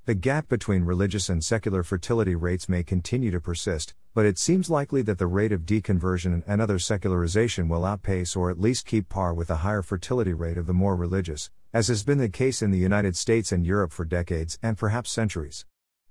The 0.05 0.15
gap 0.17 0.49
between 0.49 0.83
religious 0.83 1.29
and 1.29 1.45
secular 1.45 1.85
fertility 1.85 2.35
rates 2.35 2.69
may 2.69 2.83
continue 2.83 3.31
to 3.31 3.39
persist, 3.39 3.95
but 4.15 4.27
it 4.27 4.37
seems 4.37 4.69
likely 4.69 5.01
that 5.03 5.19
the 5.19 5.29
rate 5.29 5.53
of 5.53 5.65
deconversion 5.65 6.43
and 6.45 6.61
other 6.61 6.81
secularization 6.81 7.69
will 7.69 7.85
outpace 7.85 8.35
or 8.35 8.51
at 8.51 8.59
least 8.59 8.85
keep 8.85 9.09
par 9.09 9.33
with 9.33 9.47
the 9.47 9.59
higher 9.59 9.81
fertility 9.81 10.33
rate 10.33 10.59
of 10.59 10.67
the 10.67 10.73
more 10.73 10.97
religious, 10.97 11.51
as 11.73 11.87
has 11.87 12.03
been 12.03 12.19
the 12.19 12.29
case 12.29 12.63
in 12.63 12.73
the 12.73 12.79
United 12.79 13.17
States 13.17 13.53
and 13.53 13.65
Europe 13.65 13.93
for 13.93 14.05
decades 14.05 14.59
and 14.61 14.77
perhaps 14.77 15.13
centuries. 15.13 15.67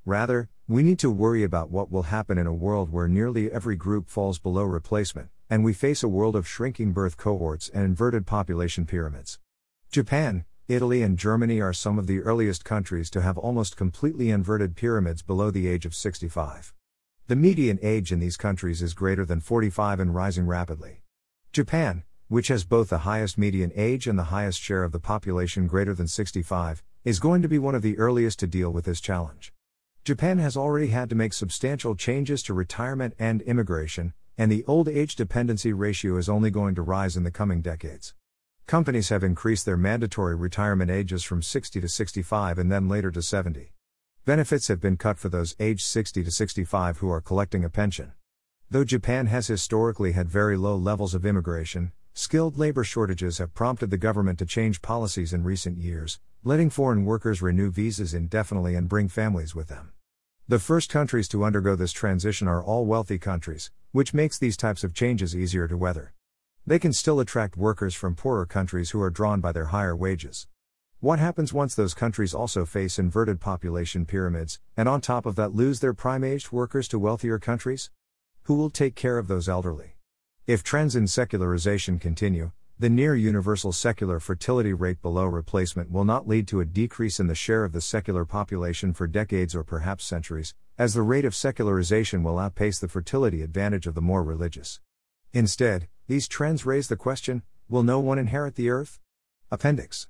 Rather, 0.06 0.48
we 0.70 0.84
need 0.84 1.00
to 1.00 1.12
worry 1.12 1.44
about 1.44 1.70
what 1.70 1.92
will 1.92 2.04
happen 2.04 2.38
in 2.38 2.48
a 2.48 2.54
world 2.54 2.94
where 2.94 3.10
nearly 3.10 3.52
every 3.52 3.76
group 3.76 4.08
falls 4.08 4.40
below 4.40 4.64
replacement, 4.64 5.28
and 5.50 5.66
we 5.66 5.74
face 5.74 6.02
a 6.02 6.08
world 6.08 6.38
of 6.38 6.48
shrinking 6.48 6.94
birth 6.94 7.18
cohorts 7.18 7.68
and 7.68 7.84
inverted 7.84 8.26
population 8.26 8.86
pyramids. 8.86 9.38
Japan, 9.92 10.46
Italy 10.72 11.02
and 11.02 11.18
Germany 11.18 11.60
are 11.60 11.74
some 11.74 12.00
of 12.00 12.08
the 12.08 12.22
earliest 12.22 12.64
countries 12.64 13.10
to 13.10 13.22
have 13.22 13.38
almost 13.38 13.76
completely 13.76 14.30
inverted 14.30 14.78
pyramids 14.78 15.22
below 15.22 15.52
the 15.52 15.68
age 15.68 15.86
of 15.86 15.94
65. 15.94 16.74
The 17.28 17.36
median 17.36 17.78
age 17.82 18.14
in 18.14 18.22
these 18.22 18.38
countries 18.38 18.82
is 18.82 18.94
greater 18.94 19.26
than 19.26 19.42
45 19.42 20.00
and 20.00 20.16
rising 20.16 20.48
rapidly. 20.48 21.02
Japan, 21.52 22.04
which 22.30 22.48
has 22.48 22.64
both 22.64 22.88
the 22.88 23.00
highest 23.00 23.38
median 23.38 23.74
age 23.76 24.08
and 24.08 24.18
the 24.18 24.32
highest 24.32 24.62
share 24.62 24.86
of 24.86 24.94
the 24.94 25.00
population 25.00 25.68
greater 25.68 25.94
than 25.94 26.08
65, 26.08 26.82
is 27.04 27.20
going 27.20 27.42
to 27.42 27.50
be 27.50 27.60
one 27.60 27.76
of 27.76 27.82
the 27.82 27.98
earliest 27.98 28.40
to 28.40 28.48
deal 28.48 28.70
with 28.70 28.86
this 28.86 29.02
challenge. 29.02 29.52
Japan 30.06 30.38
has 30.38 30.56
already 30.56 30.88
had 30.88 31.10
to 31.10 31.16
make 31.16 31.34
substantial 31.34 31.96
changes 31.96 32.42
to 32.44 32.54
retirement 32.54 33.14
and 33.20 33.42
immigration, 33.42 34.14
and 34.38 34.50
the 34.50 34.64
old 34.68 34.88
age 34.88 35.18
dependency 35.18 35.74
ratio 35.74 36.16
is 36.16 36.30
only 36.30 36.50
going 36.50 36.76
to 36.76 36.82
rise 36.82 37.18
in 37.18 37.24
the 37.24 37.30
coming 37.30 37.60
decades. 37.62 38.14
Companies 38.72 39.10
have 39.10 39.22
increased 39.22 39.66
their 39.66 39.76
mandatory 39.76 40.34
retirement 40.34 40.90
ages 40.90 41.26
from 41.26 41.42
60 41.42 41.82
to 41.82 41.90
65 41.90 42.58
and 42.58 42.72
then 42.72 42.88
later 42.88 43.12
to 43.12 43.22
70. 43.22 43.74
Benefits 44.24 44.70
have 44.70 44.80
been 44.80 44.96
cut 44.96 45.20
for 45.20 45.28
those 45.28 45.58
aged 45.60 45.86
60 45.86 46.24
to 46.24 46.32
65 46.32 47.00
who 47.00 47.12
are 47.12 47.20
collecting 47.20 47.66
a 47.66 47.70
pension. 47.70 48.14
Though 48.70 48.86
Japan 48.86 49.26
has 49.26 49.48
historically 49.48 50.14
had 50.14 50.30
very 50.30 50.56
low 50.56 50.78
levels 50.78 51.14
of 51.14 51.26
immigration, 51.26 51.92
skilled 52.14 52.58
labor 52.58 52.86
shortages 52.86 53.40
have 53.40 53.54
prompted 53.54 53.90
the 53.90 53.98
government 53.98 54.40
to 54.40 54.46
change 54.46 54.82
policies 54.82 55.34
in 55.34 55.44
recent 55.44 55.78
years, 55.78 56.22
letting 56.42 56.70
foreign 56.70 57.04
workers 57.04 57.42
renew 57.42 57.72
visas 57.72 58.14
indefinitely 58.14 58.76
and 58.76 58.88
bring 58.88 59.10
families 59.10 59.54
with 59.54 59.68
them. 59.68 59.92
The 60.48 60.60
first 60.60 60.90
countries 60.90 61.28
to 61.28 61.44
undergo 61.44 61.76
this 61.76 61.92
transition 61.92 62.48
are 62.48 62.64
all 62.64 62.86
wealthy 62.86 63.20
countries, 63.20 63.70
which 63.92 64.14
makes 64.14 64.40
these 64.40 64.56
types 64.56 64.86
of 64.86 64.94
changes 64.94 65.36
easier 65.36 65.68
to 65.68 65.76
weather. 65.76 66.14
They 66.66 66.78
can 66.78 66.94
still 66.94 67.20
attract 67.20 67.58
workers 67.58 67.96
from 67.96 68.16
poorer 68.16 68.46
countries 68.46 68.92
who 68.92 69.02
are 69.02 69.10
drawn 69.10 69.42
by 69.42 69.52
their 69.52 69.66
higher 69.66 69.96
wages. 69.96 70.48
What 71.00 71.18
happens 71.18 71.52
once 71.52 71.74
those 71.74 71.96
countries 71.96 72.36
also 72.36 72.66
face 72.66 73.00
inverted 73.00 73.40
population 73.40 74.06
pyramids, 74.06 74.60
and 74.78 74.88
on 74.88 75.02
top 75.02 75.26
of 75.26 75.36
that 75.38 75.56
lose 75.56 75.80
their 75.80 75.96
prime 75.96 76.24
aged 76.24 76.52
workers 76.52 76.88
to 76.90 77.00
wealthier 77.00 77.40
countries? 77.40 77.90
Who 78.44 78.54
will 78.54 78.70
take 78.70 78.94
care 78.94 79.18
of 79.18 79.28
those 79.28 79.50
elderly? 79.50 79.96
If 80.46 80.64
trends 80.64 80.96
in 80.96 81.08
secularization 81.08 81.98
continue, 81.98 82.52
The 82.82 82.90
near 82.90 83.14
universal 83.14 83.72
secular 83.72 84.20
fertility 84.20 84.74
rate 84.74 85.04
below 85.04 85.26
replacement 85.26 85.92
will 85.92 86.04
not 86.04 86.28
lead 86.28 86.48
to 86.48 86.62
a 86.62 86.66
decrease 86.66 87.20
in 87.20 87.28
the 87.28 87.36
share 87.36 87.64
of 87.64 87.74
the 87.74 87.80
secular 87.80 88.26
population 88.26 88.92
for 88.92 89.06
decades 89.06 89.54
or 89.54 89.64
perhaps 89.64 90.04
centuries, 90.04 90.56
as 90.80 90.96
the 90.96 91.04
rate 91.04 91.24
of 91.24 91.36
secularization 91.36 92.24
will 92.24 92.40
outpace 92.40 92.80
the 92.80 92.88
fertility 92.88 93.44
advantage 93.44 93.86
of 93.86 93.94
the 93.94 94.02
more 94.02 94.24
religious. 94.24 94.80
Instead, 95.32 95.90
these 96.12 96.28
trends 96.28 96.66
raise 96.66 96.90
the 96.90 96.98
question 96.98 97.42
will 97.70 97.84
no 97.84 97.98
one 97.98 98.20
inherit 98.20 98.56
the 98.56 98.70
earth? 98.70 99.00
Appendix 99.50 100.10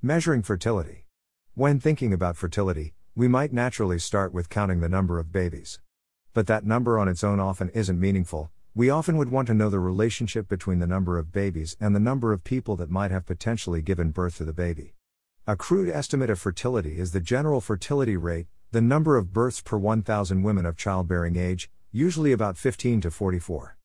Measuring 0.00 0.42
fertility. 0.42 1.04
When 1.52 1.78
thinking 1.78 2.10
about 2.14 2.38
fertility, 2.38 2.94
we 3.14 3.28
might 3.28 3.52
naturally 3.52 3.98
start 3.98 4.32
with 4.32 4.48
counting 4.48 4.80
the 4.80 4.88
number 4.88 5.18
of 5.18 5.30
babies. 5.30 5.78
But 6.32 6.46
that 6.46 6.64
number 6.64 6.98
on 6.98 7.06
its 7.06 7.22
own 7.22 7.38
often 7.38 7.68
isn't 7.74 8.00
meaningful, 8.00 8.50
we 8.74 8.88
often 8.88 9.18
would 9.18 9.30
want 9.30 9.46
to 9.48 9.52
know 9.52 9.68
the 9.68 9.78
relationship 9.78 10.48
between 10.48 10.78
the 10.78 10.86
number 10.86 11.18
of 11.18 11.32
babies 11.32 11.76
and 11.78 11.94
the 11.94 12.00
number 12.00 12.32
of 12.32 12.44
people 12.44 12.74
that 12.76 12.90
might 12.90 13.10
have 13.10 13.26
potentially 13.26 13.82
given 13.82 14.10
birth 14.10 14.38
to 14.38 14.46
the 14.46 14.54
baby. 14.54 14.94
A 15.46 15.54
crude 15.54 15.90
estimate 15.90 16.30
of 16.30 16.40
fertility 16.40 16.98
is 16.98 17.12
the 17.12 17.20
general 17.20 17.60
fertility 17.60 18.16
rate, 18.16 18.46
the 18.70 18.80
number 18.80 19.18
of 19.18 19.34
births 19.34 19.60
per 19.60 19.76
1,000 19.76 20.42
women 20.42 20.64
of 20.64 20.78
childbearing 20.78 21.36
age, 21.36 21.70
usually 21.90 22.32
about 22.32 22.56
15 22.56 23.02
to 23.02 23.10
44. 23.10 23.76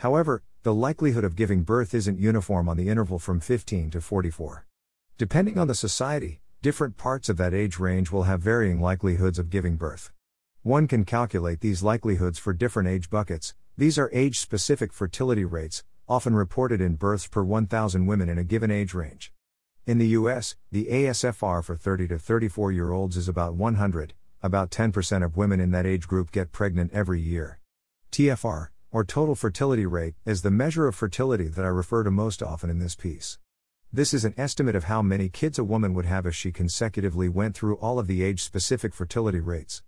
However, 0.00 0.42
the 0.62 0.72
likelihood 0.72 1.24
of 1.24 1.36
giving 1.36 1.62
birth 1.62 1.92
isn't 1.92 2.18
uniform 2.18 2.70
on 2.70 2.78
the 2.78 2.88
interval 2.88 3.18
from 3.18 3.38
15 3.38 3.90
to 3.90 4.00
44. 4.00 4.64
Depending 5.18 5.58
on 5.58 5.68
the 5.68 5.74
society, 5.74 6.40
different 6.62 6.96
parts 6.96 7.28
of 7.28 7.36
that 7.36 7.52
age 7.52 7.78
range 7.78 8.10
will 8.10 8.22
have 8.22 8.40
varying 8.40 8.80
likelihoods 8.80 9.38
of 9.38 9.50
giving 9.50 9.76
birth. 9.76 10.10
One 10.62 10.88
can 10.88 11.04
calculate 11.04 11.60
these 11.60 11.82
likelihoods 11.82 12.38
for 12.38 12.54
different 12.54 12.88
age 12.88 13.10
buckets, 13.10 13.54
these 13.76 13.98
are 13.98 14.08
age 14.14 14.38
specific 14.38 14.94
fertility 14.94 15.44
rates, 15.44 15.84
often 16.08 16.34
reported 16.34 16.80
in 16.80 16.94
births 16.94 17.26
per 17.26 17.42
1,000 17.42 18.06
women 18.06 18.30
in 18.30 18.38
a 18.38 18.44
given 18.44 18.70
age 18.70 18.94
range. 18.94 19.34
In 19.86 19.98
the 19.98 20.16
US, 20.20 20.56
the 20.72 20.86
ASFR 20.86 21.62
for 21.62 21.76
30 21.76 22.08
to 22.08 22.18
34 22.18 22.72
year 22.72 22.90
olds 22.90 23.18
is 23.18 23.28
about 23.28 23.54
100, 23.54 24.14
about 24.42 24.70
10% 24.70 25.22
of 25.22 25.36
women 25.36 25.60
in 25.60 25.72
that 25.72 25.84
age 25.84 26.08
group 26.08 26.32
get 26.32 26.52
pregnant 26.52 26.90
every 26.94 27.20
year. 27.20 27.60
TFR, 28.10 28.68
or 28.92 29.04
total 29.04 29.34
fertility 29.34 29.86
rate, 29.86 30.14
is 30.24 30.42
the 30.42 30.50
measure 30.50 30.86
of 30.86 30.94
fertility 30.94 31.48
that 31.48 31.64
I 31.64 31.68
refer 31.68 32.02
to 32.02 32.10
most 32.10 32.42
often 32.42 32.70
in 32.70 32.78
this 32.78 32.94
piece. 32.96 33.38
This 33.92 34.14
is 34.14 34.24
an 34.24 34.34
estimate 34.36 34.76
of 34.76 34.84
how 34.84 35.02
many 35.02 35.28
kids 35.28 35.58
a 35.58 35.64
woman 35.64 35.94
would 35.94 36.06
have 36.06 36.24
if 36.24 36.34
she 36.34 36.52
consecutively 36.52 37.28
went 37.28 37.56
through 37.56 37.76
all 37.76 37.98
of 37.98 38.06
the 38.06 38.22
age 38.22 38.42
specific 38.42 38.94
fertility 38.94 39.40
rates. 39.40 39.82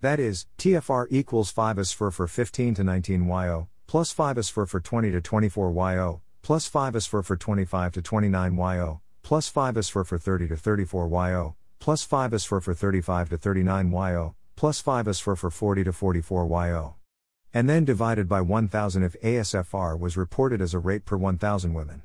That 0.00 0.18
is, 0.18 0.46
TFR 0.58 1.06
equals 1.10 1.50
5 1.50 1.78
as 1.78 1.92
for 1.92 2.10
for 2.10 2.26
15 2.26 2.74
to 2.74 2.84
19 2.84 3.26
YO, 3.26 3.68
plus 3.86 4.10
5 4.10 4.38
as 4.38 4.48
for 4.48 4.66
for 4.66 4.80
20 4.80 5.10
to 5.12 5.20
24 5.20 5.70
YO, 5.70 6.20
plus 6.42 6.66
5 6.66 6.96
as 6.96 7.06
for 7.06 7.22
for 7.22 7.36
25 7.36 7.92
to 7.92 8.02
29 8.02 8.56
YO, 8.56 9.00
plus 9.22 9.48
5 9.48 9.76
as 9.76 9.88
for 9.88 10.04
for 10.04 10.18
30 10.18 10.48
to 10.48 10.56
34 10.56 11.08
YO, 11.08 11.54
plus 11.78 12.02
5 12.02 12.34
as 12.34 12.44
for 12.44 12.60
for 12.60 12.74
35 12.74 13.28
to 13.30 13.38
39 13.38 13.90
YO, 13.92 14.34
plus 14.56 14.80
5 14.80 15.08
as 15.08 15.20
for 15.20 15.36
for 15.36 15.50
40 15.50 15.84
to 15.84 15.92
44 15.92 16.46
YO. 16.46 16.94
And 17.56 17.70
then 17.70 17.84
divided 17.84 18.28
by 18.28 18.40
1000 18.40 19.04
if 19.04 19.14
ASFR 19.22 19.96
was 19.96 20.16
reported 20.16 20.60
as 20.60 20.74
a 20.74 20.80
rate 20.80 21.04
per 21.04 21.16
1000 21.16 21.72
women. 21.72 22.02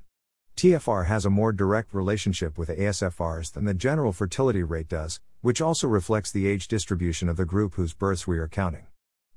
TFR 0.56 1.08
has 1.08 1.26
a 1.26 1.32
more 1.32 1.52
direct 1.52 1.92
relationship 1.92 2.56
with 2.56 2.70
ASFRs 2.70 3.54
than 3.54 3.66
the 3.66 3.74
general 3.74 4.14
fertility 4.14 4.62
rate 4.62 4.88
does, 4.88 5.20
which 5.42 5.60
also 5.60 5.88
reflects 5.88 6.32
the 6.32 6.48
age 6.48 6.68
distribution 6.68 7.28
of 7.28 7.36
the 7.36 7.46
group 7.46 7.74
whose 7.74 7.96
births 7.96 8.28
we 8.28 8.38
are 8.38 8.48
counting. 8.48 8.86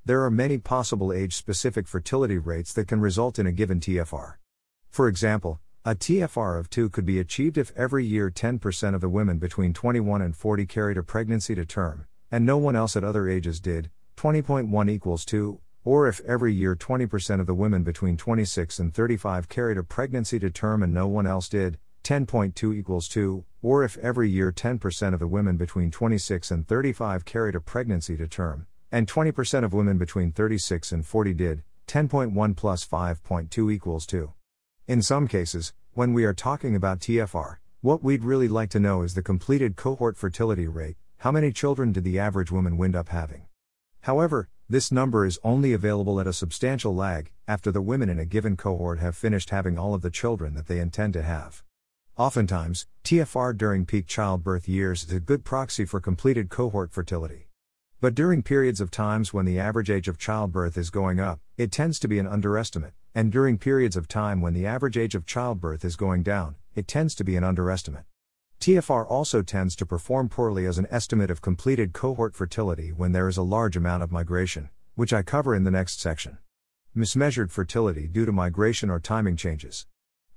There 0.05 0.23
are 0.23 0.29
many 0.29 0.59
possible 0.59 1.11
age 1.11 1.35
specific 1.35 1.87
fertility 1.87 2.37
rates 2.37 2.73
that 2.73 2.87
can 2.87 3.01
result 3.01 3.39
in 3.39 3.47
a 3.47 3.51
given 3.51 3.79
TFR. 3.79 4.35
For 4.91 5.07
example, 5.07 5.61
a 5.83 5.95
TFR 5.95 6.59
of 6.59 6.69
2 6.69 6.89
could 6.91 7.07
be 7.07 7.17
achieved 7.17 7.57
if 7.57 7.75
every 7.75 8.05
year 8.05 8.29
10% 8.29 8.93
of 8.93 9.01
the 9.01 9.09
women 9.09 9.39
between 9.39 9.73
21 9.73 10.21
and 10.21 10.35
40 10.35 10.67
carried 10.67 10.97
a 10.97 11.01
pregnancy 11.01 11.55
to 11.55 11.65
term, 11.65 12.05
and 12.29 12.45
no 12.45 12.59
one 12.59 12.75
else 12.75 12.95
at 12.95 13.03
other 13.03 13.27
ages 13.27 13.59
did, 13.59 13.89
20.1 14.15 14.91
equals 14.91 15.25
2, 15.25 15.59
or 15.83 16.07
if 16.07 16.21
every 16.21 16.53
year 16.53 16.75
20% 16.75 17.39
of 17.39 17.45
the 17.45 17.53
women 17.53 17.83
between 17.83 18.17
26 18.17 18.79
and 18.79 18.93
35 18.93 19.49
carried 19.49 19.77
a 19.77 19.83
pregnancy 19.83 20.39
to 20.39 20.49
term 20.49 20.81
and 20.83 20.93
no 20.93 21.07
one 21.07 21.27
else 21.27 21.49
did, 21.49 21.77
10.2 22.03 22.75
equals 22.75 23.07
2, 23.07 23.45
or 23.61 23.83
if 23.83 23.97
every 23.97 24.29
year 24.29 24.51
10% 24.51 25.13
of 25.13 25.19
the 25.19 25.27
women 25.27 25.57
between 25.57 25.89
26 25.89 26.51
and 26.51 26.67
35 26.67 27.25
carried 27.25 27.55
a 27.55 27.61
pregnancy 27.61 28.17
to 28.17 28.27
term, 28.27 28.67
and 28.91 29.07
20% 29.07 29.63
of 29.63 29.73
women 29.73 29.97
between 29.97 30.31
36 30.31 30.91
and 30.91 31.05
40 31.05 31.33
did, 31.33 31.63
10.1 31.87 32.55
plus 32.55 32.85
5.2 32.85 33.71
equals 33.71 34.05
2. 34.05 34.31
In 34.87 35.01
some 35.01 35.27
cases, 35.27 35.73
when 35.93 36.13
we 36.13 36.25
are 36.25 36.33
talking 36.33 36.75
about 36.75 36.99
TFR, 36.99 37.57
what 37.81 38.03
we'd 38.03 38.23
really 38.23 38.47
like 38.47 38.69
to 38.71 38.79
know 38.79 39.01
is 39.01 39.13
the 39.13 39.21
completed 39.21 39.75
cohort 39.75 40.17
fertility 40.17 40.67
rate, 40.67 40.97
how 41.17 41.31
many 41.31 41.51
children 41.51 41.91
did 41.91 42.03
the 42.03 42.19
average 42.19 42.51
woman 42.51 42.77
wind 42.77 42.95
up 42.95 43.09
having? 43.09 43.43
However, 44.01 44.49
this 44.69 44.91
number 44.91 45.25
is 45.25 45.39
only 45.43 45.73
available 45.73 46.19
at 46.19 46.27
a 46.27 46.33
substantial 46.33 46.95
lag, 46.95 47.31
after 47.47 47.71
the 47.71 47.81
women 47.81 48.09
in 48.09 48.19
a 48.19 48.25
given 48.25 48.55
cohort 48.55 48.99
have 48.99 49.15
finished 49.15 49.49
having 49.49 49.77
all 49.77 49.93
of 49.93 50.01
the 50.01 50.09
children 50.09 50.55
that 50.55 50.67
they 50.67 50.79
intend 50.79 51.13
to 51.13 51.21
have. 51.21 51.63
Oftentimes, 52.17 52.87
TFR 53.03 53.57
during 53.57 53.85
peak 53.85 54.07
childbirth 54.07 54.69
years 54.69 55.03
is 55.03 55.11
a 55.11 55.19
good 55.19 55.43
proxy 55.43 55.83
for 55.83 55.99
completed 55.99 56.49
cohort 56.49 56.91
fertility. 56.91 57.49
But 57.99 58.15
during 58.15 58.43
periods 58.43 58.79
of 58.79 58.91
times 58.91 59.33
when 59.33 59.45
the 59.45 59.59
average 59.59 59.89
age 59.89 60.07
of 60.07 60.17
childbirth 60.17 60.77
is 60.77 60.89
going 60.89 61.19
up, 61.19 61.39
it 61.57 61.71
tends 61.71 61.99
to 61.99 62.07
be 62.07 62.19
an 62.19 62.27
underestimate, 62.27 62.93
and 63.13 63.31
during 63.31 63.57
periods 63.57 63.97
of 63.97 64.07
time 64.07 64.41
when 64.41 64.53
the 64.53 64.65
average 64.65 64.97
age 64.97 65.15
of 65.15 65.25
childbirth 65.25 65.83
is 65.83 65.95
going 65.95 66.23
down, 66.23 66.55
it 66.75 66.87
tends 66.87 67.15
to 67.15 67.23
be 67.23 67.35
an 67.35 67.43
underestimate. 67.43 68.05
TFR 68.63 69.05
also 69.09 69.41
tends 69.41 69.75
to 69.75 69.85
perform 69.85 70.29
poorly 70.29 70.65
as 70.65 70.77
an 70.77 70.87
estimate 70.89 71.29
of 71.29 71.41
completed 71.41 71.91
cohort 71.91 72.33
fertility 72.33 72.93
when 72.93 73.11
there 73.11 73.27
is 73.27 73.35
a 73.35 73.43
large 73.43 73.75
amount 73.75 74.03
of 74.03 74.11
migration, 74.13 74.69
which 74.95 75.11
I 75.11 75.21
cover 75.21 75.53
in 75.53 75.65
the 75.65 75.69
next 75.69 75.99
section. 75.99 76.37
Mismeasured 76.95 77.51
fertility 77.51 78.07
due 78.07 78.25
to 78.25 78.31
migration 78.31 78.89
or 78.89 79.01
timing 79.01 79.35
changes. 79.35 79.85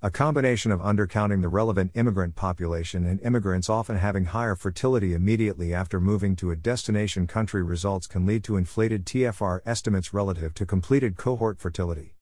A 0.03 0.11
combination 0.11 0.73
of 0.73 0.81
undercounting 0.81 1.41
the 1.41 1.49
relevant 1.49 1.93
immigrant 1.95 2.35
population 2.35 3.07
and 3.07 3.21
immigrants 3.21 3.71
often 3.71 3.97
having 3.97 4.25
higher 4.25 4.57
fertility 4.57 5.15
immediately 5.15 5.73
after 5.73 6.01
moving 6.01 6.35
to 6.35 6.51
a 6.51 6.57
destination 6.57 7.29
country 7.29 7.63
results 7.63 8.09
can 8.09 8.27
lead 8.27 8.43
to 8.43 8.57
inflated 8.57 9.07
TFR 9.07 9.61
estimates 9.65 10.13
relative 10.13 10.53
to 10.55 10.67
completed 10.67 11.17
cohort 11.17 11.61
fertility. 11.61 12.16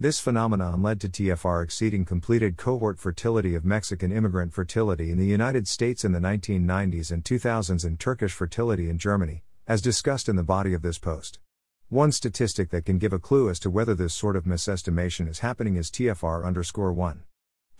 This 0.00 0.20
phenomenon 0.20 0.80
led 0.80 1.00
to 1.00 1.08
TFR 1.08 1.64
exceeding 1.64 2.04
completed 2.04 2.56
cohort 2.56 3.00
fertility 3.00 3.56
of 3.56 3.64
Mexican 3.64 4.12
immigrant 4.12 4.52
fertility 4.52 5.10
in 5.10 5.18
the 5.18 5.26
United 5.26 5.66
States 5.66 6.04
in 6.04 6.12
the 6.12 6.20
1990s 6.20 7.10
and 7.10 7.24
2000s 7.24 7.84
and 7.84 7.98
Turkish 7.98 8.32
fertility 8.32 8.88
in 8.88 8.96
Germany, 8.96 9.42
as 9.66 9.82
discussed 9.82 10.28
in 10.28 10.36
the 10.36 10.44
body 10.44 10.72
of 10.72 10.82
this 10.82 11.00
post. 11.00 11.40
One 11.88 12.12
statistic 12.12 12.70
that 12.70 12.84
can 12.84 12.98
give 12.98 13.12
a 13.12 13.18
clue 13.18 13.50
as 13.50 13.58
to 13.58 13.70
whether 13.70 13.92
this 13.96 14.14
sort 14.14 14.36
of 14.36 14.44
misestimation 14.44 15.28
is 15.28 15.40
happening 15.40 15.74
is 15.74 15.90
TFR 15.90 16.44
underscore 16.46 16.92
1. 16.92 17.24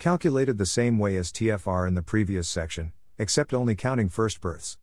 Calculated 0.01 0.59
the 0.59 0.67
same 0.67 0.99
way 0.99 1.17
as 1.17 1.31
TFR 1.31 1.87
in 1.87 1.95
the 1.95 2.03
previous 2.03 2.49
section, 2.49 2.93
except 3.17 3.55
only 3.55 3.77
counting 3.77 4.09
first 4.09 4.41
births. 4.41 4.77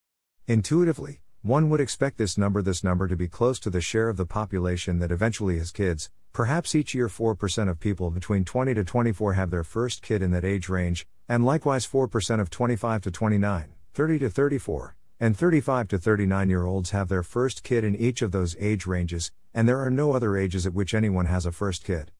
Intuitively, 0.48 1.20
one 1.42 1.70
would 1.70 1.82
expect 1.82 2.18
this 2.18 2.38
number 2.38 2.62
this 2.62 2.82
number 2.82 3.10
to 3.10 3.18
be 3.18 3.28
close 3.28 3.60
to 3.60 3.70
the 3.70 3.82
share 3.82 4.08
of 4.08 4.16
the 4.16 4.26
population 4.26 5.00
that 5.00 5.12
eventually 5.12 5.58
has 5.58 5.72
kids, 5.74 6.10
Perhaps 6.36 6.76
each 6.76 6.94
year 6.94 7.08
4% 7.08 7.70
of 7.70 7.80
people 7.80 8.12
between 8.12 8.44
20 8.44 8.74
to 8.74 8.84
24 8.84 9.36
have 9.36 9.52
their 9.52 9.64
first 9.64 10.02
kid 10.02 10.22
in 10.22 10.32
that 10.32 10.44
age 10.44 10.68
range, 10.68 11.08
and 11.30 11.46
likewise 11.46 11.88
4% 11.88 12.42
of 12.42 12.50
25 12.50 13.04
to 13.04 13.10
29, 13.10 13.74
30 13.94 14.20
to 14.20 14.30
34, 14.30 14.98
and 15.22 15.38
35 15.38 15.88
to 15.88 15.98
39 15.98 16.50
year 16.50 16.66
olds 16.66 16.90
have 16.90 17.08
their 17.08 17.24
first 17.24 17.64
kid 17.64 17.86
in 17.86 17.96
each 17.96 18.22
of 18.22 18.34
those 18.34 18.58
age 18.60 18.86
ranges, 18.86 19.32
and 19.54 19.66
there 19.66 19.80
are 19.80 19.90
no 19.90 20.12
other 20.12 20.36
ages 20.36 20.68
at 20.68 20.74
which 20.74 20.94
anyone 20.94 21.28
has 21.28 21.46
a 21.46 21.54
first 21.54 21.86
kid. 21.86 22.12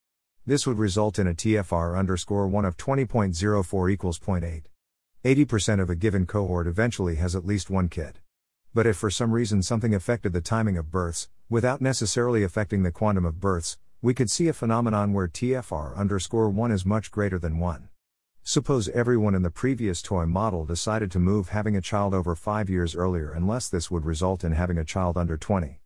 This 0.46 0.66
would 0.66 0.80
result 0.80 1.20
in 1.20 1.28
a 1.28 1.34
TFR 1.34 2.00
underscore 2.00 2.48
1 2.48 2.64
of 2.64 2.78
20.04 2.78 3.92
equals 3.92 4.18
0.8. 4.18 4.64
80% 5.26 5.82
of 5.82 5.90
a 5.90 5.96
given 5.96 6.26
cohort 6.26 6.68
eventually 6.68 7.16
has 7.16 7.36
at 7.36 7.46
least 7.46 7.70
one 7.70 7.90
kid. 7.90 8.20
But 8.74 8.88
if 8.88 8.96
for 8.96 9.10
some 9.10 9.34
reason 9.34 9.62
something 9.62 9.94
affected 9.94 10.32
the 10.32 10.40
timing 10.40 10.78
of 10.78 10.90
births, 10.90 11.28
without 11.50 11.82
necessarily 11.82 12.44
affecting 12.44 12.84
the 12.84 12.94
quantum 12.94 13.26
of 13.26 13.42
births, 13.42 13.78
we 14.02 14.14
could 14.14 14.30
see 14.30 14.48
a 14.48 14.54
phenomenon 14.54 15.14
where 15.14 15.28
TFR 15.28 15.96
underscore 15.96 16.50
1 16.50 16.72
is 16.72 16.86
much 16.86 17.12
greater 17.12 17.40
than 17.40 17.60
1. 17.60 17.90
Suppose 18.44 18.90
everyone 18.90 19.34
in 19.34 19.42
the 19.42 19.50
previous 19.50 20.02
toy 20.02 20.26
model 20.26 20.66
decided 20.66 21.12
to 21.12 21.20
move 21.20 21.50
having 21.50 21.76
a 21.76 21.82
child 21.82 22.14
over 22.14 22.36
5 22.36 22.70
years 22.70 22.96
earlier 22.96 23.32
unless 23.32 23.70
this 23.70 23.90
would 23.90 24.06
result 24.06 24.44
in 24.44 24.52
having 24.52 24.78
a 24.78 24.86
child 24.86 25.18
under 25.18 25.38
20. 25.38 25.82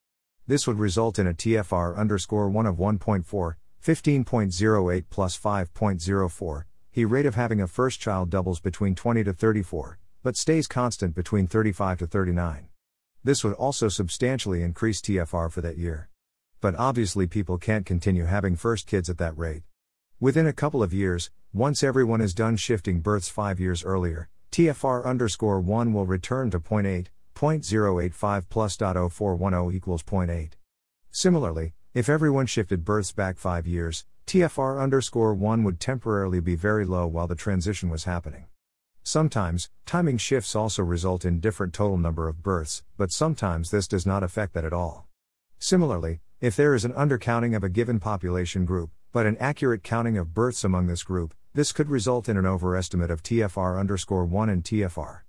This 0.45 0.67
would 0.67 0.79
result 0.79 1.19
in 1.19 1.27
a 1.27 1.33
TFR 1.33 1.95
underscore 1.95 2.49
1 2.49 2.65
of 2.65 2.75
1.4, 2.75 3.55
15.08 3.81 5.03
plus 5.09 5.39
5.04, 5.39 6.63
he 6.91 7.05
rate 7.05 7.25
of 7.25 7.35
having 7.35 7.61
a 7.61 7.67
first 7.67 8.01
child 8.01 8.29
doubles 8.29 8.59
between 8.59 8.95
20 8.95 9.23
to 9.23 9.31
34, 9.31 9.99
but 10.23 10.35
stays 10.35 10.67
constant 10.67 11.15
between 11.15 11.47
35 11.47 11.99
to 11.99 12.07
39. 12.07 12.67
This 13.23 13.43
would 13.43 13.53
also 13.53 13.87
substantially 13.87 14.63
increase 14.63 15.01
TFR 15.01 15.51
for 15.51 15.61
that 15.61 15.77
year. 15.77 16.08
But 16.61 16.75
obviously, 16.75 17.25
people 17.25 17.57
can't 17.57 17.85
continue 17.85 18.25
having 18.25 18.55
first 18.55 18.85
kids 18.85 19.09
at 19.09 19.17
that 19.17 19.37
rate. 19.37 19.63
Within 20.19 20.45
a 20.45 20.53
couple 20.53 20.83
of 20.83 20.93
years, 20.93 21.31
once 21.53 21.83
everyone 21.83 22.19
is 22.19 22.33
done 22.33 22.57
shifting 22.57 22.99
births 22.99 23.29
five 23.29 23.59
years 23.59 23.83
earlier, 23.83 24.27
TFR 24.51 25.05
underscore 25.05 25.61
1 25.61 25.93
will 25.93 26.05
return 26.05 26.51
to 26.51 26.59
0.8, 26.59 27.07
0.085 27.33 28.49
plus 28.49 28.75
.0410 28.75 29.73
equals 29.73 30.03
0.8. 30.03 30.51
Similarly, 31.11 31.73
if 31.93 32.09
everyone 32.09 32.45
shifted 32.45 32.83
births 32.83 33.13
back 33.13 33.37
five 33.37 33.65
years, 33.65 34.05
TFR 34.27 34.81
underscore 34.81 35.33
1 35.33 35.63
would 35.63 35.79
temporarily 35.79 36.41
be 36.41 36.55
very 36.55 36.85
low 36.85 37.07
while 37.07 37.27
the 37.27 37.35
transition 37.35 37.89
was 37.89 38.03
happening. 38.03 38.47
Sometimes, 39.03 39.69
timing 39.85 40.17
shifts 40.17 40.55
also 40.55 40.83
result 40.83 41.23
in 41.23 41.39
different 41.39 41.73
total 41.73 41.97
number 41.97 42.27
of 42.27 42.43
births, 42.43 42.83
but 42.97 43.11
sometimes 43.11 43.71
this 43.71 43.87
does 43.87 44.05
not 44.05 44.23
affect 44.23 44.53
that 44.53 44.65
at 44.65 44.73
all. 44.73 45.07
Similarly, 45.57 46.19
if 46.41 46.55
there 46.55 46.73
is 46.73 46.85
an 46.85 46.93
undercounting 46.93 47.53
of 47.53 47.65
a 47.65 47.69
given 47.69 47.99
population 47.99 48.63
group, 48.63 48.91
but 49.11 49.25
an 49.25 49.35
accurate 49.41 49.83
counting 49.83 50.17
of 50.17 50.33
births 50.33 50.63
among 50.63 50.87
this 50.87 51.03
group, 51.03 51.33
this 51.53 51.73
could 51.73 51.89
result 51.89 52.29
in 52.29 52.37
an 52.37 52.45
overestimate 52.45 53.11
of 53.11 53.21
TFR 53.21 53.77
underscore 53.77 54.23
1 54.23 54.47
and 54.47 54.63
TFR. 54.63 55.21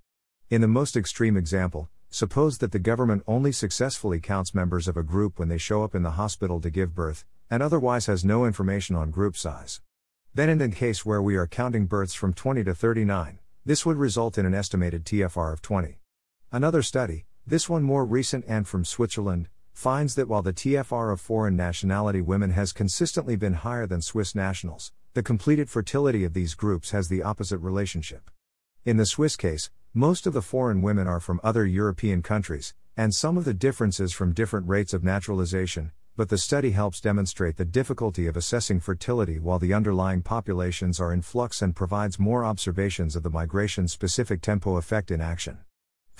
In 0.49 0.61
the 0.61 0.69
most 0.69 0.95
extreme 0.95 1.35
example, 1.35 1.89
suppose 2.09 2.59
that 2.59 2.71
the 2.71 2.79
government 2.79 3.23
only 3.27 3.51
successfully 3.51 4.21
counts 4.21 4.55
members 4.55 4.87
of 4.87 4.95
a 4.95 5.03
group 5.03 5.37
when 5.37 5.49
they 5.49 5.57
show 5.57 5.83
up 5.83 5.95
in 5.95 6.03
the 6.03 6.11
hospital 6.11 6.61
to 6.61 6.69
give 6.69 6.95
birth, 6.95 7.25
and 7.49 7.61
otherwise 7.61 8.05
has 8.05 8.23
no 8.23 8.45
information 8.45 8.95
on 8.95 9.11
group 9.11 9.35
size. 9.35 9.81
Then, 10.33 10.47
in 10.47 10.59
the 10.59 10.69
case 10.69 11.05
where 11.05 11.21
we 11.21 11.35
are 11.35 11.45
counting 11.45 11.87
births 11.87 12.13
from 12.13 12.33
20 12.33 12.63
to 12.63 12.73
39, 12.73 13.39
this 13.65 13.85
would 13.85 13.97
result 13.97 14.37
in 14.37 14.45
an 14.45 14.53
estimated 14.53 15.03
TFR 15.03 15.51
of 15.51 15.61
20. 15.61 15.97
Another 16.53 16.81
study, 16.81 17.25
this 17.45 17.67
one 17.67 17.83
more 17.83 18.05
recent 18.05 18.45
and 18.47 18.65
from 18.65 18.85
Switzerland, 18.85 19.49
finds 19.73 20.15
that 20.15 20.27
while 20.27 20.41
the 20.41 20.53
TFR 20.53 21.11
of 21.11 21.21
foreign 21.21 21.55
nationality 21.55 22.21
women 22.21 22.51
has 22.51 22.73
consistently 22.73 23.35
been 23.35 23.53
higher 23.53 23.87
than 23.87 24.01
Swiss 24.01 24.35
nationals, 24.35 24.91
the 25.13 25.23
completed 25.23 25.69
fertility 25.69 26.23
of 26.23 26.33
these 26.33 26.55
groups 26.55 26.91
has 26.91 27.07
the 27.07 27.23
opposite 27.23 27.57
relationship. 27.59 28.29
In 28.85 28.97
the 28.97 29.05
Swiss 29.05 29.35
case, 29.35 29.69
most 29.93 30.25
of 30.25 30.33
the 30.33 30.41
foreign 30.41 30.81
women 30.81 31.07
are 31.07 31.19
from 31.19 31.41
other 31.43 31.65
European 31.65 32.21
countries, 32.21 32.73
and 32.95 33.13
some 33.13 33.37
of 33.37 33.45
the 33.45 33.53
differences 33.53 34.13
from 34.13 34.33
different 34.33 34.67
rates 34.67 34.93
of 34.93 35.03
naturalization, 35.03 35.91
but 36.15 36.29
the 36.29 36.37
study 36.37 36.71
helps 36.71 37.01
demonstrate 37.01 37.57
the 37.57 37.65
difficulty 37.65 38.27
of 38.27 38.37
assessing 38.37 38.79
fertility 38.79 39.39
while 39.39 39.59
the 39.59 39.73
underlying 39.73 40.21
populations 40.21 40.99
are 40.99 41.13
in 41.13 41.21
flux 41.21 41.61
and 41.61 41.75
provides 41.75 42.19
more 42.19 42.45
observations 42.45 43.15
of 43.15 43.23
the 43.23 43.29
migration 43.29 43.87
specific 43.87 44.41
tempo 44.41 44.77
effect 44.77 45.09
in 45.09 45.21
action. 45.21 45.59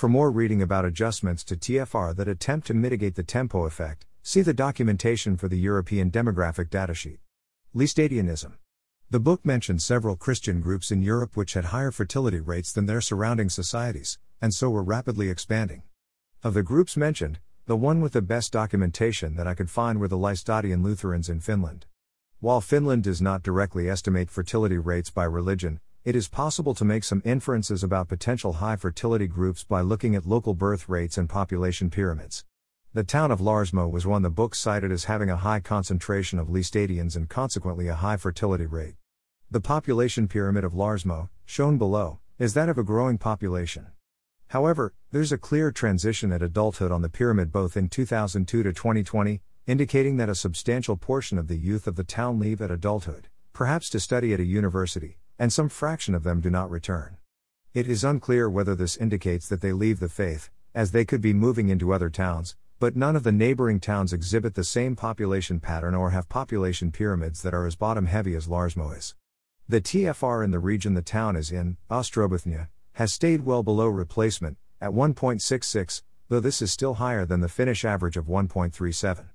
For 0.01 0.09
more 0.09 0.31
reading 0.31 0.63
about 0.63 0.83
adjustments 0.83 1.43
to 1.43 1.55
TFR 1.55 2.15
that 2.15 2.27
attempt 2.27 2.65
to 2.65 2.73
mitigate 2.73 3.13
the 3.13 3.21
tempo 3.21 3.65
effect, 3.67 4.07
see 4.23 4.41
the 4.41 4.51
documentation 4.51 5.37
for 5.37 5.47
the 5.47 5.59
European 5.59 6.09
demographic 6.09 6.69
datasheet. 6.69 7.19
Laestadianism. 7.75 8.53
The 9.11 9.19
book 9.19 9.45
mentioned 9.45 9.83
several 9.83 10.15
Christian 10.15 10.59
groups 10.59 10.89
in 10.89 11.03
Europe 11.03 11.37
which 11.37 11.53
had 11.53 11.65
higher 11.65 11.91
fertility 11.91 12.39
rates 12.39 12.73
than 12.73 12.87
their 12.87 12.99
surrounding 12.99 13.47
societies, 13.47 14.17
and 14.41 14.55
so 14.55 14.71
were 14.71 14.81
rapidly 14.81 15.29
expanding. 15.29 15.83
Of 16.41 16.55
the 16.55 16.63
groups 16.63 16.97
mentioned, 16.97 17.37
the 17.67 17.77
one 17.77 18.01
with 18.01 18.13
the 18.13 18.23
best 18.23 18.51
documentation 18.51 19.35
that 19.35 19.45
I 19.45 19.53
could 19.53 19.69
find 19.69 19.99
were 19.99 20.07
the 20.07 20.17
Laestadian 20.17 20.81
Lutherans 20.81 21.29
in 21.29 21.41
Finland. 21.41 21.85
While 22.39 22.61
Finland 22.61 23.03
does 23.03 23.21
not 23.21 23.43
directly 23.43 23.87
estimate 23.87 24.31
fertility 24.31 24.79
rates 24.79 25.11
by 25.11 25.25
religion, 25.25 25.79
it 26.03 26.15
is 26.15 26.27
possible 26.27 26.73
to 26.73 26.83
make 26.83 27.03
some 27.03 27.21
inferences 27.23 27.83
about 27.83 28.07
potential 28.07 28.53
high 28.53 28.75
fertility 28.75 29.27
groups 29.27 29.63
by 29.63 29.81
looking 29.81 30.15
at 30.15 30.25
local 30.25 30.55
birth 30.55 30.89
rates 30.89 31.15
and 31.15 31.29
population 31.29 31.91
pyramids. 31.91 32.43
The 32.91 33.03
town 33.03 33.29
of 33.29 33.39
Larsmo 33.39 33.89
was 33.89 34.07
one 34.07 34.23
the 34.23 34.31
book 34.31 34.55
cited 34.55 34.91
as 34.91 35.03
having 35.03 35.29
a 35.29 35.35
high 35.35 35.59
concentration 35.59 36.39
of 36.39 36.47
Laestadians 36.47 37.15
and 37.15 37.29
consequently 37.29 37.87
a 37.87 37.93
high 37.93 38.17
fertility 38.17 38.65
rate. 38.65 38.95
The 39.51 39.61
population 39.61 40.27
pyramid 40.27 40.63
of 40.63 40.73
Larsmo, 40.73 41.29
shown 41.45 41.77
below, 41.77 42.19
is 42.39 42.55
that 42.55 42.67
of 42.67 42.79
a 42.79 42.83
growing 42.83 43.19
population. 43.19 43.85
However, 44.47 44.95
there's 45.11 45.31
a 45.31 45.37
clear 45.37 45.71
transition 45.71 46.31
at 46.31 46.41
adulthood 46.41 46.91
on 46.91 47.03
the 47.03 47.09
pyramid 47.09 47.51
both 47.51 47.77
in 47.77 47.89
2002 47.89 48.63
to 48.63 48.73
2020, 48.73 49.39
indicating 49.67 50.17
that 50.17 50.29
a 50.29 50.35
substantial 50.35 50.97
portion 50.97 51.37
of 51.37 51.47
the 51.47 51.57
youth 51.57 51.85
of 51.85 51.95
the 51.95 52.03
town 52.03 52.39
leave 52.39 52.59
at 52.59 52.71
adulthood, 52.71 53.27
perhaps 53.53 53.87
to 53.91 53.99
study 53.99 54.33
at 54.33 54.39
a 54.39 54.43
university, 54.43 55.19
and 55.41 55.51
some 55.51 55.69
fraction 55.69 56.13
of 56.13 56.21
them 56.21 56.39
do 56.39 56.51
not 56.51 56.69
return. 56.69 57.17
It 57.73 57.87
is 57.87 58.03
unclear 58.03 58.47
whether 58.47 58.75
this 58.75 58.95
indicates 58.95 59.49
that 59.49 59.59
they 59.59 59.73
leave 59.73 59.99
the 59.99 60.07
faith, 60.07 60.51
as 60.75 60.91
they 60.91 61.03
could 61.03 61.19
be 61.19 61.33
moving 61.33 61.69
into 61.69 61.91
other 61.91 62.11
towns, 62.11 62.55
but 62.79 62.95
none 62.95 63.15
of 63.15 63.23
the 63.23 63.31
neighboring 63.31 63.79
towns 63.79 64.13
exhibit 64.13 64.53
the 64.53 64.63
same 64.63 64.95
population 64.95 65.59
pattern 65.59 65.95
or 65.95 66.11
have 66.11 66.29
population 66.29 66.91
pyramids 66.91 67.41
that 67.41 67.55
are 67.55 67.65
as 67.65 67.75
bottom 67.75 68.05
heavy 68.05 68.35
as 68.35 68.47
Larsmo 68.47 68.95
is. 68.95 69.15
The 69.67 69.81
TFR 69.81 70.45
in 70.45 70.51
the 70.51 70.59
region 70.59 70.93
the 70.93 71.01
town 71.01 71.35
is 71.35 71.51
in, 71.51 71.77
Ostrobothnia, 71.89 72.67
has 72.93 73.11
stayed 73.11 73.43
well 73.43 73.63
below 73.63 73.87
replacement, 73.87 74.59
at 74.79 74.91
1.66, 74.91 76.03
though 76.29 76.39
this 76.39 76.61
is 76.61 76.71
still 76.71 76.93
higher 76.93 77.25
than 77.25 77.39
the 77.39 77.49
Finnish 77.49 77.83
average 77.83 78.15
of 78.15 78.27
1.37. 78.27 79.29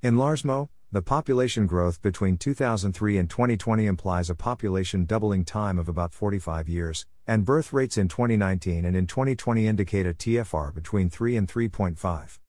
In 0.00 0.14
Larsmo, 0.14 0.70
the 0.92 1.02
population 1.02 1.68
growth 1.68 2.02
between 2.02 2.36
2003 2.36 3.16
and 3.16 3.30
2020 3.30 3.86
implies 3.86 4.28
a 4.28 4.34
population 4.34 5.04
doubling 5.04 5.44
time 5.44 5.78
of 5.78 5.88
about 5.88 6.12
45 6.12 6.68
years, 6.68 7.06
and 7.28 7.44
birth 7.44 7.72
rates 7.72 7.96
in 7.96 8.08
2019 8.08 8.84
and 8.84 8.96
in 8.96 9.06
2020 9.06 9.68
indicate 9.68 10.04
a 10.04 10.12
TFR 10.12 10.74
between 10.74 11.08
3 11.08 11.36
and 11.36 11.46
3.5. 11.46 12.40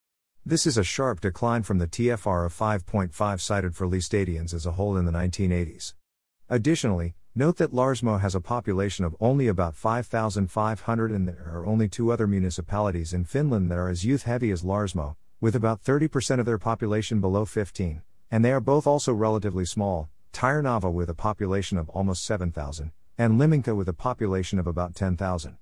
This 0.44 0.66
is 0.66 0.76
a 0.76 0.84
sharp 0.84 1.22
decline 1.22 1.62
from 1.62 1.78
the 1.78 1.86
TFR 1.86 2.48
of 2.48 2.58
5.5 2.58 3.40
cited 3.40 3.76
for 3.76 3.86
Laestadians 3.86 4.56
as 4.56 4.66
a 4.66 4.72
whole 4.72 4.98
in 4.98 5.06
the 5.06 5.12
1980s. 5.12 5.94
Additionally, 6.50 7.14
Note 7.34 7.58
that 7.58 7.72
Larsmo 7.72 8.20
has 8.20 8.36
a 8.36 8.42
population 8.42 9.06
of 9.06 9.16
only 9.22 9.48
about 9.48 9.74
5,500 9.74 11.12
and 11.12 11.28
there 11.30 11.50
are 11.54 11.66
only 11.66 11.88
two 11.88 12.12
other 12.12 12.28
municipalities 12.28 13.14
in 13.14 13.24
Finland 13.24 13.72
that 13.72 13.78
are 13.78 13.88
as 13.88 14.04
youth 14.04 14.24
heavy 14.24 14.52
as 14.52 14.64
Larsmo, 14.64 15.16
with 15.40 15.56
about 15.56 15.82
30% 15.82 16.42
of 16.42 16.46
their 16.46 16.58
population 16.58 17.22
below 17.22 17.46
15, 17.46 18.02
and 18.32 18.44
they 18.44 18.52
are 18.52 18.62
both 18.62 18.88
also 18.88 19.14
relatively 19.14 19.66
small, 19.66 20.10
Tyrnava 20.32 20.92
with 20.92 21.10
a 21.10 21.14
population 21.14 21.78
of 21.78 21.90
almost 21.90 22.24
7,000, 22.24 22.92
and 23.18 23.40
Liminka 23.40 23.76
with 23.76 23.90
a 23.90 23.94
population 23.94 24.58
of 24.58 24.66
about 24.66 24.96
10,000. 24.96 25.58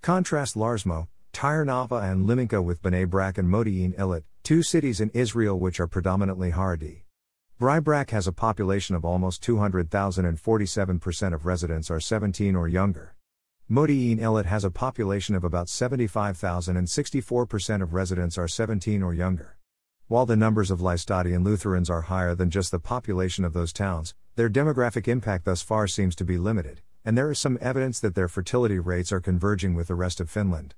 Contrast 0.00 0.56
Larsmo, 0.56 1.06
Tyrnava 1.32 2.02
and 2.10 2.26
Liminka 2.26 2.64
with 2.64 2.82
Bnei 2.82 3.08
Brak 3.08 3.38
and 3.38 3.48
Modi'in 3.48 3.94
Illit, 3.96 4.24
two 4.42 4.62
cities 4.62 5.00
in 5.00 5.10
Israel 5.10 5.58
which 5.58 5.78
are 5.80 5.86
predominantly 5.86 6.52
Haredi. 6.52 7.02
Brak 7.58 8.10
has 8.10 8.26
a 8.26 8.32
population 8.32 8.96
of 8.96 9.04
almost 9.04 9.42
200,000 9.42 10.24
and 10.24 10.38
47% 10.42 11.34
of 11.34 11.46
residents 11.46 11.90
are 11.90 12.00
17 12.00 12.56
or 12.56 12.68
younger. 12.68 13.14
Modi'in 13.70 14.18
Illit 14.18 14.44
has 14.44 14.64
a 14.64 14.70
population 14.70 15.34
of 15.34 15.44
about 15.44 15.68
75,000 15.68 16.76
and 16.76 16.86
64% 16.86 17.82
of 17.82 17.94
residents 17.94 18.36
are 18.36 18.48
17 18.48 19.02
or 19.02 19.14
younger. 19.14 19.53
While 20.06 20.26
the 20.26 20.36
numbers 20.36 20.70
of 20.70 20.80
Laestadian 20.82 21.44
Lutherans 21.44 21.88
are 21.88 22.02
higher 22.02 22.34
than 22.34 22.50
just 22.50 22.70
the 22.70 22.78
population 22.78 23.42
of 23.42 23.54
those 23.54 23.72
towns, 23.72 24.14
their 24.36 24.50
demographic 24.50 25.08
impact 25.08 25.46
thus 25.46 25.62
far 25.62 25.86
seems 25.86 26.14
to 26.16 26.26
be 26.26 26.36
limited, 26.36 26.82
and 27.06 27.16
there 27.16 27.30
is 27.30 27.38
some 27.38 27.56
evidence 27.62 28.00
that 28.00 28.14
their 28.14 28.28
fertility 28.28 28.78
rates 28.78 29.12
are 29.12 29.20
converging 29.20 29.74
with 29.74 29.88
the 29.88 29.94
rest 29.94 30.20
of 30.20 30.28
Finland. 30.28 30.74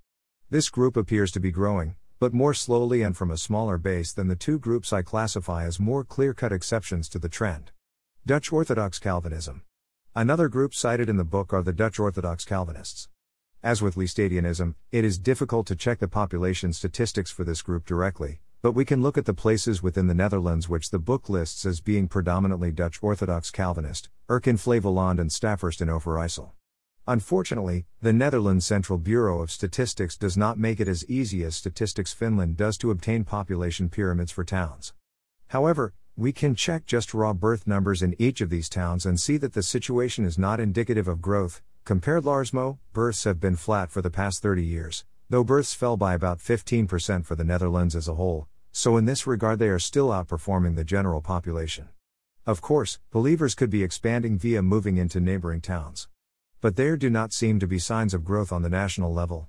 This 0.48 0.70
group 0.70 0.96
appears 0.96 1.32
to 1.32 1.40
be 1.40 1.50
growing, 1.50 1.96
but 2.20 2.32
more 2.32 2.54
slowly 2.54 3.02
and 3.02 3.16
from 3.16 3.32
a 3.32 3.36
smaller 3.36 3.78
base 3.78 4.12
than 4.12 4.28
the 4.28 4.36
two 4.36 4.60
groups 4.60 4.92
I 4.92 5.02
classify 5.02 5.64
as 5.64 5.80
more 5.80 6.04
clear 6.04 6.32
cut 6.32 6.52
exceptions 6.52 7.08
to 7.08 7.18
the 7.18 7.28
trend. 7.28 7.72
Dutch 8.24 8.52
Orthodox 8.52 9.00
Calvinism. 9.00 9.62
Another 10.14 10.48
group 10.48 10.72
cited 10.72 11.08
in 11.08 11.16
the 11.16 11.24
book 11.24 11.52
are 11.52 11.64
the 11.64 11.72
Dutch 11.72 11.98
Orthodox 11.98 12.44
Calvinists. 12.44 13.08
As 13.60 13.82
with 13.82 13.96
Laestadianism, 13.96 14.76
it 14.92 15.04
is 15.04 15.18
difficult 15.18 15.66
to 15.66 15.74
check 15.74 15.98
the 15.98 16.06
population 16.06 16.72
statistics 16.72 17.32
for 17.32 17.42
this 17.42 17.60
group 17.60 17.84
directly, 17.84 18.40
but 18.62 18.72
we 18.72 18.84
can 18.84 19.02
look 19.02 19.16
at 19.16 19.24
the 19.24 19.34
places 19.34 19.82
within 19.82 20.07
the 20.07 20.14
Netherlands 20.14 20.68
which 20.68 20.90
the 20.90 20.98
book 20.98 21.28
lists 21.28 21.64
as 21.64 21.80
being 21.80 22.09
predominantly 22.09 22.72
Dutch 22.72 23.02
Orthodox 23.02 23.50
Calvinist, 23.50 24.09
Urk 24.28 24.46
in 24.46 24.57
Flevoland 24.57 25.20
and 25.20 25.30
Staphorst 25.30 25.80
in 25.80 25.88
Overijssel. 25.88 26.50
Unfortunately, 27.09 27.86
the 28.02 28.12
Netherlands 28.12 28.66
Central 28.66 28.98
Bureau 28.98 29.40
of 29.40 29.52
Statistics 29.52 30.16
does 30.16 30.36
not 30.36 30.59
make 30.59 30.80
it 30.80 30.88
as 30.88 31.09
easy 31.09 31.44
as 31.44 31.54
Statistics 31.54 32.12
Finland 32.12 32.57
does 32.57 32.76
to 32.78 32.90
obtain 32.90 33.22
population 33.22 33.88
pyramids 33.88 34.32
for 34.32 34.42
towns. 34.42 34.92
However, 35.48 35.94
we 36.16 36.32
can 36.32 36.54
check 36.54 36.86
just 36.86 37.14
raw 37.14 37.32
birth 37.32 37.66
numbers 37.66 38.02
in 38.02 38.16
each 38.18 38.40
of 38.40 38.50
these 38.50 38.68
towns 38.68 39.07
and 39.07 39.20
see 39.20 39.36
that 39.36 39.52
the 39.52 39.62
situation 39.62 40.24
is 40.24 40.38
not 40.38 40.59
indicative 40.59 41.07
of 41.07 41.22
growth. 41.22 41.62
Compared 41.84 42.24
Larsmo, 42.24 42.78
births 42.92 43.22
have 43.22 43.38
been 43.38 43.54
flat 43.54 43.92
for 43.92 44.02
the 44.02 44.11
past 44.11 44.42
30 44.42 44.64
years, 44.64 45.04
though 45.28 45.44
births 45.44 45.74
fell 45.74 45.96
by 45.96 46.14
about 46.14 46.38
15% 46.38 47.24
for 47.24 47.34
the 47.34 47.44
Netherlands 47.44 47.96
as 47.96 48.08
a 48.08 48.14
whole, 48.14 48.46
so 48.70 48.96
in 48.96 49.06
this 49.06 49.26
regard 49.26 49.58
they 49.58 49.68
are 49.68 49.78
still 49.78 50.08
outperforming 50.08 50.76
the 50.76 50.84
general 50.84 51.20
population. 51.20 51.88
Of 52.46 52.62
course, 52.62 53.00
believers 53.10 53.56
could 53.56 53.70
be 53.70 53.82
expanding 53.82 54.38
via 54.38 54.62
moving 54.62 54.98
into 54.98 55.18
neighboring 55.18 55.60
towns. 55.60 56.08
But 56.60 56.76
there 56.76 56.96
do 56.96 57.10
not 57.10 57.32
seem 57.32 57.58
to 57.58 57.66
be 57.66 57.78
signs 57.78 58.14
of 58.14 58.24
growth 58.24 58.52
on 58.52 58.62
the 58.62 58.68
national 58.68 59.12
level. 59.12 59.48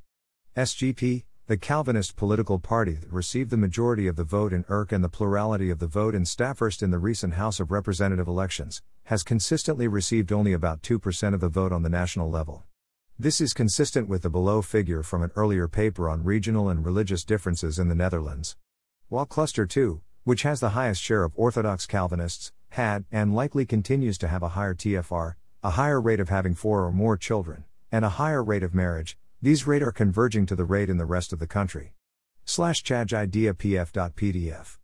SGP, 0.56 1.26
the 1.46 1.58
Calvinist 1.58 2.16
political 2.16 2.60
party 2.60 2.94
that 2.94 3.12
received 3.12 3.52
the 3.52 3.58
majority 3.58 4.08
of 4.08 4.16
the 4.16 4.24
vote 4.24 4.52
in 4.52 4.66
Urk 4.70 4.92
and 4.92 5.04
the 5.04 5.10
plurality 5.10 5.70
of 5.70 5.80
the 5.80 5.88
vote 5.88 6.16
in 6.16 6.24
Staphorst 6.24 6.82
in 6.82 6.92
the 6.92 6.98
recent 6.98 7.36
House 7.36 7.60
of 7.60 7.72
Representative 7.72 8.28
elections, 8.28 8.82
has 9.06 9.24
consistently 9.24 9.88
received 9.88 10.34
only 10.34 10.52
about 10.52 10.82
2% 10.82 11.34
of 11.34 11.40
the 11.40 11.48
vote 11.48 11.72
on 11.72 11.84
the 11.84 11.90
national 11.90 12.30
level. 12.30 12.66
This 13.20 13.42
is 13.42 13.56
consistent 13.56 14.08
with 14.08 14.22
the 14.22 14.30
below 14.30 14.62
figure 14.62 15.02
from 15.02 15.24
an 15.24 15.32
earlier 15.36 15.68
paper 15.68 16.08
on 16.08 16.24
regional 16.24 16.70
and 16.70 16.86
religious 16.86 17.24
differences 17.24 17.80
in 17.80 17.90
the 17.90 17.96
Netherlands. 17.96 18.56
While 19.10 19.26
Cluster 19.26 19.66
2, 19.66 20.02
which 20.24 20.44
has 20.44 20.60
the 20.60 20.70
highest 20.78 21.02
share 21.02 21.24
of 21.24 21.34
Orthodox 21.36 21.88
Calvinists, 21.88 22.52
had, 22.70 23.06
and 23.12 23.34
likely 23.34 23.66
continues 23.66 24.20
to 24.20 24.28
have 24.28 24.44
a 24.44 24.50
higher 24.50 24.76
TFR, 24.76 25.34
a 25.64 25.72
higher 25.72 26.00
rate 26.00 26.20
of 26.20 26.30
having 26.30 26.54
four 26.54 26.86
or 26.86 26.92
more 26.92 27.18
children, 27.18 27.64
and 27.92 28.06
a 28.06 28.20
higher 28.22 28.44
rate 28.44 28.62
of 28.62 28.76
marriage, 28.76 29.18
these 29.42 29.66
rates 29.66 29.84
are 29.84 29.92
converging 29.92 30.46
to 30.46 30.56
the 30.56 30.64
rate 30.64 30.88
in 30.88 30.98
the 30.98 31.06
rest 31.06 31.34
of 31.34 31.40
the 31.40 31.48
country. 31.48 31.96
Slash 32.46 32.84
chaj 32.84 33.14
idea 33.14 33.56
pf.pdf. 33.56 34.78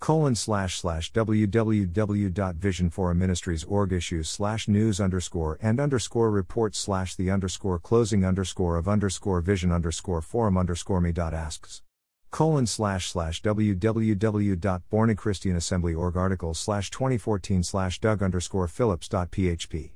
Colon 0.00 0.34
slash 0.34 0.78
slash 0.78 1.12
www.visionforuministries.org 1.12 3.92
issues 3.92 4.28
slash 4.28 4.68
news 4.68 5.00
underscore 5.00 5.58
and 5.60 5.80
underscore 5.80 6.30
report 6.30 6.76
slash 6.76 7.16
the 7.16 7.30
underscore 7.30 7.80
closing 7.80 8.24
underscore 8.24 8.76
of 8.76 8.88
underscore 8.88 9.40
vision 9.40 9.72
underscore 9.72 10.22
forum 10.22 10.56
underscore 10.56 11.00
me 11.00 11.10
dot 11.12 11.34
asks 11.34 11.82
colon 12.30 12.66
slash 12.66 13.10
slash 13.10 13.42
www.bornachristianassembly.org 13.42 16.16
article 16.16 16.54
slash 16.54 16.90
2014 16.90 17.62
slash 17.62 18.00
doug 18.00 18.22
underscore 18.22 18.68
phillips 18.68 19.08
dot 19.08 19.30
php. 19.30 19.90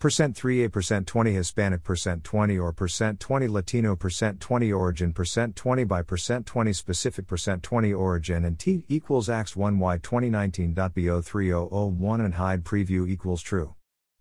Percent 0.00 0.34
3 0.34 0.64
A 0.64 0.70
percent 0.70 1.06
20 1.06 1.34
Hispanic 1.34 1.82
percent 1.82 2.24
20 2.24 2.58
or 2.58 2.72
percent 2.72 3.20
20 3.20 3.48
Latino 3.48 3.94
percent 3.94 4.40
20 4.40 4.72
origin 4.72 5.12
percent 5.12 5.54
20 5.54 5.84
by 5.84 6.00
percent 6.00 6.46
20 6.46 6.72
specific 6.72 7.26
percent 7.26 7.62
20 7.62 7.92
origin 7.92 8.46
and 8.46 8.58
T 8.58 8.86
equals 8.88 9.28
Ax 9.28 9.54
1 9.54 9.78
Y 9.78 9.98
2019.bo3001 9.98 12.24
and 12.24 12.32
hide 12.32 12.64
preview 12.64 13.06
equals 13.06 13.42
true 13.42 13.74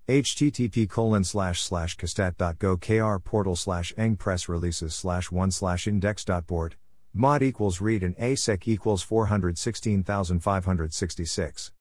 http 0.10 0.90
colon 0.90 1.24
slash 1.24 1.62
slash 1.62 1.96
castat.go 1.96 2.76
kr 2.76 3.16
portal 3.24 3.56
slash 3.56 3.94
eng 3.98 4.18
press 4.18 4.50
releases 4.50 4.94
slash 4.94 5.32
1 5.32 5.50
slash 5.50 5.88
index.board 5.88 6.76
Mod 7.14 7.42
equals 7.42 7.80
read 7.80 8.04
and 8.04 8.18
ASEC 8.18 8.68
equals 8.68 9.02
416,566. 9.02 11.72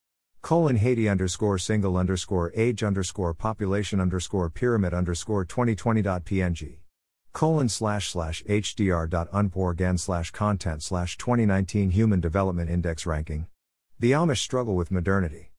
Colon 0.40 0.76
Haiti 0.76 1.08
underscore 1.08 1.58
single 1.58 1.96
underscore 1.96 2.52
age 2.54 2.82
underscore 2.82 3.34
population 3.34 4.00
underscore 4.00 4.48
pyramid 4.48 4.94
underscore 4.94 5.44
2020.png. 5.44 6.76
Colon 7.32 7.68
slash 7.68 8.10
slash 8.10 8.42
hdr 8.44 9.10
dot 9.10 9.30
hdr.unporg 9.30 9.98
slash 9.98 10.30
content 10.30 10.82
slash 10.82 11.18
2019 11.18 11.90
Human 11.90 12.20
Development 12.20 12.70
Index 12.70 13.04
ranking. 13.04 13.46
The 13.98 14.12
Amish 14.12 14.38
struggle 14.38 14.76
with 14.76 14.90
modernity. 14.90 15.50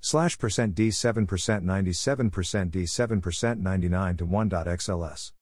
Slash 0.00 0.38
percent 0.38 0.74
D7 0.74 1.26
percent 1.26 1.64
97 1.64 2.30
percent 2.30 2.72
D7 2.72 3.22
percent 3.22 3.60
99 3.60 4.16
to 4.18 4.26
1.xls. 4.26 5.32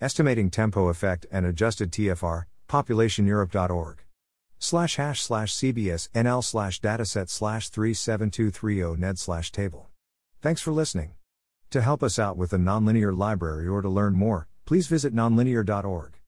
Estimating 0.00 0.50
tempo 0.50 0.88
effect 0.88 1.26
and 1.32 1.46
adjusted 1.46 1.90
TFR, 1.90 2.44
populationeurope.org. 2.68 4.02
Slash 4.64 4.94
hash 4.94 5.20
slash 5.20 5.52
CBS 5.52 6.08
NL 6.10 6.44
slash 6.44 6.80
dataset 6.80 7.28
slash 7.28 7.68
37230 7.70 8.96
ned 8.96 9.18
slash 9.18 9.50
table. 9.50 9.90
Thanks 10.40 10.62
for 10.62 10.70
listening. 10.70 11.14
To 11.70 11.82
help 11.82 12.00
us 12.00 12.16
out 12.16 12.36
with 12.36 12.50
the 12.50 12.58
nonlinear 12.58 13.16
library 13.16 13.66
or 13.66 13.82
to 13.82 13.88
learn 13.88 14.14
more, 14.14 14.46
please 14.64 14.86
visit 14.86 15.12
nonlinear.org. 15.12 16.21